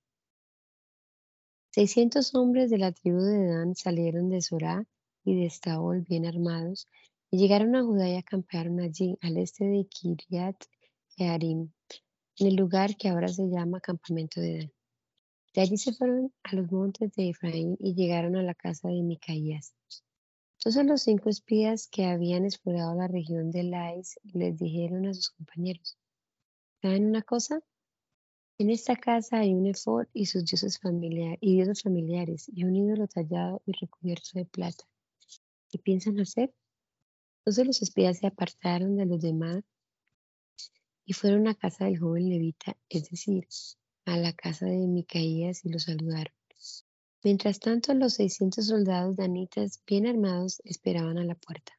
Seiscientos 1.70 2.34
hombres 2.34 2.68
de 2.70 2.78
la 2.78 2.90
tribu 2.90 3.20
de 3.20 3.46
Dan 3.46 3.76
salieron 3.76 4.28
de 4.28 4.42
Sorá 4.42 4.84
y 5.24 5.36
de 5.36 5.46
Estaol 5.46 6.00
bien 6.02 6.26
armados 6.26 6.88
y 7.30 7.38
llegaron 7.38 7.76
a 7.76 7.82
Judá 7.82 8.09
y 8.09 8.16
acamparon 8.16 8.80
allí, 8.80 9.16
al 9.20 9.36
este 9.36 9.66
de 9.66 9.86
Kiriat 9.86 10.56
Jearim, 11.16 11.70
en 12.38 12.46
el 12.46 12.56
lugar 12.56 12.96
que 12.96 13.09
ahora 13.09 13.28
se 13.28 13.44
llama 13.48 13.80
campamento 13.80 14.40
de 14.40 14.59
Dan. 14.59 14.72
De 15.54 15.61
allí 15.61 15.76
se 15.76 15.92
fueron 15.92 16.32
a 16.42 16.56
los 16.56 16.72
montes 16.72 17.12
de 17.14 17.30
Efraín 17.30 17.76
y 17.78 17.94
llegaron 17.94 18.34
a 18.36 18.42
la 18.42 18.54
casa 18.54 18.88
de 18.88 19.02
Micaías. 19.02 19.74
Entonces 20.59 20.84
los 20.86 21.02
cinco 21.02 21.28
espías 21.30 21.86
que 21.86 22.06
habían 22.06 22.44
explorado 22.44 22.96
la 22.96 23.06
región 23.06 23.52
de 23.52 23.62
Lais 23.62 24.18
les 24.24 24.59
dijeron 24.59 25.06
a 25.06 25.14
sus 25.14 25.30
compañeros, 25.30 25.96
¿saben 26.82 27.06
una 27.06 27.22
cosa? 27.22 27.60
En 28.58 28.70
esta 28.70 28.96
casa 28.96 29.38
hay 29.38 29.54
un 29.54 29.66
efod 29.66 30.06
y 30.12 30.26
sus 30.26 30.44
dioses 30.44 30.78
familiares 30.78 31.38
y 31.40 31.54
dioses 31.54 31.82
familiares 31.82 32.50
y 32.52 32.64
un 32.64 32.74
ídolo 32.74 33.06
tallado 33.06 33.62
y 33.66 33.72
recubierto 33.72 34.30
de 34.34 34.44
plata. 34.44 34.84
¿Qué 35.70 35.78
piensan 35.78 36.18
hacer? 36.18 36.52
Entonces 37.40 37.66
los 37.66 37.82
espías 37.82 38.18
se 38.18 38.26
apartaron 38.26 38.96
de 38.96 39.06
los 39.06 39.20
demás 39.20 39.62
y 41.04 41.12
fueron 41.12 41.46
a 41.48 41.54
casa 41.54 41.84
del 41.84 41.98
joven 41.98 42.28
levita, 42.28 42.76
es 42.88 43.08
decir, 43.10 43.46
a 44.04 44.16
la 44.16 44.32
casa 44.32 44.66
de 44.66 44.86
Micaías 44.86 45.64
y 45.64 45.70
lo 45.70 45.78
saludaron. 45.78 46.34
Mientras 47.22 47.60
tanto, 47.60 47.94
los 47.94 48.14
seiscientos 48.14 48.66
soldados 48.66 49.16
danitas 49.16 49.82
bien 49.86 50.06
armados 50.06 50.60
esperaban 50.64 51.18
a 51.18 51.24
la 51.24 51.34
puerta. 51.34 51.77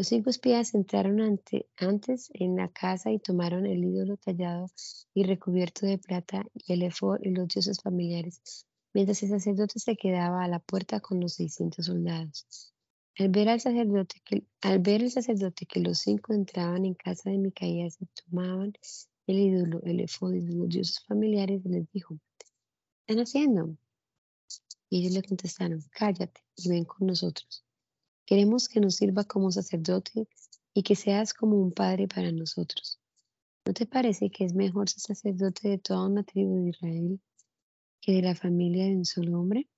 Los 0.00 0.08
cinco 0.08 0.30
espías 0.30 0.72
entraron 0.72 1.20
antes 1.76 2.30
en 2.32 2.56
la 2.56 2.68
casa 2.68 3.12
y 3.12 3.18
tomaron 3.18 3.66
el 3.66 3.84
ídolo 3.84 4.16
tallado 4.16 4.70
y 5.12 5.24
recubierto 5.24 5.84
de 5.84 5.98
plata 5.98 6.46
y 6.54 6.72
el 6.72 6.84
efod 6.84 7.18
y 7.20 7.28
los 7.28 7.48
dioses 7.48 7.82
familiares, 7.82 8.64
mientras 8.94 9.22
el 9.22 9.28
sacerdote 9.28 9.78
se 9.78 9.96
quedaba 9.96 10.42
a 10.42 10.48
la 10.48 10.58
puerta 10.58 11.00
con 11.00 11.20
los 11.20 11.34
seiscientos 11.34 11.84
soldados. 11.84 12.72
Al 13.18 13.28
ver, 13.28 13.50
al 13.50 13.60
sacerdote 13.60 14.22
que, 14.24 14.42
al 14.62 14.78
ver 14.78 15.02
el 15.02 15.10
sacerdote 15.10 15.66
que 15.66 15.80
los 15.80 15.98
cinco 15.98 16.32
entraban 16.32 16.86
en 16.86 16.94
casa 16.94 17.28
de 17.28 17.36
Micaías 17.36 17.98
y 18.00 18.06
tomaban 18.24 18.72
el 19.26 19.38
ídolo, 19.38 19.82
el 19.82 20.00
efod 20.00 20.32
y 20.32 20.40
los 20.40 20.70
dioses 20.70 21.04
familiares, 21.06 21.60
les 21.66 21.86
dijo, 21.92 22.18
¿qué 22.38 22.46
están 23.06 23.22
haciendo? 23.22 23.76
Y 24.88 25.00
ellos 25.00 25.12
le 25.12 25.22
contestaron, 25.24 25.82
cállate 25.90 26.40
y 26.56 26.70
ven 26.70 26.86
con 26.86 27.06
nosotros. 27.06 27.66
Queremos 28.30 28.68
que 28.68 28.78
nos 28.78 28.94
sirva 28.94 29.24
como 29.24 29.50
sacerdote 29.50 30.28
y 30.72 30.84
que 30.84 30.94
seas 30.94 31.34
como 31.34 31.56
un 31.56 31.72
padre 31.72 32.06
para 32.06 32.30
nosotros. 32.30 33.00
¿No 33.66 33.72
te 33.72 33.86
parece 33.86 34.30
que 34.30 34.44
es 34.44 34.54
mejor 34.54 34.88
ser 34.88 35.00
sacerdote 35.00 35.68
de 35.68 35.78
toda 35.78 36.06
una 36.06 36.22
tribu 36.22 36.62
de 36.62 36.68
Israel 36.68 37.20
que 38.00 38.12
de 38.12 38.22
la 38.22 38.36
familia 38.36 38.84
de 38.84 38.94
un 38.94 39.04
solo 39.04 39.40
hombre? 39.40 39.68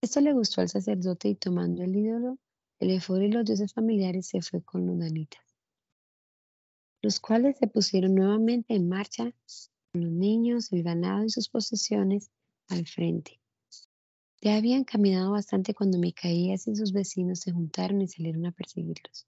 Esto 0.00 0.20
le 0.20 0.32
gustó 0.32 0.60
al 0.60 0.68
sacerdote 0.68 1.28
y 1.28 1.34
tomando 1.34 1.82
el 1.82 1.96
ídolo, 1.96 2.38
el 2.78 2.90
efod 2.92 3.20
y 3.20 3.32
los 3.32 3.44
dioses 3.44 3.74
familiares 3.74 4.28
se 4.28 4.40
fue 4.40 4.62
con 4.62 4.86
los 4.86 4.96
danitas, 4.96 5.42
los 7.02 7.18
cuales 7.18 7.58
se 7.58 7.66
pusieron 7.66 8.14
nuevamente 8.14 8.76
en 8.76 8.88
marcha 8.88 9.24
con 9.90 10.04
los 10.04 10.12
niños, 10.12 10.72
el 10.72 10.84
ganado 10.84 11.24
y 11.24 11.30
sus 11.30 11.48
posesiones 11.48 12.30
al 12.68 12.86
frente. 12.86 13.40
Ya 14.40 14.56
habían 14.56 14.84
caminado 14.84 15.32
bastante 15.32 15.74
cuando 15.74 15.98
Micaías 15.98 16.68
y 16.68 16.76
sus 16.76 16.92
vecinos 16.92 17.40
se 17.40 17.52
juntaron 17.52 18.00
y 18.02 18.08
salieron 18.08 18.46
a 18.46 18.52
perseguirlos. 18.52 19.26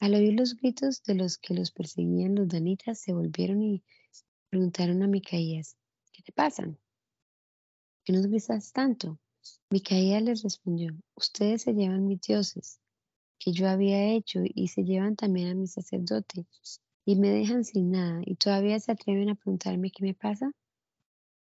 Al 0.00 0.14
oír 0.14 0.34
los 0.34 0.54
gritos 0.54 1.02
de 1.04 1.14
los 1.14 1.38
que 1.38 1.54
los 1.54 1.70
perseguían, 1.70 2.34
los 2.34 2.48
danitas 2.48 2.98
se 2.98 3.14
volvieron 3.14 3.62
y 3.62 3.82
preguntaron 4.50 5.02
a 5.02 5.06
Micaías, 5.06 5.76
¿qué 6.12 6.22
te 6.22 6.32
pasa? 6.32 6.64
¿Qué 8.04 8.12
nos 8.12 8.26
gritas 8.26 8.72
tanto? 8.72 9.18
Micaías 9.70 10.22
les 10.22 10.42
respondió, 10.42 10.94
ustedes 11.14 11.62
se 11.62 11.72
llevan 11.72 12.06
mis 12.06 12.20
dioses 12.20 12.80
que 13.38 13.52
yo 13.52 13.68
había 13.68 14.12
hecho 14.12 14.40
y 14.42 14.68
se 14.68 14.84
llevan 14.84 15.16
también 15.16 15.48
a 15.48 15.54
mi 15.54 15.66
sacerdote 15.66 16.46
y 17.04 17.16
me 17.16 17.30
dejan 17.30 17.64
sin 17.64 17.90
nada 17.90 18.22
y 18.24 18.36
todavía 18.36 18.80
se 18.80 18.92
atreven 18.92 19.28
a 19.28 19.34
preguntarme 19.34 19.90
qué 19.90 20.02
me 20.02 20.14
pasa. 20.14 20.52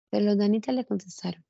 Pero 0.09 0.25
los 0.25 0.37
danitas 0.37 0.75
le 0.75 0.85
contestaron, 0.85 1.43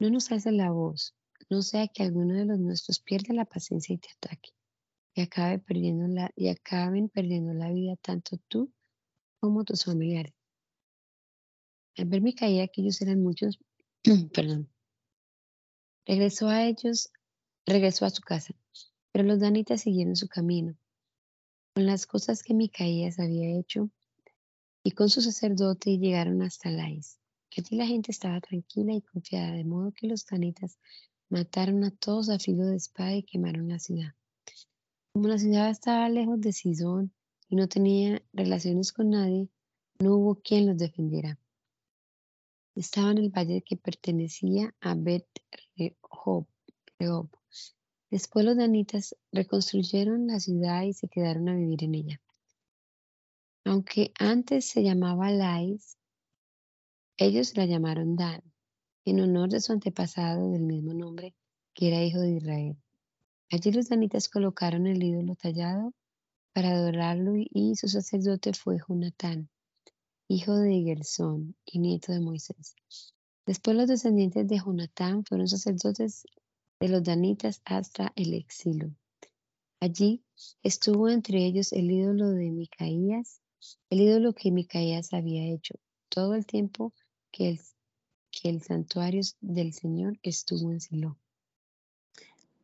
no 0.00 0.08
nos 0.08 0.32
alces 0.32 0.54
la 0.54 0.70
voz, 0.70 1.14
no 1.50 1.60
sea 1.60 1.86
que 1.86 2.02
alguno 2.02 2.34
de 2.34 2.46
los 2.46 2.58
nuestros 2.58 3.00
pierda 3.00 3.34
la 3.34 3.44
paciencia 3.44 3.94
y 3.94 3.98
te 3.98 4.08
ataque, 4.08 4.50
y, 5.14 5.20
acabe 5.20 5.58
perdiendo 5.58 6.08
la, 6.08 6.32
y 6.34 6.48
acaben 6.48 7.10
perdiendo 7.10 7.52
la 7.52 7.70
vida 7.70 7.96
tanto 7.96 8.38
tú 8.48 8.72
como 9.40 9.62
tus 9.64 9.84
familiares. 9.84 10.32
Al 11.98 12.06
ver 12.06 12.22
caída 12.34 12.66
que 12.68 12.80
ellos 12.80 13.00
eran 13.02 13.22
muchos, 13.22 13.58
perdón, 14.32 14.70
regresó 16.06 16.48
a 16.48 16.64
ellos, 16.64 17.10
regresó 17.66 18.06
a 18.06 18.10
su 18.10 18.22
casa, 18.22 18.54
pero 19.12 19.24
los 19.24 19.38
danitas 19.38 19.82
siguieron 19.82 20.16
su 20.16 20.28
camino, 20.28 20.78
con 21.74 21.84
las 21.84 22.06
cosas 22.06 22.42
que 22.42 22.54
Micaías 22.54 23.18
había 23.18 23.58
hecho, 23.58 23.90
y 24.82 24.92
con 24.92 25.10
su 25.10 25.20
sacerdote 25.20 25.98
llegaron 25.98 26.40
hasta 26.40 26.70
Lais 26.70 27.19
que 27.50 27.62
la 27.74 27.86
gente 27.86 28.12
estaba 28.12 28.40
tranquila 28.40 28.94
y 28.94 29.02
confiada, 29.02 29.52
de 29.52 29.64
modo 29.64 29.92
que 29.92 30.06
los 30.06 30.24
tanitas 30.24 30.78
mataron 31.28 31.84
a 31.84 31.90
todos 31.90 32.30
a 32.30 32.38
filo 32.38 32.64
de 32.64 32.76
espada 32.76 33.14
y 33.14 33.24
quemaron 33.24 33.68
la 33.68 33.78
ciudad. 33.78 34.14
Como 35.12 35.28
la 35.28 35.38
ciudad 35.38 35.68
estaba 35.68 36.08
lejos 36.08 36.40
de 36.40 36.52
Sidón 36.52 37.12
y 37.48 37.56
no 37.56 37.68
tenía 37.68 38.22
relaciones 38.32 38.92
con 38.92 39.10
nadie, 39.10 39.48
no 39.98 40.14
hubo 40.16 40.36
quien 40.36 40.66
los 40.66 40.78
defendiera. 40.78 41.38
Estaba 42.74 43.10
en 43.10 43.18
el 43.18 43.30
valle 43.30 43.62
que 43.62 43.76
pertenecía 43.76 44.74
a 44.80 44.94
Bet 44.94 45.26
Rehob. 45.76 46.46
Después 48.10 48.44
los 48.44 48.56
danitas 48.56 49.16
reconstruyeron 49.32 50.26
la 50.26 50.40
ciudad 50.40 50.82
y 50.82 50.92
se 50.92 51.08
quedaron 51.08 51.48
a 51.48 51.54
vivir 51.54 51.84
en 51.84 51.94
ella. 51.94 52.20
Aunque 53.64 54.12
antes 54.18 54.64
se 54.64 54.82
llamaba 54.82 55.30
Lais, 55.30 55.98
ellos 57.20 57.54
la 57.54 57.66
llamaron 57.66 58.16
Dan, 58.16 58.42
en 59.04 59.20
honor 59.20 59.50
de 59.50 59.60
su 59.60 59.72
antepasado 59.72 60.52
del 60.52 60.62
mismo 60.62 60.94
nombre, 60.94 61.34
que 61.74 61.88
era 61.88 62.02
hijo 62.02 62.18
de 62.20 62.36
Israel. 62.36 62.76
Allí 63.50 63.72
los 63.72 63.90
danitas 63.90 64.30
colocaron 64.30 64.86
el 64.86 65.02
ídolo 65.02 65.34
tallado 65.34 65.92
para 66.54 66.70
adorarlo 66.70 67.34
y 67.36 67.76
su 67.76 67.88
sacerdote 67.88 68.54
fue 68.54 68.78
Jonatán, 68.88 69.50
hijo 70.28 70.56
de 70.56 70.80
Gersón 70.80 71.54
y 71.66 71.80
nieto 71.80 72.10
de 72.10 72.20
Moisés. 72.20 72.74
Después 73.44 73.76
los 73.76 73.88
descendientes 73.88 74.48
de 74.48 74.56
Jonatán 74.56 75.22
fueron 75.26 75.46
sacerdotes 75.46 76.24
de 76.80 76.88
los 76.88 77.02
danitas 77.02 77.60
hasta 77.66 78.14
el 78.16 78.32
exilio. 78.32 78.94
Allí 79.78 80.24
estuvo 80.62 81.10
entre 81.10 81.44
ellos 81.44 81.74
el 81.74 81.90
ídolo 81.90 82.30
de 82.30 82.50
Micaías, 82.50 83.42
el 83.90 84.00
ídolo 84.00 84.32
que 84.32 84.50
Micaías 84.50 85.12
había 85.12 85.44
hecho 85.52 85.74
todo 86.08 86.34
el 86.34 86.46
tiempo 86.46 86.94
que 87.30 87.50
el, 87.50 87.60
que 88.30 88.48
el 88.48 88.62
santuario 88.62 89.22
del 89.40 89.72
Señor 89.72 90.18
estuvo 90.22 90.70
en 90.70 90.80
Silo. 90.80 91.18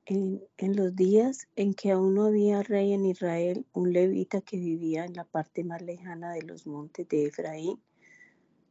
En, 0.04 0.42
en, 0.56 0.76
los 0.76 0.94
días 0.94 1.48
en 1.56 1.74
que 1.74 1.90
aún 1.90 2.14
no 2.14 2.26
había 2.26 2.62
rey 2.62 2.92
en 2.92 3.06
Israel, 3.06 3.66
un 3.72 3.92
levita 3.92 4.40
que 4.40 4.56
vivía 4.56 5.04
en 5.04 5.14
la 5.14 5.24
parte 5.24 5.64
más 5.64 5.82
lejana 5.82 6.32
de 6.32 6.42
los 6.42 6.66
montes 6.66 7.08
de 7.08 7.26
Efraín, 7.26 7.80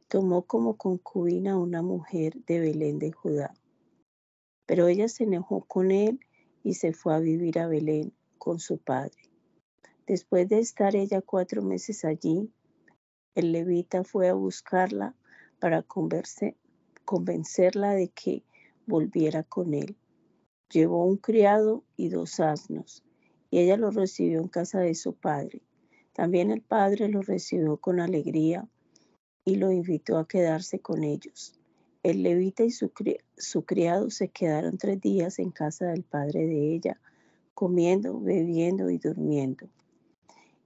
tomó 0.08 0.42
como 0.42 0.76
concubina 0.76 1.52
a 1.52 1.58
una 1.58 1.82
mujer 1.82 2.34
de 2.46 2.60
Belén 2.60 2.98
de 2.98 3.12
Judá. 3.12 3.54
Pero 4.64 4.88
ella 4.88 5.08
se 5.08 5.24
enojó 5.24 5.64
con 5.64 5.90
él 5.90 6.20
y 6.62 6.74
se 6.74 6.92
fue 6.92 7.14
a 7.14 7.18
vivir 7.18 7.58
a 7.58 7.68
Belén 7.68 8.12
con 8.38 8.58
su 8.58 8.78
padre. 8.78 9.30
Después 10.06 10.48
de 10.48 10.60
estar 10.60 10.94
ella 10.94 11.20
cuatro 11.20 11.62
meses 11.62 12.04
allí, 12.04 12.50
el 13.34 13.52
levita 13.52 14.04
fue 14.04 14.28
a 14.28 14.34
buscarla 14.34 15.14
para 15.58 15.84
convencerla 17.04 17.92
de 17.92 18.08
que 18.08 18.42
volviera 18.86 19.42
con 19.42 19.74
él. 19.74 19.96
Llevó 20.70 21.04
un 21.04 21.16
criado 21.16 21.84
y 21.96 22.08
dos 22.08 22.40
asnos, 22.40 23.04
y 23.50 23.58
ella 23.58 23.76
lo 23.76 23.90
recibió 23.90 24.40
en 24.40 24.48
casa 24.48 24.80
de 24.80 24.94
su 24.94 25.14
padre. 25.14 25.62
También 26.12 26.50
el 26.50 26.62
padre 26.62 27.08
lo 27.08 27.22
recibió 27.22 27.76
con 27.76 28.00
alegría 28.00 28.68
y 29.44 29.56
lo 29.56 29.70
invitó 29.70 30.18
a 30.18 30.26
quedarse 30.26 30.80
con 30.80 31.04
ellos. 31.04 31.54
el 32.02 32.22
levita 32.22 32.62
y 32.62 32.70
su, 32.70 32.92
criado 33.64 34.10
se 34.10 34.28
quedaron 34.28 34.78
tres 34.78 35.00
días 35.00 35.38
en 35.40 35.50
casa 35.50 35.86
del 35.86 36.04
padre 36.04 36.46
de 36.46 36.74
ella, 36.74 37.00
comiendo, 37.52 38.20
bebiendo 38.20 38.90
y 38.90 38.98
durmiendo. 38.98 39.68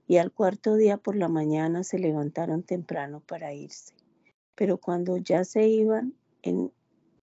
Y 0.07 0.17
al 0.17 0.31
cuarto 0.31 0.75
día 0.75 0.97
por 0.97 1.15
la 1.15 1.29
mañana 1.29 1.83
se 1.83 1.97
levantaron 1.97 2.63
temprano 2.63 3.21
para 3.25 3.53
irse. 3.53 3.93
Pero 4.55 4.77
cuando 4.77 5.17
ya 5.17 5.43
se 5.43 5.67
iban, 5.67 6.15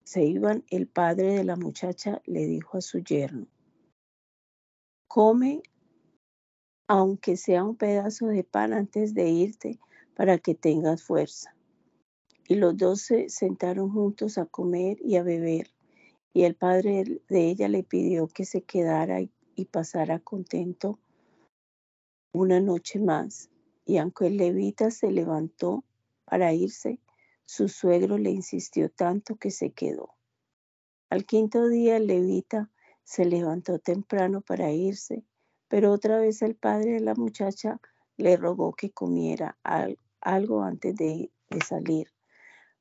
se 0.04 0.24
iban, 0.24 0.64
el 0.70 0.88
padre 0.88 1.34
de 1.34 1.44
la 1.44 1.56
muchacha 1.56 2.22
le 2.26 2.46
dijo 2.46 2.78
a 2.78 2.82
su 2.82 3.00
yerno, 3.00 3.48
come 5.08 5.62
aunque 6.88 7.36
sea 7.36 7.64
un 7.64 7.76
pedazo 7.76 8.28
de 8.28 8.44
pan 8.44 8.74
antes 8.74 9.14
de 9.14 9.30
irte 9.30 9.80
para 10.16 10.38
que 10.38 10.56
tengas 10.56 11.04
fuerza. 11.04 11.54
Y 12.48 12.56
los 12.56 12.78
dos 12.78 13.02
se 13.02 13.30
sentaron 13.30 13.92
juntos 13.92 14.38
a 14.38 14.46
comer 14.46 14.98
y 15.02 15.18
a 15.18 15.24
beber. 15.24 15.68
Y 16.34 16.44
el 16.44 16.56
padre 16.56 17.22
de 17.28 17.50
ella 17.50 17.68
le 17.68 17.84
pidió 17.84 18.28
que 18.28 18.46
se 18.46 18.62
quedara 18.62 19.20
y 19.22 19.66
pasara 19.66 20.20
contento 20.20 20.98
una 22.34 22.62
noche 22.62 23.00
más. 23.00 23.50
Y 23.86 23.98
aunque 23.98 24.28
el 24.28 24.38
levita 24.38 24.92
se 24.92 25.12
levantó 25.12 25.84
para 26.24 26.54
irse, 26.54 27.00
su 27.48 27.70
suegro 27.70 28.18
le 28.18 28.30
insistió 28.30 28.90
tanto 28.90 29.38
que 29.38 29.52
se 29.52 29.72
quedó. 29.72 30.18
Al 31.10 31.26
quinto 31.26 31.70
día 31.70 31.96
el 31.96 32.06
levita 32.06 32.70
se 33.06 33.24
levantó 33.24 33.80
temprano 33.80 34.42
para 34.42 34.72
irse, 34.74 35.24
pero 35.70 35.94
otra 35.94 36.20
vez 36.20 36.42
el 36.42 36.58
padre 36.58 36.96
de 36.96 37.00
la 37.00 37.16
muchacha 37.16 37.80
le 38.18 38.36
rogó 38.36 38.74
que 38.74 38.92
comiera 38.92 39.58
algo 40.20 40.62
antes 40.62 40.94
de, 40.98 41.32
salir 41.66 42.12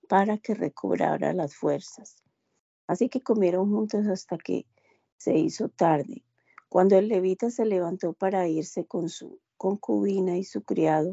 para 0.09 0.37
que 0.39 0.55
recobrara 0.55 1.33
las 1.33 1.55
fuerzas. 1.55 2.25
Así 2.89 3.09
que 3.09 3.23
comieron 3.23 3.71
juntos 3.71 4.09
hasta 4.09 4.37
que 4.37 4.67
se 5.17 5.39
hizo 5.39 5.69
tarde. 5.69 6.25
Cuando 6.69 6.99
el 6.99 7.07
levita 7.07 7.51
se 7.51 7.65
levantó 7.65 8.15
para 8.15 8.49
irse 8.49 8.85
con 8.85 9.09
su 9.09 9.39
concubina 9.57 10.37
y 10.37 10.43
su 10.43 10.65
criado, 10.65 11.13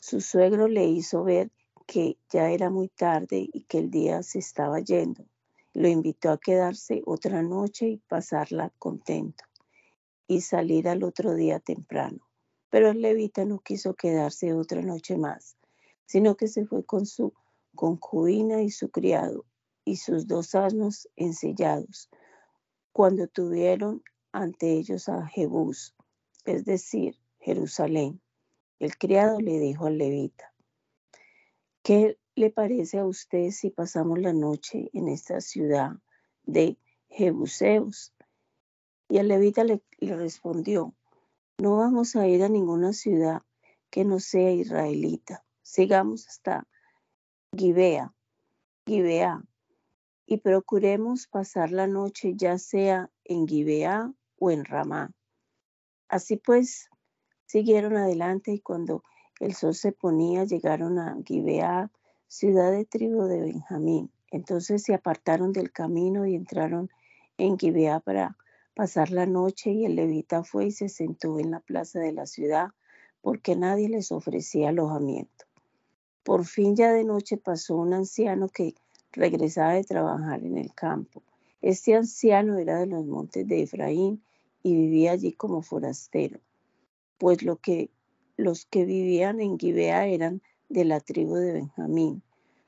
su 0.00 0.22
suegro 0.22 0.68
le 0.68 0.86
hizo 0.86 1.22
ver 1.22 1.52
que 1.86 2.18
ya 2.30 2.50
era 2.50 2.68
muy 2.70 2.88
tarde 2.88 3.48
y 3.52 3.62
que 3.62 3.78
el 3.78 3.90
día 3.90 4.22
se 4.22 4.40
estaba 4.40 4.80
yendo. 4.80 5.24
Lo 5.72 5.88
invitó 5.88 6.30
a 6.30 6.38
quedarse 6.38 7.02
otra 7.06 7.42
noche 7.42 7.88
y 7.88 7.96
pasarla 7.98 8.72
contento 8.78 9.44
y 10.26 10.40
salir 10.40 10.88
al 10.88 11.04
otro 11.04 11.34
día 11.34 11.60
temprano. 11.60 12.28
Pero 12.70 12.90
el 12.90 13.00
levita 13.00 13.44
no 13.44 13.60
quiso 13.60 13.94
quedarse 13.94 14.52
otra 14.52 14.82
noche 14.82 15.16
más, 15.16 15.56
sino 16.04 16.36
que 16.36 16.48
se 16.48 16.66
fue 16.66 16.84
con 16.84 17.06
su 17.06 17.32
concubina 17.74 18.62
y 18.62 18.70
su 18.70 18.90
criado 18.90 19.44
y 19.84 19.96
sus 19.96 20.26
dos 20.26 20.54
asnos 20.56 21.08
ensillados, 21.14 22.10
cuando 22.90 23.28
tuvieron 23.28 24.02
ante 24.32 24.72
ellos 24.72 25.08
a 25.08 25.26
Jebús, 25.26 25.94
es 26.44 26.64
decir, 26.64 27.16
Jerusalén. 27.38 28.20
El 28.80 28.98
criado 28.98 29.40
le 29.40 29.60
dijo 29.60 29.86
al 29.86 29.98
levita, 29.98 30.52
¿qué 31.86 32.18
le 32.34 32.50
parece 32.50 32.98
a 32.98 33.06
usted 33.06 33.52
si 33.52 33.70
pasamos 33.70 34.18
la 34.18 34.32
noche 34.32 34.90
en 34.92 35.06
esta 35.06 35.40
ciudad 35.40 35.92
de 36.42 36.80
Jebuseos? 37.08 38.12
Y 39.08 39.18
el 39.18 39.28
levita 39.28 39.62
le, 39.62 39.80
respondió, 40.00 40.96
no 41.58 41.76
vamos 41.76 42.16
a 42.16 42.26
ir 42.26 42.42
a 42.42 42.48
ninguna 42.48 42.92
ciudad 42.92 43.42
que 43.88 44.04
no 44.04 44.18
sea 44.18 44.50
israelita. 44.50 45.44
Sigamos 45.62 46.26
hasta 46.26 46.66
Gibea, 47.56 48.12
Gibea, 48.84 49.44
y 50.26 50.38
procuremos 50.38 51.28
pasar 51.28 51.70
la 51.70 51.86
noche 51.86 52.32
ya 52.34 52.58
sea 52.58 53.12
en 53.22 53.46
Gibea 53.46 54.12
o 54.40 54.50
en 54.50 54.64
Ramá. 54.64 55.12
Así 56.08 56.36
pues, 56.36 56.90
siguieron 57.44 57.96
adelante 57.96 58.50
y 58.50 58.58
cuando 58.58 59.04
el 59.40 59.54
sol 59.54 59.74
se 59.74 59.92
ponía 59.92 60.44
llegaron 60.44 60.98
a 60.98 61.16
Gibea, 61.24 61.90
ciudad 62.28 62.72
de 62.72 62.84
tribu 62.84 63.24
de 63.24 63.40
Benjamín. 63.40 64.10
Entonces 64.30 64.82
se 64.82 64.94
apartaron 64.94 65.52
del 65.52 65.72
camino 65.72 66.26
y 66.26 66.34
entraron 66.34 66.90
en 67.38 67.58
Gibea 67.58 68.00
para 68.00 68.36
pasar 68.74 69.10
la 69.10 69.26
noche 69.26 69.70
y 69.70 69.84
el 69.84 69.96
levita 69.96 70.42
fue 70.42 70.66
y 70.66 70.70
se 70.70 70.88
sentó 70.88 71.38
en 71.38 71.50
la 71.50 71.60
plaza 71.60 71.98
de 72.00 72.12
la 72.12 72.26
ciudad 72.26 72.68
porque 73.20 73.56
nadie 73.56 73.88
les 73.88 74.12
ofrecía 74.12 74.68
alojamiento. 74.68 75.46
Por 76.22 76.44
fin 76.44 76.76
ya 76.76 76.92
de 76.92 77.04
noche 77.04 77.36
pasó 77.36 77.76
un 77.76 77.92
anciano 77.92 78.48
que 78.48 78.74
regresaba 79.12 79.74
de 79.74 79.84
trabajar 79.84 80.44
en 80.44 80.58
el 80.58 80.74
campo. 80.74 81.22
Este 81.62 81.94
anciano 81.94 82.58
era 82.58 82.78
de 82.78 82.86
los 82.86 83.04
montes 83.06 83.46
de 83.46 83.62
Efraín 83.62 84.22
y 84.62 84.74
vivía 84.74 85.12
allí 85.12 85.32
como 85.32 85.62
forastero, 85.62 86.40
pues 87.18 87.42
lo 87.42 87.56
que, 87.56 87.90
los 88.36 88.66
que 88.66 88.84
vivían 88.84 89.40
en 89.40 89.58
Gibea 89.58 90.06
eran 90.06 90.42
de 90.68 90.84
la 90.84 91.00
tribu 91.00 91.36
de 91.36 91.52
Benjamín. 91.52 92.22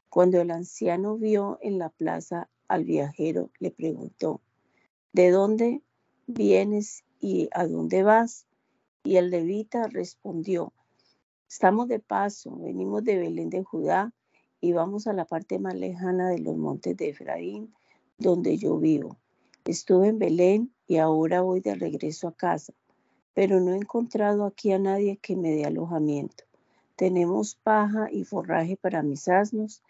Cuando 0.09 0.41
el 0.41 0.51
anciano 0.51 1.17
vio 1.17 1.59
en 1.61 1.79
la 1.79 1.91
plaza 1.91 2.49
al 2.67 2.85
viajero, 2.85 3.51
le 3.59 3.71
preguntó, 3.71 4.41
¿de 5.13 5.31
dónde 5.31 5.83
vienes 6.27 7.05
y 7.21 7.49
a 7.53 7.67
dónde 7.67 8.03
vas? 8.03 8.47
Y 9.05 9.17
el 9.17 9.31
levita 9.31 9.87
respondió, 9.89 10.73
estamos 11.49 11.89
de 11.89 11.99
paso, 11.99 12.57
venimos 12.57 13.05
de 13.05 13.19
Belén 13.19 13.51
de 13.51 13.63
Judá 13.63 14.13
y 14.61 14.73
vamos 14.73 15.07
a 15.07 15.13
la 15.13 15.25
parte 15.25 15.59
más 15.59 15.75
lejana 15.75 16.31
de 16.31 16.39
los 16.39 16.57
montes 16.57 16.97
de 16.97 17.11
Efraín, 17.11 17.75
donde 18.19 18.57
yo 18.57 18.79
vivo. 18.79 19.17
Estuve 19.65 20.09
en 20.09 20.19
Belén 20.19 20.73
y 20.87 20.97
ahora 20.97 21.43
voy 21.43 21.61
de 21.61 21.75
regreso 21.75 22.29
a 22.29 22.35
casa, 22.35 22.73
pero 23.39 23.61
no 23.61 23.73
he 23.73 23.77
encontrado 23.77 24.45
aquí 24.45 24.73
a 24.73 24.81
nadie 24.81 25.17
que 25.19 25.37
me 25.37 25.53
dé 25.53 25.65
alojamiento. 25.65 26.43
Tenemos 26.97 27.55
paja 27.55 28.09
y 28.11 28.25
forraje 28.25 28.77
para 28.77 29.05
mis 29.05 29.29
asnos 29.29 29.85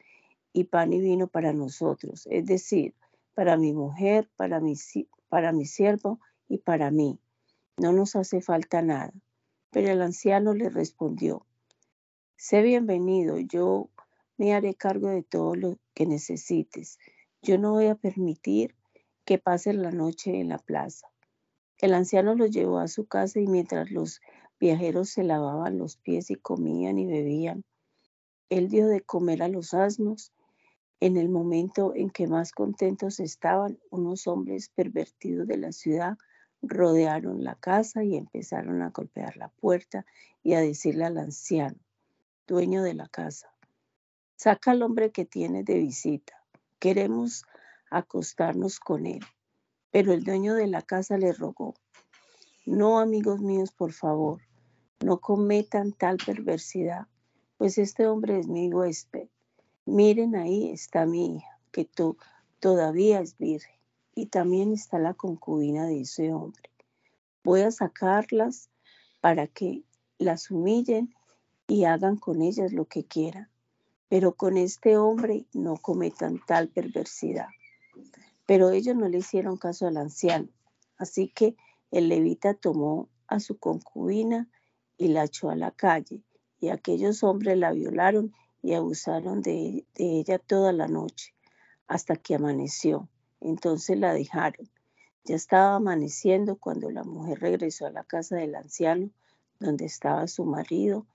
y 0.53 0.65
pan 0.65 0.93
y 0.93 1.01
vino 1.01 1.29
para 1.29 1.55
nosotros, 1.55 2.29
es 2.31 2.45
decir, 2.45 2.93
para 3.33 3.57
mi 3.57 3.73
mujer, 3.73 4.29
para 4.37 4.61
mi, 4.61 4.75
para 5.31 5.53
mi 5.53 5.65
siervo 5.65 6.21
y 6.47 6.59
para 6.59 6.91
mí. 6.91 7.19
No 7.79 7.93
nos 7.93 8.17
hace 8.17 8.43
falta 8.43 8.83
nada. 8.83 9.15
Pero 9.71 9.93
el 9.93 10.03
anciano 10.03 10.53
le 10.53 10.69
respondió, 10.69 11.47
sé 12.37 12.61
bienvenido, 12.61 13.39
yo 13.39 13.89
me 14.37 14.53
haré 14.53 14.75
cargo 14.75 15.09
de 15.09 15.23
todo 15.23 15.55
lo 15.55 15.79
que 15.95 16.05
necesites. 16.05 16.99
Yo 17.41 17.57
no 17.57 17.73
voy 17.73 17.87
a 17.87 17.95
permitir 17.95 18.75
que 19.25 19.39
pases 19.39 19.75
la 19.75 19.91
noche 19.91 20.39
en 20.39 20.51
la 20.51 20.59
plaza. 20.59 21.09
El 21.79 21.95
anciano 21.95 22.35
los 22.35 22.51
llevó 22.51 22.79
a 22.79 22.89
su 22.89 23.07
casa 23.07 23.39
y 23.39 23.47
mientras 23.47 23.91
los 23.91 24.21
viajeros 24.59 25.11
se 25.11 25.23
lavaban 25.23 25.79
los 25.79 25.97
pies 25.97 26.31
y 26.31 26.35
comían 26.35 26.99
y 26.99 27.07
bebían, 27.07 27.65
él 28.51 28.69
dio 28.69 28.89
de 28.89 29.03
comer 29.03 29.43
a 29.43 29.49
los 29.49 29.75
asnos. 29.75 30.33
En 31.01 31.17
el 31.17 31.29
momento 31.29 31.93
en 31.95 32.11
que 32.11 32.27
más 32.27 32.51
contentos 32.51 33.21
estaban, 33.21 33.79
unos 33.91 34.27
hombres 34.27 34.71
pervertidos 34.71 35.47
de 35.47 35.59
la 35.59 35.71
ciudad 35.71 36.19
rodearon 36.63 37.45
la 37.45 37.55
casa 37.55 38.03
y 38.03 38.17
empezaron 38.17 38.83
a 38.83 38.91
golpear 38.91 39.37
la 39.37 39.49
puerta 39.49 40.05
y 40.43 40.55
a 40.55 40.61
decirle 40.61 41.05
al 41.05 41.19
anciano, 41.19 41.79
dueño 42.49 42.83
de 42.83 42.95
la 42.95 43.07
casa, 43.09 43.53
saca 44.35 44.73
al 44.73 44.83
hombre 44.83 45.13
que 45.13 45.25
tiene 45.25 45.63
de 45.63 45.79
visita, 45.79 46.45
queremos 46.81 47.45
acostarnos 47.91 48.81
con 48.81 49.07
él. 49.07 49.21
Pero 49.91 50.13
el 50.13 50.25
dueño 50.25 50.55
de 50.55 50.67
la 50.67 50.83
casa 50.83 51.17
le 51.19 51.33
rogó, 51.33 51.75
no 52.67 52.99
amigos 52.99 53.41
míos, 53.41 53.73
por 53.73 53.93
favor, 53.93 54.43
no 55.01 55.19
cometan 55.19 55.93
tal 55.93 56.19
perversidad, 56.19 57.07
pues 57.57 57.79
este 57.79 58.07
hombre 58.07 58.39
es 58.41 58.49
mi 58.49 58.73
huésped. 58.73 59.29
Miren 59.87 60.37
ahí 60.37 60.71
está 60.71 61.07
mi 61.07 61.37
hija, 61.37 61.61
que 61.73 61.85
tú 61.85 62.19
todavía 62.61 63.21
es 63.21 63.39
virgen 63.39 63.75
y 64.15 64.27
también 64.27 64.73
está 64.73 64.99
la 64.99 65.15
concubina 65.15 65.87
de 65.87 66.03
ese 66.03 66.33
hombre. 66.33 66.71
Voy 67.45 67.63
a 67.63 67.71
sacarlas 67.71 68.69
para 69.21 69.47
que 69.47 69.85
las 70.19 70.51
humillen 70.51 71.15
y 71.67 71.85
hagan 71.85 72.17
con 72.17 72.43
ellas 72.43 72.73
lo 72.73 72.87
que 72.87 73.05
quieran, 73.05 73.49
pero 74.09 74.35
con 74.35 74.57
este 74.57 74.97
hombre 74.97 75.47
no 75.53 75.77
cometan 75.77 76.41
tal 76.47 76.69
perversidad. 76.69 77.49
Pero 78.49 78.71
ellos 78.71 78.97
no 78.97 79.11
le 79.11 79.19
hicieron 79.19 79.59
caso 79.59 79.87
al 79.87 79.99
anciano, 79.99 80.49
así 80.97 81.29
que 81.29 81.55
el 81.91 82.09
levita 82.09 82.55
tomó 82.55 83.11
a 83.27 83.41
su 83.41 83.59
concubina 83.59 84.49
y 84.97 85.09
la 85.09 85.25
echó 85.25 85.51
a 85.51 85.55
la 85.55 85.71
calle, 85.71 86.23
y 86.59 86.71
aquellos 86.71 87.23
hombres 87.23 87.59
la 87.59 87.73
violaron 87.73 88.33
y 88.63 88.73
abusaron 88.73 89.43
de, 89.43 89.85
de 89.95 90.19
ella 90.19 90.39
toda 90.39 90.73
la 90.73 90.89
noche, 90.89 91.35
hasta 91.89 92.17
que 92.17 92.37
amaneció. 92.37 93.11
Entonces 93.39 93.99
la 93.99 94.15
dejaron. 94.15 94.71
Ya 95.25 95.37
estaba 95.37 95.75
amaneciendo 95.75 96.57
cuando 96.57 96.91
la 96.91 97.05
mujer 97.05 97.41
regresó 97.41 97.85
a 97.85 97.91
la 97.91 98.05
casa 98.05 98.37
del 98.37 98.55
anciano 98.55 99.11
donde 99.61 99.85
estaba 99.85 100.27
su 100.27 100.47
marido 100.47 101.07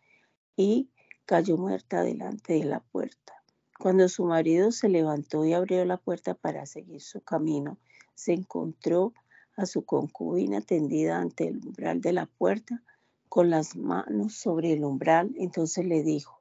y 0.56 0.92
cayó 1.26 1.58
muerta 1.58 2.04
delante 2.04 2.54
de 2.54 2.66
la 2.66 2.80
puerta. 2.80 3.43
Cuando 3.84 4.08
su 4.08 4.24
marido 4.24 4.72
se 4.72 4.88
levantó 4.88 5.44
y 5.44 5.52
abrió 5.52 5.84
la 5.84 5.98
puerta 5.98 6.36
para 6.36 6.66
seguir 6.66 7.02
su 7.02 7.20
camino, 7.20 7.78
se 8.16 8.32
encontró 8.32 9.12
a 9.58 9.66
su 9.66 9.84
concubina 9.84 10.62
tendida 10.62 11.20
ante 11.20 11.50
el 11.50 11.58
umbral 11.58 12.00
de 12.00 12.14
la 12.14 12.26
puerta 12.26 12.82
con 13.28 13.50
las 13.50 13.76
manos 13.76 14.36
sobre 14.36 14.72
el 14.72 14.86
umbral. 14.86 15.36
Entonces 15.36 15.86
le 15.86 16.02
dijo, 16.02 16.40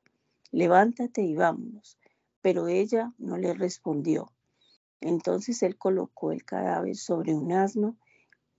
levántate 0.53 1.23
y 1.23 1.35
vámonos. 1.35 1.99
Pero 2.43 2.69
ella 2.69 3.13
no 3.19 3.37
le 3.37 3.55
respondió. 3.55 4.31
Entonces 5.01 5.65
él 5.65 5.77
colocó 5.77 6.31
el 6.31 6.45
cadáver 6.45 6.95
sobre 6.95 7.35
un 7.35 7.51
asno 7.53 7.97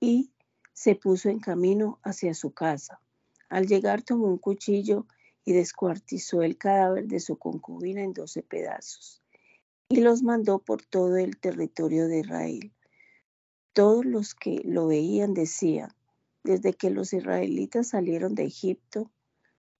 y 0.01 0.33
se 0.73 0.95
puso 0.95 1.29
en 1.29 1.39
camino 1.39 1.99
hacia 2.03 2.33
su 2.33 2.51
casa. 2.51 2.99
Al 3.47 3.65
llegar 3.65 4.01
tomó 4.01 4.27
un 4.27 4.39
cuchillo 4.39 5.07
y 5.45 5.53
descuartizó 5.53 6.41
el 6.41 6.57
cadáver 6.57 7.07
de 7.07 7.19
su 7.19 7.37
concubina 7.37 8.01
en 8.01 8.13
doce 8.13 8.43
pedazos 8.43 9.23
y 9.89 10.01
los 10.01 10.23
mandó 10.23 10.59
por 10.59 10.83
todo 10.83 11.17
el 11.17 11.37
territorio 11.37 12.07
de 12.07 12.21
Israel. 12.21 12.73
Todos 13.73 14.05
los 14.05 14.33
que 14.33 14.61
lo 14.65 14.87
veían 14.87 15.33
decían, 15.33 15.91
desde 16.43 16.73
que 16.73 16.89
los 16.89 17.13
israelitas 17.13 17.89
salieron 17.89 18.35
de 18.35 18.45
Egipto, 18.45 19.11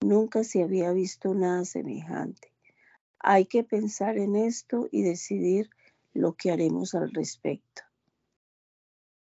nunca 0.00 0.44
se 0.44 0.62
había 0.62 0.92
visto 0.92 1.34
nada 1.34 1.64
semejante. 1.64 2.52
Hay 3.18 3.46
que 3.46 3.64
pensar 3.64 4.18
en 4.18 4.36
esto 4.36 4.88
y 4.90 5.02
decidir 5.02 5.70
lo 6.12 6.34
que 6.34 6.52
haremos 6.52 6.94
al 6.94 7.10
respecto. 7.12 7.82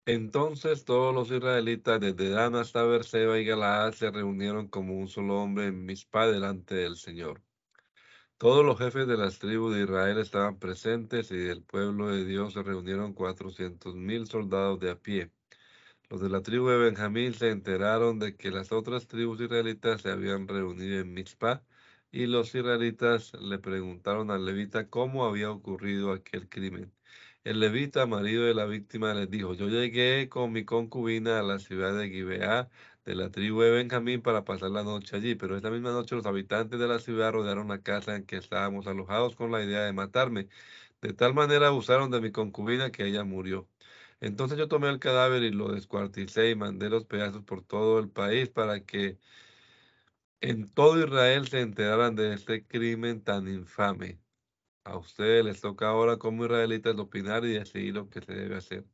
Entonces 0.07 0.85
todos 0.85 1.15
los 1.15 1.31
israelitas, 1.31 2.01
desde 2.01 2.29
Dan 2.31 2.55
hasta 2.57 2.83
Berseba 2.85 3.39
y 3.39 3.45
Galaad, 3.45 3.93
se 3.93 4.11
reunieron 4.11 4.69
como 4.69 4.99
un 4.99 5.09
solo 5.09 5.41
hombre 5.43 5.67
en 5.67 5.85
Mizpah 5.87 6.27
delante 6.27 6.75
del 6.75 6.97
Señor. 6.97 7.43
Todos 8.37 8.65
los 8.65 8.79
jefes 8.79 9.07
de 9.07 9.17
las 9.17 9.39
tribus 9.39 9.75
de 9.75 9.83
Israel 9.85 10.19
estaban 10.19 10.59
presentes 10.59 11.31
y 11.31 11.37
del 11.39 11.63
pueblo 11.63 12.09
de 12.09 12.25
Dios 12.27 12.53
se 12.53 12.63
reunieron 12.63 13.15
cuatrocientos 13.15 13.95
mil 13.95 14.27
soldados 14.27 14.79
de 14.81 14.91
a 14.91 15.01
pie. 15.01 15.31
Los 16.11 16.21
de 16.21 16.29
la 16.29 16.43
tribu 16.43 16.69
de 16.69 16.79
Benjamín 16.79 17.35
se 17.35 17.51
enteraron 17.51 18.19
de 18.19 18.37
que 18.37 18.51
las 18.51 18.73
otras 18.73 19.09
tribus 19.09 19.41
israelitas 19.41 20.03
se 20.03 20.11
habían 20.11 20.49
reunido 20.49 21.01
en 21.01 21.15
Mizpah 21.15 21.63
y 22.13 22.27
los 22.27 22.55
israelitas 22.55 23.33
le 23.35 23.59
preguntaron 23.59 24.31
al 24.31 24.45
levita 24.45 24.89
cómo 24.91 25.25
había 25.27 25.51
ocurrido 25.51 26.13
aquel 26.13 26.49
crimen. 26.49 26.93
El 27.45 27.61
levita, 27.61 28.07
marido 28.07 28.45
de 28.45 28.55
la 28.55 28.65
víctima, 28.65 29.13
les 29.15 29.31
dijo, 29.31 29.53
yo 29.55 29.69
llegué 29.69 30.29
con 30.31 30.53
mi 30.53 30.65
concubina 30.65 31.39
a 31.41 31.43
la 31.43 31.59
ciudad 31.59 31.97
de 31.99 32.09
Gibeá 32.09 32.71
de 33.05 33.15
la 33.15 33.31
tribu 33.31 33.61
de 33.61 33.71
Benjamín 33.71 34.23
para 34.23 34.45
pasar 34.45 34.71
la 34.71 34.83
noche 34.83 35.17
allí, 35.17 35.35
pero 35.35 35.55
esta 35.57 35.71
misma 35.71 35.93
noche 35.93 36.15
los 36.17 36.25
habitantes 36.27 36.79
de 36.81 36.87
la 36.89 36.99
ciudad 36.99 37.33
rodearon 37.33 37.69
la 37.69 37.83
casa 37.83 38.17
en 38.17 38.25
que 38.25 38.37
estábamos 38.39 38.87
alojados 38.87 39.37
con 39.37 39.53
la 39.53 39.63
idea 39.63 39.83
de 39.85 39.93
matarme. 39.93 40.49
De 41.03 41.13
tal 41.15 41.35
manera 41.35 41.69
abusaron 41.69 42.11
de 42.11 42.21
mi 42.23 42.33
concubina 42.33 42.91
que 42.93 43.07
ella 43.07 43.25
murió. 43.25 43.69
Entonces 44.21 44.59
yo 44.59 44.69
tomé 44.69 44.89
el 44.91 44.99
cadáver 45.01 45.43
y 45.43 45.51
lo 45.51 45.71
descuarticé 45.73 46.51
y 46.51 46.57
mandé 46.57 46.89
los 46.91 47.05
pedazos 47.07 47.45
por 47.45 47.63
todo 47.65 47.99
el 48.01 48.09
país 48.11 48.49
para 48.51 48.81
que 48.85 49.19
en 50.41 50.71
todo 50.71 51.01
Israel 51.05 51.49
se 51.49 51.61
enteraran 51.61 52.15
de 52.15 52.35
este 52.35 52.65
crimen 52.67 53.23
tan 53.25 53.49
infame. 53.49 54.21
A 54.85 54.97
ustedes 54.99 55.45
les 55.45 55.61
toca 55.61 55.89
ahora 55.89 56.19
como 56.19 56.45
israelitas 56.45 56.97
opinar 56.99 57.45
y 57.45 57.53
decidir 57.55 57.95
lo 57.95 58.09
que 58.11 58.21
se 58.21 58.33
debe 58.35 58.57
hacer. 58.57 58.85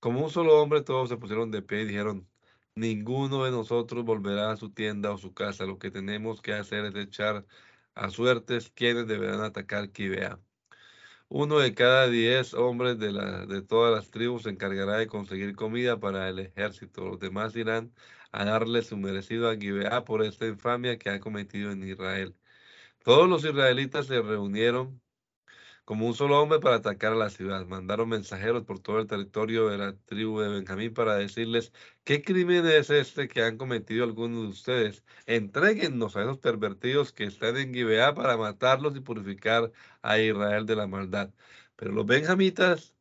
Como 0.00 0.22
un 0.24 0.30
solo 0.30 0.60
hombre, 0.62 0.82
todos 0.82 1.08
se 1.08 1.16
pusieron 1.16 1.50
de 1.50 1.62
pie 1.62 1.82
y 1.82 1.86
dijeron, 1.86 2.28
ninguno 2.74 3.44
de 3.44 3.50
nosotros 3.50 4.04
volverá 4.04 4.52
a 4.52 4.56
su 4.56 4.70
tienda 4.70 5.12
o 5.12 5.18
su 5.18 5.34
casa. 5.34 5.66
Lo 5.66 5.78
que 5.78 5.90
tenemos 5.90 6.42
que 6.42 6.54
hacer 6.54 6.84
es 6.86 6.94
echar 6.96 7.46
a 7.94 8.10
suertes 8.10 8.70
quienes 8.70 9.06
deberán 9.06 9.40
atacar 9.42 9.90
Kibea. 9.92 10.40
Uno 11.28 11.58
de 11.58 11.74
cada 11.74 12.08
diez 12.08 12.54
hombres 12.54 12.98
de, 12.98 13.12
la, 13.12 13.46
de 13.46 13.62
todas 13.62 13.94
las 13.94 14.10
tribus 14.10 14.44
se 14.44 14.50
encargará 14.50 14.96
de 14.98 15.06
conseguir 15.08 15.56
comida 15.56 15.98
para 16.00 16.28
el 16.28 16.38
ejército. 16.38 17.04
Los 17.04 17.18
demás 17.20 17.56
irán 17.56 17.92
a 18.32 18.44
darle 18.44 18.82
su 18.82 18.96
merecido 18.96 19.48
a 19.50 19.56
Gibeá 19.56 20.04
por 20.04 20.22
esta 20.24 20.46
infamia 20.46 20.98
que 20.98 21.10
ha 21.10 21.20
cometido 21.20 21.72
en 21.72 21.82
Israel. 21.88 22.36
Todos 23.04 23.28
los 23.28 23.44
israelitas 23.44 24.06
se 24.06 24.22
reunieron 24.22 25.02
como 25.84 26.06
un 26.06 26.14
solo 26.14 26.40
hombre 26.40 26.60
para 26.60 26.76
atacar 26.76 27.12
a 27.12 27.16
la 27.16 27.30
ciudad. 27.30 27.66
Mandaron 27.66 28.08
mensajeros 28.08 28.64
por 28.64 28.80
todo 28.80 28.98
el 29.00 29.06
territorio 29.06 29.68
de 29.68 29.78
la 29.78 29.96
tribu 29.96 30.40
de 30.40 30.48
Benjamín 30.48 30.94
para 30.94 31.16
decirles, 31.16 31.72
¿qué 32.04 32.22
crimen 32.22 32.66
es 32.66 32.90
este 32.90 33.28
que 33.28 33.42
han 33.42 33.56
cometido 33.58 34.04
algunos 34.04 34.42
de 34.42 34.48
ustedes? 34.48 35.04
Entréguennos 35.26 36.16
a 36.16 36.22
esos 36.22 36.38
pervertidos 36.38 37.12
que 37.12 37.24
están 37.24 37.56
en 37.56 37.74
Gibeá 37.74 38.14
para 38.14 38.36
matarlos 38.36 38.96
y 38.96 39.00
purificar 39.00 39.72
a 40.02 40.18
Israel 40.18 40.66
de 40.66 40.76
la 40.76 40.86
maldad. 40.86 41.30
Pero 41.76 41.92
los 41.92 42.06
benjamitas, 42.06 42.94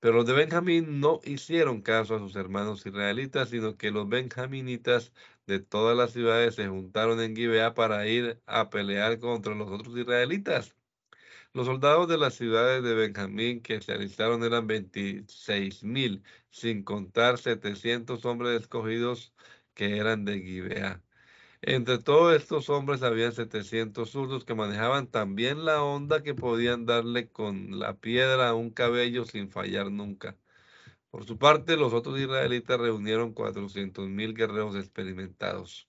pero 0.00 0.14
los 0.16 0.26
de 0.26 0.34
Benjamín 0.34 1.00
no 1.00 1.20
hicieron 1.24 1.82
caso 1.82 2.16
a 2.16 2.18
sus 2.18 2.36
hermanos 2.36 2.86
israelitas, 2.86 3.50
sino 3.50 3.76
que 3.76 3.90
los 3.90 4.08
benjaminitas 4.08 5.12
de 5.46 5.60
todas 5.60 5.96
las 5.96 6.12
ciudades 6.12 6.54
se 6.56 6.68
juntaron 6.68 7.20
en 7.20 7.36
Gibeá 7.36 7.74
para 7.74 8.06
ir 8.06 8.40
a 8.46 8.70
pelear 8.70 9.18
contra 9.18 9.54
los 9.54 9.70
otros 9.70 9.96
israelitas. 9.96 10.75
Los 11.56 11.68
soldados 11.68 12.06
de 12.06 12.18
las 12.18 12.34
ciudades 12.34 12.82
de 12.82 12.94
Benjamín 12.94 13.62
que 13.62 13.80
se 13.80 13.92
alistaron 13.92 14.44
eran 14.44 14.66
26 14.66 15.84
mil, 15.84 16.22
sin 16.50 16.82
contar 16.84 17.38
700 17.38 18.26
hombres 18.26 18.60
escogidos 18.60 19.32
que 19.72 19.96
eran 19.96 20.26
de 20.26 20.42
Gibeá. 20.42 21.02
Entre 21.62 21.98
todos 21.98 22.36
estos 22.36 22.68
hombres 22.68 23.02
había 23.02 23.32
700 23.32 24.10
zurdos 24.10 24.44
que 24.44 24.54
manejaban 24.54 25.06
también 25.06 25.64
la 25.64 25.82
onda 25.82 26.22
que 26.22 26.34
podían 26.34 26.84
darle 26.84 27.30
con 27.30 27.78
la 27.78 27.96
piedra 27.96 28.50
a 28.50 28.54
un 28.54 28.70
cabello 28.70 29.24
sin 29.24 29.50
fallar 29.50 29.90
nunca. 29.90 30.36
Por 31.10 31.24
su 31.26 31.38
parte, 31.38 31.78
los 31.78 31.94
otros 31.94 32.20
israelitas 32.20 32.78
reunieron 32.78 33.32
400 33.32 34.08
mil 34.08 34.34
guerreros 34.34 34.76
experimentados. 34.76 35.88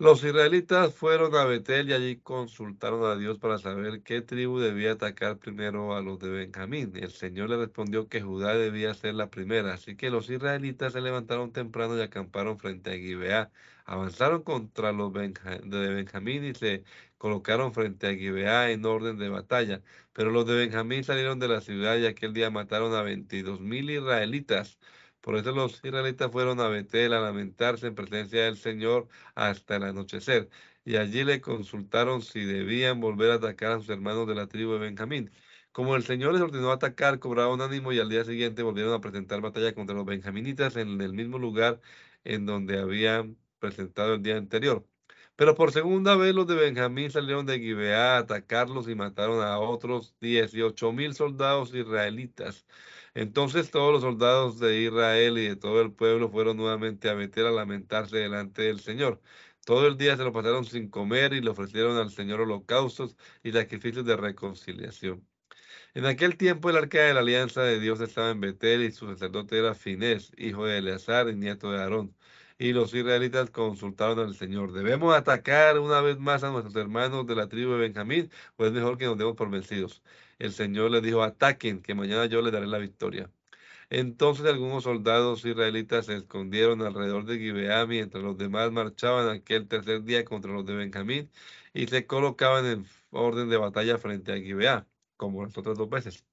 Los 0.00 0.22
israelitas 0.22 0.94
fueron 0.94 1.34
a 1.34 1.44
Betel 1.44 1.88
y 1.88 1.92
allí 1.92 2.16
consultaron 2.20 3.04
a 3.04 3.16
Dios 3.16 3.38
para 3.38 3.58
saber 3.58 4.02
qué 4.04 4.22
tribu 4.22 4.60
debía 4.60 4.92
atacar 4.92 5.38
primero 5.38 5.94
a 5.96 6.00
los 6.02 6.20
de 6.20 6.30
Benjamín. 6.30 6.92
El 6.94 7.10
Señor 7.10 7.50
le 7.50 7.56
respondió 7.56 8.08
que 8.08 8.20
Judá 8.20 8.54
debía 8.54 8.94
ser 8.94 9.14
la 9.14 9.28
primera, 9.30 9.74
así 9.74 9.96
que 9.96 10.10
los 10.10 10.30
israelitas 10.30 10.92
se 10.92 11.00
levantaron 11.00 11.52
temprano 11.52 11.96
y 11.98 12.00
acamparon 12.02 12.58
frente 12.58 12.90
a 12.92 12.94
Gibeá. 12.96 13.50
Avanzaron 13.86 14.42
contra 14.44 14.92
los 14.92 15.12
de 15.12 15.94
Benjamín 15.94 16.44
y 16.44 16.54
se 16.54 16.84
colocaron 17.16 17.72
frente 17.74 18.06
a 18.06 18.14
Gibeá 18.14 18.70
en 18.70 18.84
orden 18.84 19.18
de 19.18 19.28
batalla. 19.30 19.82
Pero 20.12 20.30
los 20.30 20.46
de 20.46 20.54
Benjamín 20.56 21.02
salieron 21.02 21.40
de 21.40 21.48
la 21.48 21.60
ciudad 21.60 21.96
y 21.98 22.06
aquel 22.06 22.32
día 22.32 22.50
mataron 22.50 22.94
a 22.94 23.02
veintidós 23.02 23.60
mil 23.60 23.90
israelitas. 23.90 24.78
Por 25.20 25.36
eso 25.36 25.52
los 25.52 25.84
israelitas 25.84 26.30
fueron 26.32 26.60
a 26.60 26.68
Betel 26.68 27.12
a 27.12 27.20
lamentarse 27.20 27.86
en 27.86 27.94
presencia 27.94 28.44
del 28.44 28.56
Señor 28.56 29.08
hasta 29.34 29.76
el 29.76 29.84
anochecer. 29.84 30.48
Y 30.84 30.96
allí 30.96 31.24
le 31.24 31.40
consultaron 31.40 32.22
si 32.22 32.40
debían 32.44 33.00
volver 33.00 33.30
a 33.32 33.34
atacar 33.34 33.72
a 33.72 33.78
sus 33.78 33.88
hermanos 33.90 34.26
de 34.26 34.34
la 34.34 34.46
tribu 34.46 34.72
de 34.72 34.78
Benjamín. 34.78 35.30
Como 35.72 35.94
el 35.96 36.02
Señor 36.04 36.32
les 36.32 36.42
ordenó 36.42 36.72
atacar, 36.72 37.18
cobraron 37.18 37.60
ánimo 37.60 37.92
y 37.92 38.00
al 38.00 38.08
día 38.08 38.24
siguiente 38.24 38.62
volvieron 38.62 38.94
a 38.94 39.00
presentar 39.00 39.40
batalla 39.40 39.74
contra 39.74 39.94
los 39.94 40.04
benjaminitas 40.06 40.76
en 40.76 41.00
el 41.00 41.12
mismo 41.12 41.38
lugar 41.38 41.80
en 42.24 42.46
donde 42.46 42.78
habían 42.78 43.36
presentado 43.58 44.14
el 44.14 44.22
día 44.22 44.36
anterior. 44.36 44.86
Pero 45.38 45.54
por 45.54 45.70
segunda 45.72 46.16
vez 46.16 46.34
los 46.34 46.48
de 46.48 46.56
Benjamín 46.56 47.12
salieron 47.12 47.46
de 47.46 47.60
Gibeá 47.60 48.16
a 48.16 48.18
atacarlos 48.18 48.88
y 48.88 48.96
mataron 48.96 49.40
a 49.40 49.58
otros 49.60 50.16
dieciocho 50.20 50.92
mil 50.92 51.14
soldados 51.14 51.72
israelitas. 51.74 52.66
Entonces 53.14 53.70
todos 53.70 53.92
los 53.92 54.02
soldados 54.02 54.58
de 54.58 54.80
Israel 54.82 55.38
y 55.38 55.46
de 55.48 55.54
todo 55.56 55.80
el 55.80 55.92
pueblo 55.92 56.28
fueron 56.30 56.56
nuevamente 56.56 57.08
a 57.08 57.14
Betel 57.14 57.46
a 57.46 57.50
lamentarse 57.52 58.16
delante 58.16 58.62
del 58.62 58.80
Señor. 58.80 59.20
Todo 59.64 59.86
el 59.86 59.96
día 59.96 60.16
se 60.16 60.24
lo 60.24 60.32
pasaron 60.32 60.64
sin 60.64 60.88
comer 60.90 61.32
y 61.32 61.40
le 61.40 61.50
ofrecieron 61.50 61.96
al 61.98 62.10
Señor 62.10 62.40
holocaustos 62.40 63.16
y 63.44 63.52
sacrificios 63.52 64.04
de 64.06 64.16
reconciliación. 64.16 65.24
En 65.94 66.06
aquel 66.06 66.36
tiempo 66.36 66.70
el 66.70 66.76
arca 66.78 67.00
de 67.02 67.14
la 67.14 67.20
alianza 67.20 67.62
de 67.62 67.80
Dios 67.80 68.00
estaba 68.00 68.30
en 68.30 68.40
Betel 68.40 68.82
y 68.84 68.92
su 68.92 69.06
sacerdote 69.08 69.58
era 69.58 69.74
Finés, 69.74 70.32
hijo 70.36 70.66
de 70.66 70.78
Eleazar 70.78 71.28
y 71.28 71.36
nieto 71.36 71.72
de 71.72 71.80
Aarón. 71.80 72.16
Y 72.58 72.72
los 72.72 72.92
israelitas 72.94 73.50
consultaron 73.50 74.18
al 74.20 74.34
Señor, 74.34 74.72
¿debemos 74.72 75.14
atacar 75.14 75.78
una 75.78 76.00
vez 76.00 76.18
más 76.18 76.42
a 76.44 76.50
nuestros 76.50 76.74
hermanos 76.76 77.26
de 77.26 77.34
la 77.36 77.48
tribu 77.48 77.72
de 77.72 77.78
Benjamín 77.78 78.30
o 78.56 78.66
es 78.66 78.72
mejor 78.72 78.98
que 78.98 79.04
nos 79.06 79.16
demos 79.18 79.36
por 79.36 79.50
vencidos? 79.50 80.02
el 80.38 80.52
Señor 80.52 80.90
les 80.90 81.02
dijo, 81.02 81.22
ataquen, 81.22 81.82
que 81.82 81.94
mañana 81.94 82.26
yo 82.26 82.42
les 82.42 82.52
daré 82.52 82.66
la 82.66 82.78
victoria. 82.78 83.30
Entonces 83.90 84.46
algunos 84.46 84.84
soldados 84.84 85.44
israelitas 85.44 86.06
se 86.06 86.16
escondieron 86.16 86.82
alrededor 86.82 87.24
de 87.26 87.38
Gibeá 87.38 87.86
mientras 87.86 88.22
los 88.24 88.38
demás 88.38 88.72
marchaban 88.72 89.28
aquel 89.30 89.68
tercer 89.68 90.04
día 90.04 90.24
contra 90.24 90.52
los 90.52 90.66
de 90.66 90.76
Benjamín 90.76 91.30
y 91.74 91.86
se 91.88 92.06
colocaban 92.06 92.66
en 92.66 92.86
orden 93.10 93.48
de 93.50 93.56
batalla 93.58 93.98
frente 93.98 94.32
a 94.32 94.36
Gibeá, 94.38 94.86
como 95.16 95.44
las 95.44 95.56
otras 95.58 95.78
dos 95.78 95.90
veces. 95.90 96.27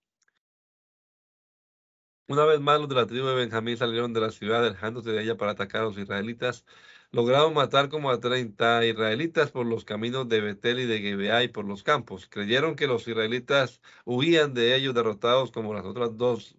Una 2.27 2.45
vez 2.45 2.59
más 2.59 2.79
los 2.79 2.89
de 2.89 2.95
la 2.95 3.05
tribu 3.07 3.25
de 3.27 3.33
Benjamín 3.35 3.77
salieron 3.77 4.13
de 4.13 4.19
la 4.21 4.29
ciudad 4.31 4.65
alejándose 4.65 5.11
de 5.11 5.21
ella 5.23 5.37
para 5.37 5.51
atacar 5.51 5.81
a 5.81 5.83
los 5.85 5.97
israelitas. 5.97 6.65
lograron 7.11 7.53
matar 7.53 7.89
como 7.89 8.09
a 8.11 8.19
30 8.19 8.85
israelitas 8.85 9.51
por 9.51 9.65
los 9.65 9.85
caminos 9.85 10.27
de 10.29 10.41
Betel 10.41 10.79
y 10.81 10.85
de 10.87 10.99
Gibeá 10.99 11.43
y 11.43 11.47
por 11.49 11.65
los 11.65 11.83
campos. 11.83 12.27
Creyeron 12.27 12.75
que 12.75 12.87
los 12.87 13.07
israelitas 13.07 13.81
huían 14.05 14.53
de 14.53 14.75
ellos 14.75 14.93
derrotados 14.95 15.51
como 15.51 15.73
las 15.73 15.85
otras 15.85 16.17
dos 16.17 16.57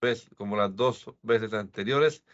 veces 0.00 1.52
anteriores. 1.54 2.24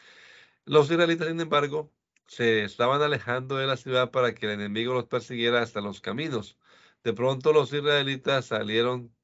Los 0.66 0.90
israelitas, 0.90 1.28
sin 1.28 1.40
embargo, 1.40 1.92
se 2.26 2.64
estaban 2.64 3.02
alejando 3.02 3.56
de 3.56 3.66
la 3.66 3.76
ciudad 3.76 4.10
para 4.10 4.34
que 4.34 4.46
el 4.46 4.52
enemigo 4.52 4.94
los 4.94 5.06
persiguiera 5.06 5.62
hasta 5.62 5.80
los 5.80 6.00
caminos. 6.00 6.58
De 7.04 7.14
pronto 7.14 7.52
los 7.52 7.72
israelitas 7.72 8.46
salieron 8.46 9.15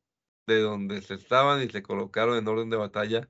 de 0.47 0.61
donde 0.61 1.03
se 1.03 1.15
estaban 1.15 1.63
y 1.63 1.69
se 1.69 1.83
colocaron 1.83 2.37
en 2.37 2.49
orden 2.49 2.71
de 2.71 2.77
batalla 2.77 3.29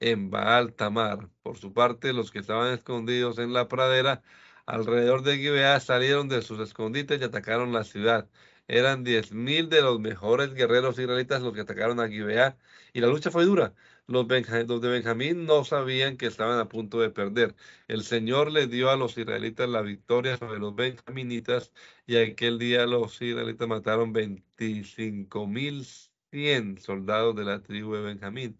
en 0.00 0.30
Baal 0.30 0.74
Tamar. 0.74 1.28
Por 1.42 1.58
su 1.58 1.72
parte, 1.72 2.12
los 2.12 2.30
que 2.30 2.40
estaban 2.40 2.72
escondidos 2.74 3.38
en 3.38 3.52
la 3.52 3.68
pradera 3.68 4.22
alrededor 4.66 5.22
de 5.22 5.38
Gibeá 5.38 5.80
salieron 5.80 6.28
de 6.28 6.42
sus 6.42 6.60
escondites 6.60 7.20
y 7.20 7.24
atacaron 7.24 7.72
la 7.72 7.84
ciudad. 7.84 8.28
Eran 8.68 9.04
diez 9.04 9.32
mil 9.32 9.68
de 9.68 9.82
los 9.82 10.00
mejores 10.00 10.54
guerreros 10.54 10.98
israelitas 10.98 11.42
los 11.42 11.52
que 11.54 11.60
atacaron 11.62 12.00
a 12.00 12.08
Gibeá 12.08 12.56
y 12.92 13.00
la 13.00 13.08
lucha 13.08 13.30
fue 13.30 13.44
dura. 13.44 13.74
Los, 14.06 14.26
los, 14.28 14.80
de 14.80 14.88
Benjamín 14.88 15.46
no 15.46 15.64
sabían 15.64 16.16
que 16.16 16.26
estaban 16.26 16.58
a 16.58 16.68
punto 16.68 17.00
de 17.00 17.10
perder. 17.10 17.54
El 17.88 18.02
Señor 18.02 18.50
le 18.52 18.66
dio 18.66 18.90
a 18.90 18.96
los 18.96 19.16
israelitas 19.18 19.68
la 19.68 19.82
victoria 19.82 20.36
sobre 20.36 20.58
los 20.58 20.74
benjaminitas 20.74 21.72
y 22.06 22.16
aquel 22.16 22.58
día 22.58 22.86
los 22.86 23.20
israelitas 23.22 23.68
mataron 23.68 24.12
25 24.12 25.46
mil 25.46 25.84
100 26.32 26.78
soldados 26.78 27.36
de 27.36 27.44
la 27.44 27.62
tribu 27.62 27.94
de 27.94 28.02
Benjamín. 28.02 28.58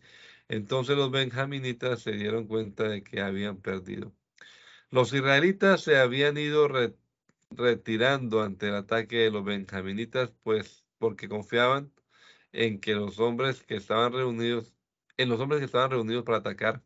Entonces 0.48 0.96
los 0.96 1.10
benjaminitas 1.10 2.02
se 2.02 2.12
dieron 2.12 2.46
cuenta 2.46 2.84
de 2.88 3.02
que 3.02 3.20
habían 3.20 3.58
perdido. 3.60 4.14
Los 4.90 5.12
israelitas 5.14 5.82
se 5.82 5.98
habían 5.98 6.36
ido 6.38 6.68
retirando 7.50 8.42
ante 8.42 8.68
el 8.68 8.76
ataque 8.76 9.16
de 9.18 9.30
los 9.30 9.44
benjaminitas, 9.44 10.32
pues 10.42 10.84
porque 10.98 11.28
confiaban 11.28 11.92
en 12.52 12.80
que 12.80 12.94
los 12.94 13.18
hombres 13.20 13.62
que 13.64 13.76
estaban 13.76 14.12
reunidos, 14.12 14.74
en 15.16 15.28
los 15.30 15.40
hombres 15.40 15.60
que 15.60 15.66
estaban 15.66 15.90
reunidos 15.90 16.24
para 16.24 16.38
atacar 16.38 16.82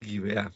Gibeá. 0.00 0.50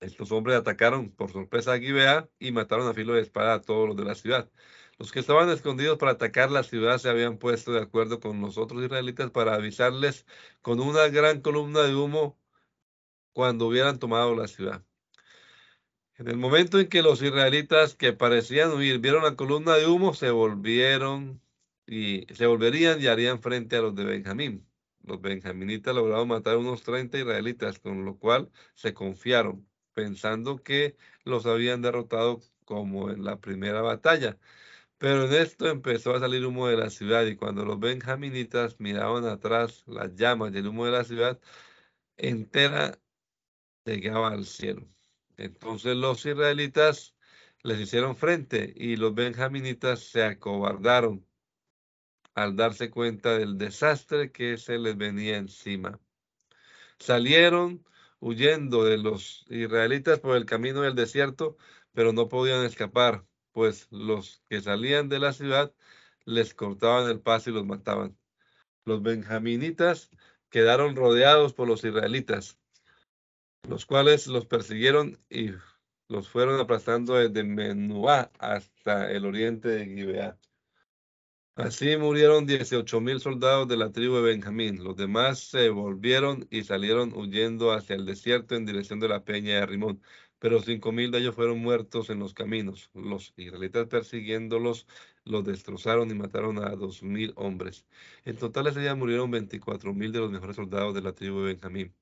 Estos 0.00 0.30
hombres 0.32 0.56
atacaron 0.56 1.10
por 1.10 1.32
sorpresa 1.32 1.72
a 1.72 1.78
Gibeá 1.78 2.28
y 2.38 2.52
mataron 2.52 2.88
a 2.88 2.94
filo 2.94 3.14
de 3.14 3.22
espada 3.22 3.54
a 3.54 3.60
todos 3.62 3.88
los 3.88 3.96
de 3.96 4.04
la 4.04 4.14
ciudad. 4.14 4.50
Los 4.98 5.12
que 5.12 5.20
estaban 5.20 5.48
escondidos 5.50 5.96
para 5.98 6.12
atacar 6.12 6.50
la 6.50 6.64
ciudad 6.64 6.98
se 6.98 7.08
habían 7.08 7.38
puesto 7.38 7.72
de 7.72 7.80
acuerdo 7.80 8.18
con 8.20 8.40
los 8.40 8.58
otros 8.58 8.82
israelitas 8.82 9.30
para 9.30 9.54
avisarles 9.54 10.26
con 10.60 10.80
una 10.80 11.08
gran 11.08 11.40
columna 11.40 11.82
de 11.82 11.94
humo 11.94 12.36
cuando 13.32 13.66
hubieran 13.68 13.98
tomado 14.00 14.34
la 14.34 14.48
ciudad. 14.48 14.84
En 16.16 16.26
el 16.28 16.36
momento 16.36 16.80
en 16.80 16.88
que 16.88 17.02
los 17.02 17.22
israelitas 17.22 17.94
que 17.94 18.12
parecían 18.12 18.72
huir 18.72 18.98
vieron 18.98 19.22
la 19.22 19.36
columna 19.36 19.76
de 19.76 19.86
humo, 19.86 20.14
se 20.14 20.30
volvieron 20.30 21.40
y 21.86 22.26
se 22.34 22.46
volverían 22.46 23.00
y 23.00 23.06
harían 23.06 23.40
frente 23.40 23.76
a 23.76 23.82
los 23.82 23.94
de 23.94 24.04
Benjamín. 24.04 24.68
Los 25.04 25.20
benjaminitas 25.20 25.94
lograron 25.94 26.26
matar 26.28 26.56
unos 26.56 26.82
30 26.82 27.18
israelitas, 27.18 27.78
con 27.78 28.04
lo 28.04 28.18
cual 28.18 28.50
se 28.74 28.94
confiaron, 28.94 29.68
pensando 29.94 30.62
que 30.62 30.96
los 31.24 31.46
habían 31.46 31.82
derrotado 31.82 32.40
como 32.64 33.10
en 33.10 33.24
la 33.24 33.40
primera 33.40 33.80
batalla. 33.80 34.38
Pero 34.98 35.26
en 35.26 35.32
esto 35.32 35.68
empezó 35.68 36.14
a 36.14 36.20
salir 36.20 36.44
humo 36.44 36.68
de 36.68 36.76
la 36.76 36.90
ciudad 36.90 37.24
y 37.26 37.36
cuando 37.36 37.64
los 37.64 37.78
benjaminitas 37.78 38.80
miraban 38.80 39.26
atrás 39.26 39.84
las 39.86 40.14
llamas 40.16 40.52
y 40.54 40.58
el 40.58 40.66
humo 40.68 40.86
de 40.86 40.92
la 40.92 41.04
ciudad 41.04 41.40
entera 42.16 43.00
llegaba 43.84 44.30
al 44.30 44.44
cielo. 44.46 44.88
Entonces 45.36 45.96
los 45.96 46.26
israelitas 46.26 47.14
les 47.62 47.80
hicieron 47.80 48.16
frente 48.16 48.72
y 48.76 48.96
los 48.96 49.14
benjaminitas 49.14 50.00
se 50.00 50.24
acobardaron 50.24 51.26
al 52.34 52.56
darse 52.56 52.90
cuenta 52.90 53.38
del 53.38 53.58
desastre 53.58 54.32
que 54.32 54.58
se 54.58 54.78
les 54.78 54.96
venía 54.96 55.36
encima. 55.36 56.00
Salieron 56.98 57.84
huyendo 58.20 58.84
de 58.84 58.98
los 58.98 59.44
israelitas 59.48 60.20
por 60.20 60.36
el 60.36 60.46
camino 60.46 60.82
del 60.82 60.94
desierto, 60.96 61.56
pero 61.92 62.12
no 62.12 62.28
podían 62.28 62.64
escapar 62.64 63.24
pues 63.58 63.88
los 63.90 64.40
que 64.48 64.60
salían 64.60 65.08
de 65.08 65.18
la 65.18 65.32
ciudad 65.32 65.72
les 66.24 66.54
cortaban 66.54 67.10
el 67.10 67.18
paso 67.18 67.50
y 67.50 67.52
los 67.52 67.66
mataban. 67.66 68.16
Los 68.84 69.02
benjaminitas 69.02 70.10
quedaron 70.48 70.94
rodeados 70.94 71.54
por 71.54 71.66
los 71.66 71.82
israelitas, 71.82 72.56
los 73.68 73.84
cuales 73.84 74.28
los 74.28 74.46
persiguieron 74.46 75.18
y 75.28 75.50
los 76.06 76.28
fueron 76.28 76.60
aplastando 76.60 77.16
desde 77.16 77.42
Menuá 77.42 78.30
hasta 78.38 79.10
el 79.10 79.26
oriente 79.26 79.70
de 79.70 79.86
Gibeá. 79.86 80.38
Así 81.56 81.96
murieron 81.96 82.46
18 82.46 83.00
mil 83.00 83.18
soldados 83.18 83.66
de 83.66 83.76
la 83.76 83.90
tribu 83.90 84.14
de 84.18 84.22
Benjamín. 84.22 84.84
Los 84.84 84.94
demás 84.94 85.40
se 85.40 85.70
volvieron 85.70 86.46
y 86.48 86.62
salieron 86.62 87.12
huyendo 87.12 87.72
hacia 87.72 87.96
el 87.96 88.06
desierto 88.06 88.54
en 88.54 88.66
dirección 88.66 89.00
de 89.00 89.08
la 89.08 89.24
peña 89.24 89.54
de 89.58 89.66
Rimón 89.66 90.00
pero 90.38 90.60
cinco 90.62 90.92
mil 90.92 91.10
de 91.10 91.18
ellos 91.18 91.34
fueron 91.34 91.58
muertos 91.60 92.10
en 92.10 92.18
los 92.20 92.34
caminos. 92.34 92.90
Los 92.94 93.32
israelitas 93.36 93.86
persiguiéndolos 93.88 94.86
los 95.24 95.44
destrozaron 95.44 96.10
y 96.10 96.14
mataron 96.14 96.58
a 96.58 96.70
dos 96.76 97.02
mil 97.02 97.32
hombres. 97.36 97.86
En 98.24 98.36
total 98.36 98.66
ese 98.68 98.80
día 98.80 98.94
murieron 98.94 99.30
veinticuatro 99.30 99.94
mil 99.94 100.12
de 100.12 100.20
los 100.20 100.30
mejores 100.30 100.56
soldados 100.56 100.94
de 100.94 101.02
la 101.02 101.12
tribu 101.14 101.40
de 101.40 101.54
Benjamín. 101.54 101.94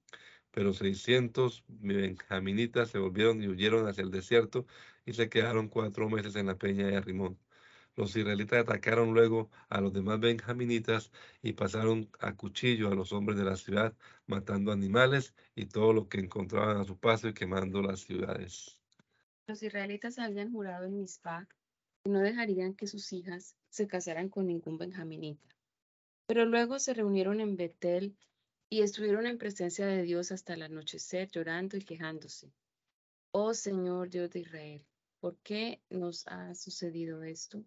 Pero 0.50 0.72
seiscientos 0.72 1.64
benjaminitas 1.68 2.90
se 2.90 2.98
volvieron 2.98 3.42
y 3.42 3.48
huyeron 3.48 3.86
hacia 3.88 4.02
el 4.02 4.10
desierto 4.10 4.66
y 5.04 5.12
se 5.14 5.28
quedaron 5.28 5.68
cuatro 5.68 6.08
meses 6.10 6.36
en 6.36 6.46
la 6.46 6.56
peña 6.58 6.86
de 6.86 6.96
Arrimón. 6.96 7.38
Los 7.96 8.14
israelitas 8.14 8.60
atacaron 8.60 9.14
luego 9.14 9.50
a 9.70 9.80
los 9.80 9.90
demás 9.90 10.20
benjaminitas 10.20 11.10
y 11.40 11.54
pasaron 11.54 12.10
a 12.20 12.36
cuchillo 12.36 12.88
a 12.88 12.94
los 12.94 13.14
hombres 13.14 13.38
de 13.38 13.44
la 13.44 13.56
ciudad, 13.56 13.96
matando 14.26 14.70
animales 14.70 15.32
y 15.54 15.64
todo 15.64 15.94
lo 15.94 16.06
que 16.06 16.20
encontraban 16.20 16.76
a 16.76 16.84
su 16.84 16.98
paso 16.98 17.28
y 17.28 17.32
quemando 17.32 17.80
las 17.80 18.00
ciudades. 18.00 18.78
Los 19.48 19.62
israelitas 19.62 20.18
habían 20.18 20.52
jurado 20.52 20.84
en 20.84 20.98
Mizpah 20.98 21.48
que 22.04 22.10
no 22.10 22.20
dejarían 22.20 22.74
que 22.74 22.86
sus 22.86 23.10
hijas 23.14 23.56
se 23.70 23.86
casaran 23.86 24.28
con 24.28 24.46
ningún 24.46 24.76
benjaminita. 24.76 25.48
Pero 26.26 26.44
luego 26.44 26.78
se 26.78 26.92
reunieron 26.92 27.40
en 27.40 27.56
Betel 27.56 28.14
y 28.68 28.82
estuvieron 28.82 29.26
en 29.26 29.38
presencia 29.38 29.86
de 29.86 30.02
Dios 30.02 30.32
hasta 30.32 30.52
el 30.52 30.62
anochecer, 30.62 31.30
llorando 31.30 31.78
y 31.78 31.82
quejándose. 31.82 32.52
Oh 33.32 33.54
Señor 33.54 34.10
Dios 34.10 34.30
de 34.32 34.40
Israel, 34.40 34.84
¿por 35.20 35.38
qué 35.38 35.80
nos 35.88 36.26
ha 36.26 36.54
sucedido 36.54 37.22
esto? 37.22 37.64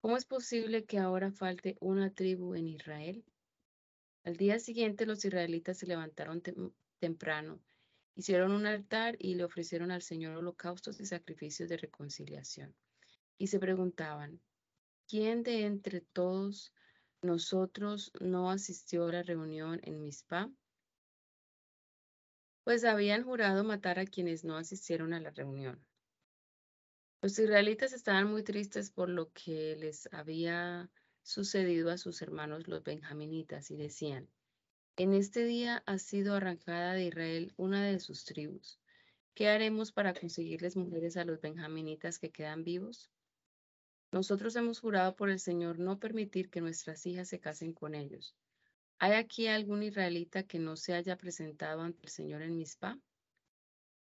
¿Cómo 0.00 0.16
es 0.16 0.24
posible 0.24 0.86
que 0.86 0.98
ahora 0.98 1.30
falte 1.30 1.76
una 1.78 2.10
tribu 2.10 2.54
en 2.54 2.68
Israel? 2.68 3.22
Al 4.24 4.38
día 4.38 4.58
siguiente 4.58 5.04
los 5.04 5.22
israelitas 5.26 5.76
se 5.76 5.86
levantaron 5.86 6.42
temprano, 6.98 7.60
hicieron 8.14 8.52
un 8.52 8.64
altar 8.64 9.16
y 9.18 9.34
le 9.34 9.44
ofrecieron 9.44 9.90
al 9.90 10.00
Señor 10.00 10.38
holocaustos 10.38 11.00
y 11.00 11.06
sacrificios 11.06 11.68
de 11.68 11.76
reconciliación. 11.76 12.74
Y 13.36 13.48
se 13.48 13.58
preguntaban, 13.58 14.40
¿quién 15.06 15.42
de 15.42 15.66
entre 15.66 16.00
todos 16.00 16.72
nosotros 17.20 18.10
no 18.20 18.50
asistió 18.50 19.06
a 19.06 19.12
la 19.12 19.22
reunión 19.22 19.80
en 19.82 20.00
Mizpah? 20.00 20.50
Pues 22.64 22.84
habían 22.84 23.22
jurado 23.22 23.64
matar 23.64 23.98
a 23.98 24.06
quienes 24.06 24.44
no 24.44 24.56
asistieron 24.56 25.12
a 25.12 25.20
la 25.20 25.30
reunión. 25.30 25.84
Los 27.22 27.38
israelitas 27.38 27.92
estaban 27.92 28.30
muy 28.30 28.42
tristes 28.42 28.90
por 28.90 29.10
lo 29.10 29.30
que 29.32 29.76
les 29.76 30.08
había 30.12 30.90
sucedido 31.22 31.90
a 31.90 31.98
sus 31.98 32.22
hermanos 32.22 32.66
los 32.66 32.82
benjaminitas 32.82 33.70
y 33.70 33.76
decían, 33.76 34.28
en 34.96 35.12
este 35.12 35.44
día 35.44 35.82
ha 35.86 35.98
sido 35.98 36.34
arrancada 36.34 36.94
de 36.94 37.04
Israel 37.04 37.52
una 37.56 37.84
de 37.84 38.00
sus 38.00 38.24
tribus. 38.24 38.80
¿Qué 39.34 39.48
haremos 39.48 39.92
para 39.92 40.14
conseguirles 40.14 40.76
mujeres 40.76 41.16
a 41.16 41.24
los 41.24 41.40
benjaminitas 41.40 42.18
que 42.18 42.30
quedan 42.30 42.64
vivos? 42.64 43.10
Nosotros 44.12 44.56
hemos 44.56 44.80
jurado 44.80 45.14
por 45.14 45.30
el 45.30 45.40
Señor 45.40 45.78
no 45.78 45.98
permitir 45.98 46.50
que 46.50 46.60
nuestras 46.60 47.04
hijas 47.06 47.28
se 47.28 47.38
casen 47.38 47.72
con 47.72 47.94
ellos. 47.94 48.34
¿Hay 48.98 49.12
aquí 49.12 49.46
algún 49.46 49.82
israelita 49.82 50.42
que 50.42 50.58
no 50.58 50.76
se 50.76 50.94
haya 50.94 51.16
presentado 51.16 51.82
ante 51.82 52.02
el 52.02 52.08
Señor 52.08 52.42
en 52.42 52.56
Mizpah? 52.56 52.98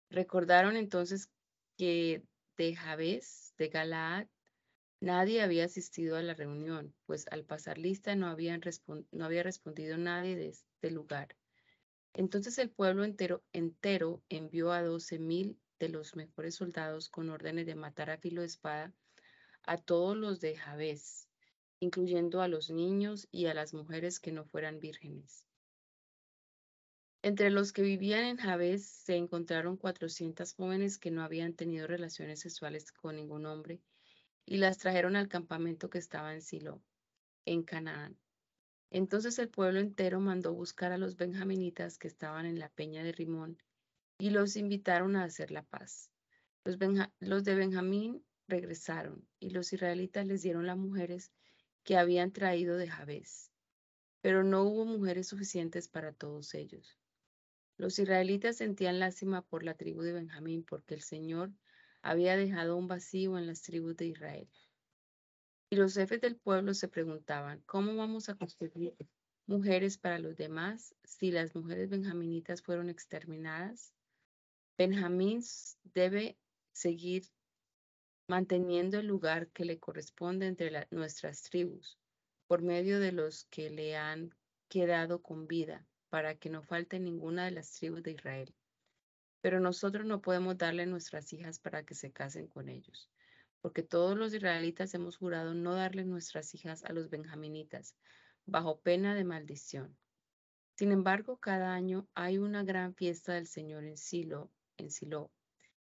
Recordaron 0.10 0.76
entonces 0.78 1.30
que 1.78 2.24
de 2.60 2.76
Jabes 2.76 3.54
de 3.58 3.70
Galaad, 3.70 4.28
nadie 5.00 5.42
había 5.42 5.64
asistido 5.64 6.18
a 6.18 6.22
la 6.22 6.34
reunión, 6.34 6.94
pues 7.06 7.26
al 7.32 7.46
pasar 7.46 7.78
lista 7.78 8.16
no, 8.16 8.28
habían 8.28 8.60
no 9.12 9.24
había 9.24 9.44
respondido 9.44 9.98
nadie 9.98 10.36
de 10.36 10.50
este 10.50 10.92
lugar. 10.92 11.38
Entonces 12.14 12.58
el 12.58 12.70
pueblo 12.70 13.06
entero, 13.06 13.46
entero 13.54 14.22
envió 14.28 14.74
a 14.74 14.84
doce 14.84 15.20
mil 15.20 15.58
de 15.80 15.88
los 15.88 16.18
mejores 16.18 16.56
soldados 16.56 17.08
con 17.08 17.30
órdenes 17.30 17.66
de 17.66 17.76
matar 17.76 18.10
a 18.10 18.18
filo 18.18 18.42
de 18.42 18.48
espada 18.48 18.94
a 19.64 19.78
todos 19.78 20.18
los 20.18 20.42
de 20.42 20.58
Jabes, 20.58 21.30
incluyendo 21.80 22.42
a 22.42 22.50
los 22.50 22.70
niños 22.70 23.30
y 23.32 23.46
a 23.46 23.54
las 23.54 23.74
mujeres 23.74 24.20
que 24.20 24.34
no 24.34 24.44
fueran 24.44 24.82
vírgenes. 24.82 25.49
Entre 27.22 27.50
los 27.50 27.74
que 27.74 27.82
vivían 27.82 28.24
en 28.24 28.38
Jabes 28.38 28.86
se 28.86 29.18
encontraron 29.18 29.76
400 29.76 30.54
jóvenes 30.54 30.98
que 30.98 31.12
no 31.12 31.22
habían 31.22 31.54
tenido 31.54 31.86
relaciones 31.86 32.40
sexuales 32.40 32.94
con 32.94 33.18
ningún 33.18 33.46
hombre 33.46 33.82
y 34.46 34.56
las 34.56 34.78
trajeron 34.78 35.18
al 35.18 35.28
campamento 35.28 35.90
que 35.90 35.98
estaba 35.98 36.34
en 36.34 36.42
Silo, 36.42 36.82
en 37.46 37.64
Canaán. 37.64 38.18
Entonces 38.90 39.38
el 39.38 39.50
pueblo 39.50 39.82
entero 39.82 40.22
mandó 40.22 40.54
buscar 40.54 40.94
a 40.94 40.98
los 40.98 41.18
benjaminitas 41.18 41.98
que 41.98 42.08
estaban 42.08 42.46
en 42.46 42.58
la 42.58 42.70
peña 42.70 43.04
de 43.04 43.12
Rimón 43.12 43.62
y 44.18 44.30
los 44.30 44.56
invitaron 44.56 45.18
a 45.18 45.26
hacer 45.26 45.52
la 45.52 45.64
paz. 45.64 46.10
Los, 46.64 47.44
de 47.44 47.56
Benjamín 47.56 48.24
regresaron 48.48 49.28
y 49.40 49.50
los 49.50 49.74
israelitas 49.74 50.26
les 50.26 50.42
dieron 50.42 50.66
las 50.66 50.78
mujeres 50.78 51.32
que 51.84 51.98
habían 51.98 52.32
traído 52.32 52.78
de 52.78 52.88
Jabes, 52.88 53.52
pero 54.22 54.44
no 54.44 54.64
hubo 54.64 54.86
mujeres 54.86 55.28
suficientes 55.28 55.88
para 55.90 56.14
todos 56.14 56.54
ellos. 56.54 56.99
Los 57.80 57.98
israelitas 57.98 58.58
sentían 58.58 59.00
lástima 59.00 59.42
por 59.42 59.64
la 59.64 59.74
tribu 59.74 60.02
de 60.02 60.12
Benjamín 60.12 60.66
porque 60.66 60.96
el 60.96 61.02
Señor 61.02 61.54
había 62.02 62.36
dejado 62.36 62.76
un 62.76 62.90
vacío 62.90 63.38
en 63.38 63.48
las 63.48 63.62
tribus 63.62 63.96
de 63.96 64.08
Israel. 64.08 64.50
Y 65.70 65.78
los 65.78 65.94
jefes 65.94 66.20
del 66.20 66.36
pueblo 66.36 66.74
se 66.74 66.90
preguntaban, 66.90 67.64
¿cómo 67.66 67.96
vamos 67.96 68.28
a 68.28 68.36
conseguir 68.36 68.98
mujeres 69.46 69.98
para 69.98 70.20
los 70.20 70.36
demás 70.36 70.94
si 71.06 71.32
las 71.32 71.56
mujeres 71.56 71.90
benjaminitas 71.90 72.62
fueron 72.62 72.90
exterminadas? 72.90 73.94
Benjamín 74.78 75.42
debe 75.94 76.38
seguir 76.74 77.24
manteniendo 78.28 79.00
el 79.00 79.08
lugar 79.08 79.52
que 79.52 79.64
le 79.64 79.80
corresponde 79.80 80.48
entre 80.48 80.86
nuestras 80.92 81.44
tribus, 81.44 81.98
por 82.46 82.62
medio 82.62 83.00
de 83.00 83.14
los 83.14 83.46
que 83.46 83.70
le 83.70 83.96
han 83.96 84.36
quedado 84.68 85.22
con 85.22 85.48
vida, 85.48 85.88
para 86.10 86.36
que 86.36 86.50
no 86.50 86.64
falte 86.64 87.00
ninguna 87.00 87.46
de 87.46 87.52
las 87.52 87.72
tribus 87.72 88.04
de 88.04 88.12
Israel. 88.12 88.54
Pero 89.42 89.60
nosotros 89.60 90.06
no 90.06 90.22
podemos 90.22 90.58
darle 90.58 90.86
nuestras 90.86 91.32
hijas 91.34 91.60
para 91.60 91.84
que 91.84 91.96
se 91.96 92.12
casen 92.12 92.48
con 92.48 92.68
ellos, 92.68 93.10
porque 93.62 93.84
todos 93.84 94.18
los 94.18 94.34
israelitas 94.34 94.94
hemos 94.94 95.18
jurado 95.18 95.54
no 95.54 95.76
darle 95.76 96.04
nuestras 96.04 96.54
hijas 96.56 96.84
a 96.84 96.94
los 96.94 97.10
benjaminitas, 97.10 97.96
bajo 98.46 98.82
pena 98.82 99.16
de 99.16 99.24
maldición. 99.24 99.98
Sin 100.76 100.92
embargo, 100.92 101.38
cada 101.38 101.74
año 101.74 102.08
hay 102.16 102.38
una 102.38 102.64
gran 102.64 102.96
fiesta 102.96 103.34
del 103.34 103.48
Señor 103.48 103.84
en 103.84 103.98
Silo, 103.98 104.52
en 104.78 104.90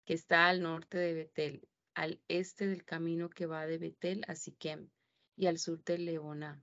que 0.04 0.14
está 0.14 0.48
al 0.48 0.62
norte 0.62 0.98
de 0.98 1.14
Betel, 1.14 1.68
al 1.94 2.20
este 2.28 2.66
del 2.66 2.84
camino 2.84 3.30
que 3.30 3.46
va 3.46 3.66
de 3.66 3.78
Betel 3.78 4.24
a 4.28 4.34
Siquem 4.34 4.90
y 5.36 5.46
al 5.46 5.58
sur 5.58 5.82
de 5.84 5.98
Leoná. 5.98 6.62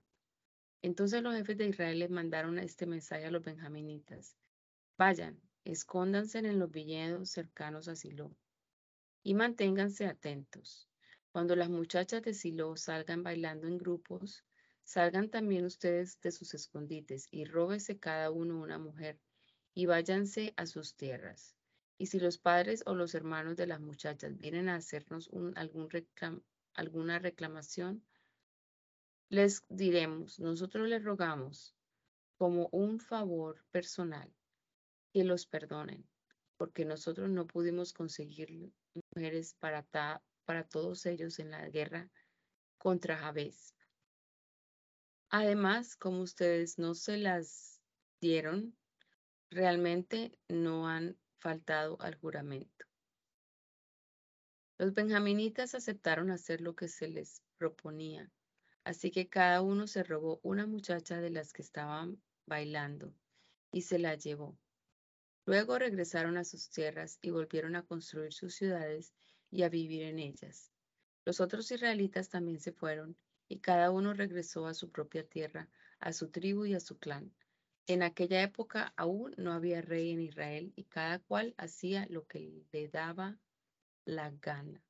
Entonces 0.82 1.22
los 1.22 1.34
jefes 1.34 1.56
de 1.56 1.68
Israel 1.68 2.00
les 2.00 2.10
mandaron 2.10 2.58
este 2.58 2.86
mensaje 2.86 3.24
a 3.24 3.30
los 3.30 3.42
benjaminitas. 3.42 4.36
Vayan, 4.98 5.40
escóndanse 5.64 6.38
en 6.38 6.58
los 6.58 6.70
viñedos 6.72 7.30
cercanos 7.30 7.86
a 7.86 7.94
Silo 7.94 8.34
y 9.22 9.34
manténganse 9.34 10.06
atentos. 10.06 10.88
Cuando 11.30 11.54
las 11.54 11.70
muchachas 11.70 12.22
de 12.22 12.34
Silo 12.34 12.76
salgan 12.76 13.22
bailando 13.22 13.68
en 13.68 13.78
grupos, 13.78 14.44
salgan 14.82 15.30
también 15.30 15.64
ustedes 15.64 16.20
de 16.20 16.32
sus 16.32 16.52
escondites 16.52 17.28
y 17.30 17.44
róbese 17.44 17.98
cada 17.98 18.32
uno 18.32 18.60
una 18.60 18.78
mujer 18.78 19.20
y 19.74 19.86
váyanse 19.86 20.52
a 20.56 20.66
sus 20.66 20.96
tierras. 20.96 21.54
Y 21.96 22.06
si 22.06 22.18
los 22.18 22.38
padres 22.38 22.82
o 22.86 22.94
los 22.96 23.14
hermanos 23.14 23.56
de 23.56 23.68
las 23.68 23.80
muchachas 23.80 24.36
vienen 24.36 24.68
a 24.68 24.74
hacernos 24.74 25.30
algún 25.54 25.88
alguna 26.74 27.18
reclamación, 27.20 28.02
les 29.32 29.64
diremos, 29.70 30.38
nosotros 30.40 30.86
les 30.86 31.02
rogamos 31.02 31.74
como 32.36 32.68
un 32.70 33.00
favor 33.00 33.64
personal 33.70 34.30
que 35.10 35.24
los 35.24 35.46
perdonen, 35.46 36.06
porque 36.58 36.84
nosotros 36.84 37.30
no 37.30 37.46
pudimos 37.46 37.94
conseguir 37.94 38.70
mujeres 38.92 39.54
para, 39.54 39.86
para 40.44 40.64
todos 40.64 41.06
ellos 41.06 41.38
en 41.38 41.50
la 41.50 41.66
guerra 41.70 42.10
contra 42.76 43.16
Jabez. 43.16 43.74
Además, 45.30 45.96
como 45.96 46.20
ustedes 46.20 46.78
no 46.78 46.94
se 46.94 47.16
las 47.16 47.80
dieron, 48.20 48.76
realmente 49.48 50.38
no 50.46 50.86
han 50.86 51.16
faltado 51.38 51.98
al 52.02 52.16
juramento. 52.16 52.84
Los 54.76 54.92
benjaminitas 54.92 55.74
aceptaron 55.74 56.30
hacer 56.30 56.60
lo 56.60 56.74
que 56.74 56.88
se 56.88 57.08
les 57.08 57.42
proponía 57.56 58.30
Así 58.84 59.10
que 59.10 59.28
cada 59.28 59.62
uno 59.62 59.86
se 59.86 60.02
robó 60.02 60.40
una 60.42 60.66
muchacha 60.66 61.20
de 61.20 61.30
las 61.30 61.52
que 61.52 61.62
estaban 61.62 62.20
bailando 62.46 63.14
y 63.70 63.82
se 63.82 63.98
la 63.98 64.16
llevó. 64.16 64.58
Luego 65.44 65.78
regresaron 65.78 66.36
a 66.36 66.44
sus 66.44 66.70
tierras 66.70 67.18
y 67.22 67.30
volvieron 67.30 67.76
a 67.76 67.84
construir 67.84 68.32
sus 68.32 68.54
ciudades 68.54 69.12
y 69.50 69.62
a 69.62 69.68
vivir 69.68 70.02
en 70.02 70.18
ellas. 70.18 70.72
Los 71.24 71.40
otros 71.40 71.70
israelitas 71.70 72.28
también 72.28 72.60
se 72.60 72.72
fueron 72.72 73.16
y 73.48 73.60
cada 73.60 73.90
uno 73.90 74.14
regresó 74.14 74.66
a 74.66 74.74
su 74.74 74.90
propia 74.90 75.24
tierra, 75.28 75.68
a 76.00 76.12
su 76.12 76.30
tribu 76.30 76.64
y 76.64 76.74
a 76.74 76.80
su 76.80 76.98
clan. 76.98 77.32
En 77.86 78.02
aquella 78.02 78.42
época 78.42 78.92
aún 78.96 79.34
no 79.36 79.52
había 79.52 79.82
rey 79.82 80.10
en 80.10 80.20
Israel 80.20 80.72
y 80.76 80.84
cada 80.84 81.18
cual 81.18 81.54
hacía 81.58 82.06
lo 82.08 82.26
que 82.26 82.64
le 82.72 82.88
daba 82.88 83.38
la 84.04 84.30
gana. 84.30 84.82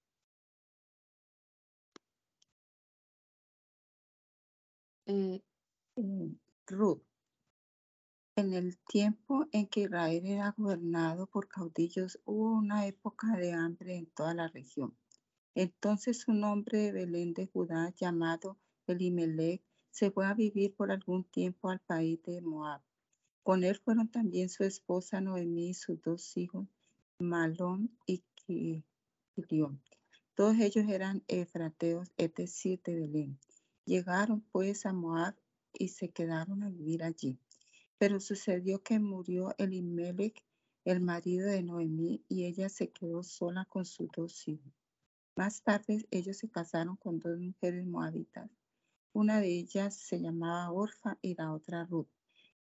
Eh. 5.06 5.42
En 8.34 8.54
el 8.54 8.78
tiempo 8.78 9.46
en 9.52 9.66
que 9.66 9.82
Israel 9.82 10.24
era 10.24 10.54
gobernado 10.56 11.26
por 11.26 11.48
caudillos, 11.48 12.18
hubo 12.24 12.52
una 12.52 12.86
época 12.86 13.36
de 13.36 13.52
hambre 13.52 13.96
en 13.96 14.06
toda 14.06 14.32
la 14.32 14.48
región. 14.48 14.96
Entonces 15.54 16.28
un 16.28 16.44
hombre 16.44 16.78
de 16.78 16.92
Belén 16.92 17.34
de 17.34 17.46
Judá 17.46 17.92
llamado 17.96 18.56
Elimelech 18.86 19.62
se 19.90 20.10
fue 20.10 20.24
a 20.26 20.34
vivir 20.34 20.74
por 20.74 20.90
algún 20.90 21.24
tiempo 21.24 21.68
al 21.68 21.80
país 21.80 22.22
de 22.22 22.40
Moab. 22.40 22.80
Con 23.42 23.64
él 23.64 23.76
fueron 23.76 24.08
también 24.08 24.48
su 24.48 24.64
esposa 24.64 25.20
Noemí 25.20 25.70
y 25.70 25.74
sus 25.74 26.00
dos 26.00 26.36
hijos, 26.36 26.66
Malón 27.18 27.90
y 28.06 28.22
Kilión. 28.36 29.82
Todos 30.34 30.58
ellos 30.58 30.88
eran 30.88 31.22
efrateos, 31.28 32.10
es 32.16 32.32
decir, 32.34 32.80
de 32.84 32.94
Belén. 32.94 33.38
Llegaron 33.84 34.42
pues 34.52 34.86
a 34.86 34.92
Moab 34.92 35.34
y 35.72 35.88
se 35.88 36.10
quedaron 36.10 36.62
a 36.62 36.70
vivir 36.70 37.02
allí. 37.02 37.38
Pero 37.98 38.20
sucedió 38.20 38.82
que 38.82 39.00
murió 39.00 39.54
Elimelech, 39.58 40.44
el 40.84 41.00
marido 41.00 41.48
de 41.48 41.62
Noemí, 41.62 42.24
y 42.28 42.44
ella 42.44 42.68
se 42.68 42.90
quedó 42.90 43.22
sola 43.22 43.64
con 43.64 43.84
sus 43.84 44.08
dos 44.14 44.46
hijos. 44.46 44.72
Más 45.36 45.62
tarde 45.62 46.06
ellos 46.10 46.36
se 46.36 46.48
casaron 46.48 46.96
con 46.96 47.18
dos 47.18 47.38
mujeres 47.38 47.86
moabitas. 47.86 48.50
Una 49.12 49.40
de 49.40 49.48
ellas 49.48 49.96
se 49.96 50.20
llamaba 50.20 50.70
Orfa 50.70 51.18
y 51.20 51.34
la 51.34 51.52
otra 51.52 51.84
Ruth. 51.84 52.08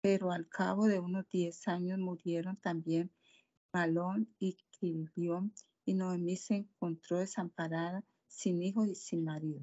Pero 0.01 0.31
al 0.31 0.47
cabo 0.47 0.87
de 0.87 0.99
unos 0.99 1.27
diez 1.29 1.67
años 1.67 1.99
murieron 1.99 2.57
también 2.57 3.11
Malón 3.73 4.33
y 4.39 4.57
Kilión, 4.71 5.53
y 5.85 5.93
Noemí 5.93 6.37
se 6.37 6.55
encontró 6.55 7.19
desamparada, 7.19 8.03
sin 8.27 8.61
hijos 8.61 8.87
y 8.87 8.95
sin 8.95 9.23
marido. 9.23 9.61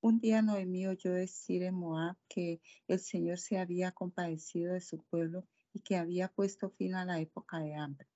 Un 0.00 0.20
día 0.20 0.42
Noemí 0.42 0.86
oyó 0.86 1.12
decir 1.12 1.64
en 1.64 1.74
Moab 1.74 2.16
que 2.28 2.60
el 2.86 3.00
Señor 3.00 3.40
se 3.40 3.58
había 3.58 3.90
compadecido 3.90 4.74
de 4.74 4.80
su 4.80 5.02
pueblo 5.02 5.44
y 5.72 5.80
que 5.80 5.96
había 5.96 6.28
puesto 6.28 6.70
fin 6.70 6.94
a 6.94 7.04
la 7.04 7.18
época 7.18 7.58
de 7.58 7.74
hambre. 7.74 8.06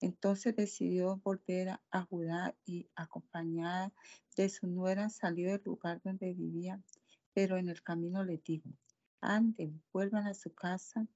Entonces 0.00 0.56
decidió 0.56 1.18
volver 1.22 1.78
a 1.92 2.02
Judá 2.02 2.56
y 2.64 2.88
acompañada 2.96 3.92
de 4.36 4.48
su 4.48 4.66
nuera 4.66 5.08
salió 5.08 5.52
del 5.52 5.62
lugar 5.62 6.00
donde 6.02 6.34
vivía, 6.34 6.82
pero 7.32 7.58
en 7.58 7.68
el 7.68 7.80
camino 7.84 8.24
le 8.24 8.38
dijo, 8.38 8.68
anden, 9.20 9.80
vuelvan 9.92 10.26
a 10.26 10.34
su 10.34 10.52
casa 10.52 11.06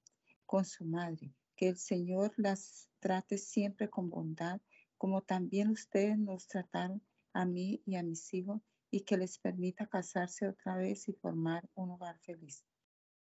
con 0.47 0.65
su 0.65 0.85
madre, 0.85 1.33
que 1.57 1.71
el 1.71 1.77
Señor 1.77 2.33
las 2.37 2.89
trate 3.01 3.37
siempre 3.37 3.91
con 3.91 4.11
bondad, 4.11 4.61
como 4.97 5.23
también 5.23 5.71
ustedes 5.71 6.17
nos 6.17 6.47
trataron 6.47 7.03
a 7.33 7.45
mí 7.45 7.83
y 7.85 7.97
a 7.97 8.05
mis 8.05 8.33
hijos 8.33 8.61
y 8.95 9.01
que 9.01 9.16
les 9.16 9.40
permita 9.40 9.88
casarse 9.88 10.47
otra 10.47 10.76
vez 10.76 11.09
y 11.09 11.14
formar 11.14 11.68
un 11.74 11.90
hogar 11.90 12.16
feliz. 12.20 12.64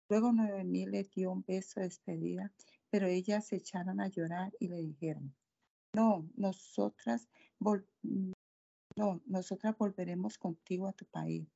Luego 0.09 0.33
Noemí 0.33 0.85
le 0.85 1.05
dio 1.05 1.31
un 1.31 1.45
beso 1.47 1.79
de 1.79 1.85
despedida, 1.85 2.51
pero 2.89 3.07
ellas 3.07 3.47
se 3.47 3.55
echaron 3.55 4.01
a 4.01 4.09
llorar 4.09 4.51
y 4.59 4.67
le 4.67 4.81
dijeron, 4.81 5.33
no, 5.95 6.29
nosotras, 6.35 7.29
no, 8.97 9.21
nosotras 9.25 9.77
volveremos 9.77 10.37
contigo 10.37 10.89
a 10.89 10.93
tu 10.93 11.05
país. 11.05 11.47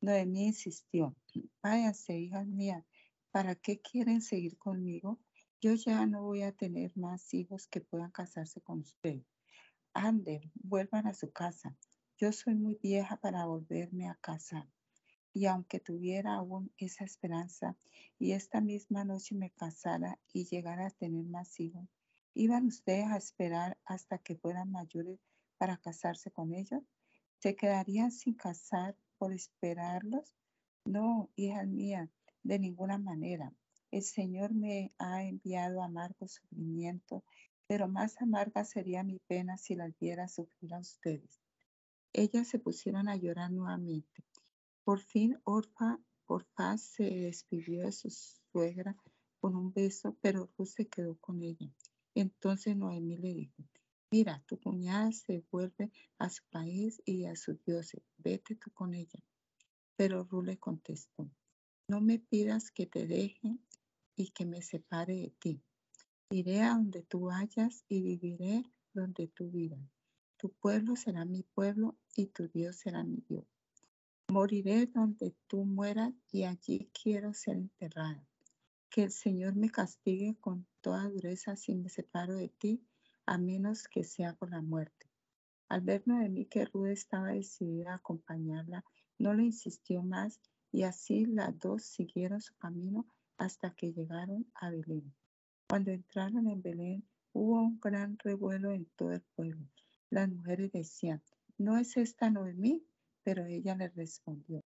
Noemí 0.00 0.46
insistió, 0.46 1.14
váyanse, 1.62 2.18
hijas 2.18 2.48
mías, 2.48 2.84
¿para 3.30 3.54
qué 3.54 3.80
quieren 3.80 4.20
seguir 4.20 4.58
conmigo? 4.58 5.20
Yo 5.60 5.74
ya 5.74 6.04
no 6.06 6.24
voy 6.24 6.42
a 6.42 6.50
tener 6.50 6.90
más 6.96 7.32
hijos 7.34 7.68
que 7.68 7.80
puedan 7.80 8.10
casarse 8.10 8.60
con 8.62 8.80
usted. 8.80 9.22
Anden, 9.94 10.50
vuelvan 10.54 11.06
a 11.06 11.14
su 11.14 11.30
casa. 11.30 11.76
Yo 12.20 12.32
soy 12.32 12.54
muy 12.54 12.74
vieja 12.82 13.16
para 13.16 13.46
volverme 13.46 14.06
a 14.06 14.14
casar. 14.14 14.68
y 15.32 15.46
aunque 15.46 15.80
tuviera 15.80 16.34
aún 16.34 16.70
esa 16.76 17.02
esperanza 17.02 17.78
y 18.18 18.32
esta 18.32 18.60
misma 18.60 19.04
noche 19.04 19.34
me 19.34 19.50
casara 19.52 20.18
y 20.30 20.44
llegara 20.44 20.88
a 20.88 20.90
tener 20.90 21.24
más 21.24 21.58
hijos, 21.60 21.88
¿iban 22.34 22.66
ustedes 22.66 23.06
a 23.06 23.16
esperar 23.16 23.78
hasta 23.86 24.18
que 24.18 24.36
fueran 24.36 24.70
mayores 24.70 25.18
para 25.56 25.78
casarse 25.78 26.30
con 26.30 26.52
ellos? 26.52 26.82
¿Se 27.38 27.56
quedarían 27.56 28.12
sin 28.12 28.34
casar 28.34 28.94
por 29.16 29.32
esperarlos? 29.32 30.36
No, 30.84 31.30
hija 31.36 31.64
mía, 31.64 32.10
de 32.42 32.58
ninguna 32.58 32.98
manera. 32.98 33.54
El 33.90 34.02
Señor 34.02 34.52
me 34.52 34.92
ha 34.98 35.24
enviado 35.24 35.82
amargo 35.82 36.28
sufrimiento, 36.28 37.24
pero 37.66 37.88
más 37.88 38.20
amarga 38.20 38.66
sería 38.66 39.04
mi 39.04 39.20
pena 39.20 39.56
si 39.56 39.74
las 39.74 39.98
viera 39.98 40.28
sufrir 40.28 40.74
a 40.74 40.80
ustedes. 40.80 41.40
Ellas 42.12 42.48
se 42.48 42.58
pusieron 42.58 43.08
a 43.08 43.16
llorar 43.16 43.52
nuevamente. 43.52 44.24
Por 44.84 45.00
fin 45.00 45.38
Orfa, 45.44 45.98
Orfa 46.26 46.76
se 46.76 47.04
despidió 47.04 47.84
de 47.84 47.92
su 47.92 48.10
suegra 48.10 48.96
con 49.40 49.54
un 49.54 49.72
beso, 49.72 50.16
pero 50.20 50.50
Ruth 50.56 50.68
se 50.68 50.88
quedó 50.88 51.16
con 51.16 51.42
ella. 51.42 51.70
Entonces 52.14 52.76
Noemí 52.76 53.16
le 53.16 53.34
dijo, 53.34 53.62
mira, 54.10 54.42
tu 54.46 54.58
cuñada 54.58 55.12
se 55.12 55.44
vuelve 55.50 55.92
a 56.18 56.28
su 56.28 56.42
país 56.50 57.00
y 57.04 57.26
a 57.26 57.36
sus 57.36 57.64
dioses, 57.64 58.02
vete 58.18 58.56
tú 58.56 58.70
con 58.72 58.94
ella. 58.94 59.22
Pero 59.96 60.24
Ruth 60.24 60.46
le 60.46 60.58
contestó, 60.58 61.30
no 61.88 62.00
me 62.00 62.18
pidas 62.18 62.70
que 62.72 62.86
te 62.86 63.06
deje 63.06 63.56
y 64.16 64.30
que 64.30 64.44
me 64.46 64.62
separe 64.62 65.14
de 65.14 65.30
ti. 65.38 65.62
Iré 66.30 66.62
a 66.62 66.74
donde 66.74 67.02
tú 67.02 67.26
vayas 67.26 67.84
y 67.88 68.02
viviré 68.02 68.64
donde 68.92 69.28
tú 69.28 69.50
vivas. 69.50 69.99
Tu 70.40 70.48
pueblo 70.48 70.96
será 70.96 71.26
mi 71.26 71.42
pueblo 71.42 71.98
y 72.16 72.28
tu 72.28 72.48
Dios 72.48 72.76
será 72.76 73.04
mi 73.04 73.22
Dios. 73.28 73.44
Moriré 74.28 74.86
donde 74.86 75.34
tú 75.46 75.66
mueras 75.66 76.14
y 76.32 76.44
allí 76.44 76.90
quiero 76.94 77.34
ser 77.34 77.58
enterrada. 77.58 78.24
Que 78.88 79.02
el 79.02 79.12
Señor 79.12 79.54
me 79.54 79.68
castigue 79.68 80.38
con 80.40 80.66
toda 80.80 81.10
dureza 81.10 81.56
si 81.56 81.74
me 81.74 81.90
separo 81.90 82.36
de 82.36 82.48
ti, 82.48 82.82
a 83.26 83.36
menos 83.36 83.86
que 83.86 84.02
sea 84.02 84.32
por 84.32 84.48
la 84.50 84.62
muerte. 84.62 85.10
Al 85.68 85.82
ver 85.82 86.04
Noemí 86.06 86.46
que 86.46 86.64
Ruth 86.64 86.86
estaba 86.86 87.32
decidida 87.32 87.92
a 87.92 87.96
acompañarla, 87.96 88.82
no 89.18 89.34
le 89.34 89.42
insistió 89.42 90.02
más 90.02 90.40
y 90.72 90.84
así 90.84 91.26
las 91.26 91.58
dos 91.58 91.82
siguieron 91.82 92.40
su 92.40 92.56
camino 92.56 93.04
hasta 93.36 93.74
que 93.74 93.92
llegaron 93.92 94.50
a 94.54 94.70
Belén. 94.70 95.12
Cuando 95.68 95.90
entraron 95.90 96.46
en 96.46 96.62
Belén, 96.62 97.04
hubo 97.34 97.60
un 97.60 97.78
gran 97.78 98.16
revuelo 98.18 98.70
en 98.70 98.86
todo 98.96 99.12
el 99.12 99.20
pueblo. 99.36 99.68
Las 100.10 100.28
mujeres 100.28 100.72
decían, 100.72 101.22
¿no 101.56 101.78
es 101.78 101.96
esta 101.96 102.30
Noemí? 102.30 102.84
Pero 103.22 103.44
ella 103.46 103.74
les 103.74 103.94
respondió, 103.94 104.60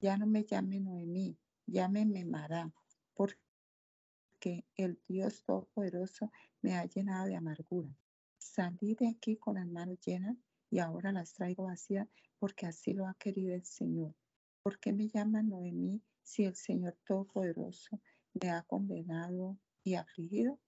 ya 0.00 0.16
no 0.16 0.26
me 0.26 0.44
llame 0.44 0.80
Noemí, 0.80 1.36
llámeme 1.66 2.24
Mará, 2.24 2.72
porque 3.14 4.64
el 4.76 5.00
Dios 5.06 5.44
Todopoderoso 5.44 6.30
me 6.62 6.74
ha 6.74 6.84
llenado 6.86 7.26
de 7.26 7.36
amargura. 7.36 7.90
Salí 8.38 8.94
de 8.94 9.08
aquí 9.08 9.36
con 9.36 9.54
las 9.56 9.66
manos 9.66 9.98
llenas 10.00 10.36
y 10.70 10.78
ahora 10.78 11.12
las 11.12 11.32
traigo 11.32 11.64
vacías 11.64 12.08
porque 12.38 12.66
así 12.66 12.92
lo 12.92 13.06
ha 13.06 13.14
querido 13.14 13.54
el 13.54 13.64
Señor. 13.64 14.14
¿Por 14.62 14.78
qué 14.78 14.92
me 14.92 15.08
llama 15.08 15.42
Noemí 15.42 16.02
si 16.22 16.44
el 16.44 16.56
Señor 16.56 16.96
Todopoderoso 17.04 18.00
me 18.34 18.50
ha 18.50 18.62
condenado 18.62 19.58
y 19.84 19.94
afligido. 19.94 20.58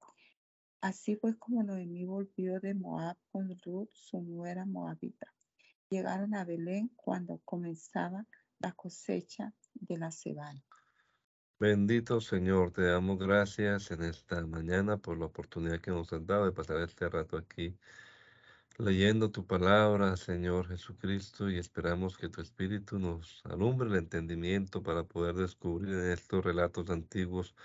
Así 0.81 1.17
fue 1.17 1.37
como 1.39 1.63
Noemí 1.63 2.05
volvió 2.05 2.61
de 2.61 2.75
Moab 2.75 3.17
con 3.33 3.49
Ruth, 3.65 3.91
su 3.93 4.21
nuera 4.21 4.65
moabita. 4.65 5.27
Llegaron 5.91 6.35
a 6.35 6.45
Belén 6.45 6.91
cuando 6.95 7.41
comenzaba 7.45 8.27
la 8.61 8.73
cosecha 8.73 9.53
de 9.75 9.99
la 9.99 10.11
cebada. 10.13 10.63
Bendito 11.59 12.21
Señor, 12.21 12.71
te 12.71 12.83
damos 12.83 13.19
gracias 13.19 13.91
en 13.91 14.03
esta 14.03 14.47
mañana 14.47 14.97
por 14.97 15.19
la 15.19 15.27
oportunidad 15.27 15.81
que 15.81 15.91
nos 15.91 16.13
has 16.13 16.25
dado 16.25 16.45
de 16.45 16.53
pasar 16.53 16.79
este 16.79 17.09
rato 17.09 17.37
aquí 17.37 17.77
leyendo 18.79 19.33
tu 19.33 19.45
palabra, 19.45 20.17
Señor 20.17 20.69
Jesucristo, 20.69 21.51
y 21.51 21.59
esperamos 21.59 22.17
que 22.17 22.29
tu 22.29 22.41
Espíritu 22.41 22.99
nos 23.01 23.43
alumbre 23.45 23.89
el 23.89 23.97
entendimiento 23.97 24.83
para 24.85 25.03
poder 25.03 25.35
descubrir 25.35 25.95
en 25.95 26.13
estos 26.13 26.45
relatos 26.45 26.89
antiguos 26.89 27.57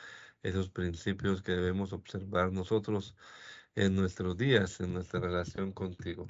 esos 0.43 0.69
principios 0.69 1.41
que 1.41 1.53
debemos 1.53 1.93
observar 1.93 2.51
nosotros 2.51 3.15
en 3.75 3.95
nuestros 3.95 4.37
días, 4.37 4.79
en 4.81 4.93
nuestra 4.93 5.19
relación 5.19 5.71
contigo. 5.71 6.27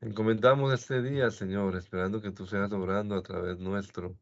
Encomendamos 0.00 0.74
este 0.74 1.00
día, 1.02 1.30
Señor, 1.30 1.76
esperando 1.76 2.20
que 2.20 2.32
tú 2.32 2.46
seas 2.46 2.72
obrando 2.72 3.14
a 3.14 3.22
través 3.22 3.58
nuestro 3.58 4.18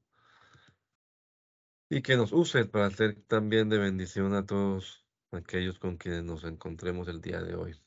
y 1.88 2.02
que 2.02 2.16
nos 2.16 2.32
uses 2.32 2.68
para 2.68 2.90
ser 2.90 3.16
también 3.26 3.68
de 3.68 3.78
bendición 3.78 4.34
a 4.34 4.46
todos 4.46 5.06
aquellos 5.32 5.78
con 5.78 5.96
quienes 5.96 6.22
nos 6.22 6.44
encontremos 6.44 7.08
el 7.08 7.20
día 7.20 7.40
de 7.42 7.54
hoy. 7.54 7.80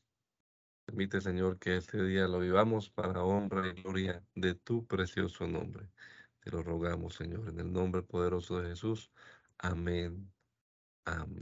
Permite, 0.86 1.22
Señor, 1.22 1.60
que 1.60 1.78
este 1.78 2.04
día 2.04 2.28
lo 2.28 2.40
vivamos 2.40 2.90
para 2.90 3.24
honra 3.24 3.68
y 3.68 3.82
gloria 3.82 4.24
de 4.36 4.56
tu 4.56 4.86
precioso 4.88 5.48
nombre. 5.48 5.90
Te 6.42 6.52
lo 6.52 6.64
rogamos, 6.64 7.16
Señor, 7.16 7.48
en 7.48 7.60
el 7.60 7.72
nombre 7.72 8.02
poderoso 8.02 8.60
de 8.60 8.70
Jesús. 8.70 9.12
Amén. 9.60 10.33
Amén. 11.06 11.34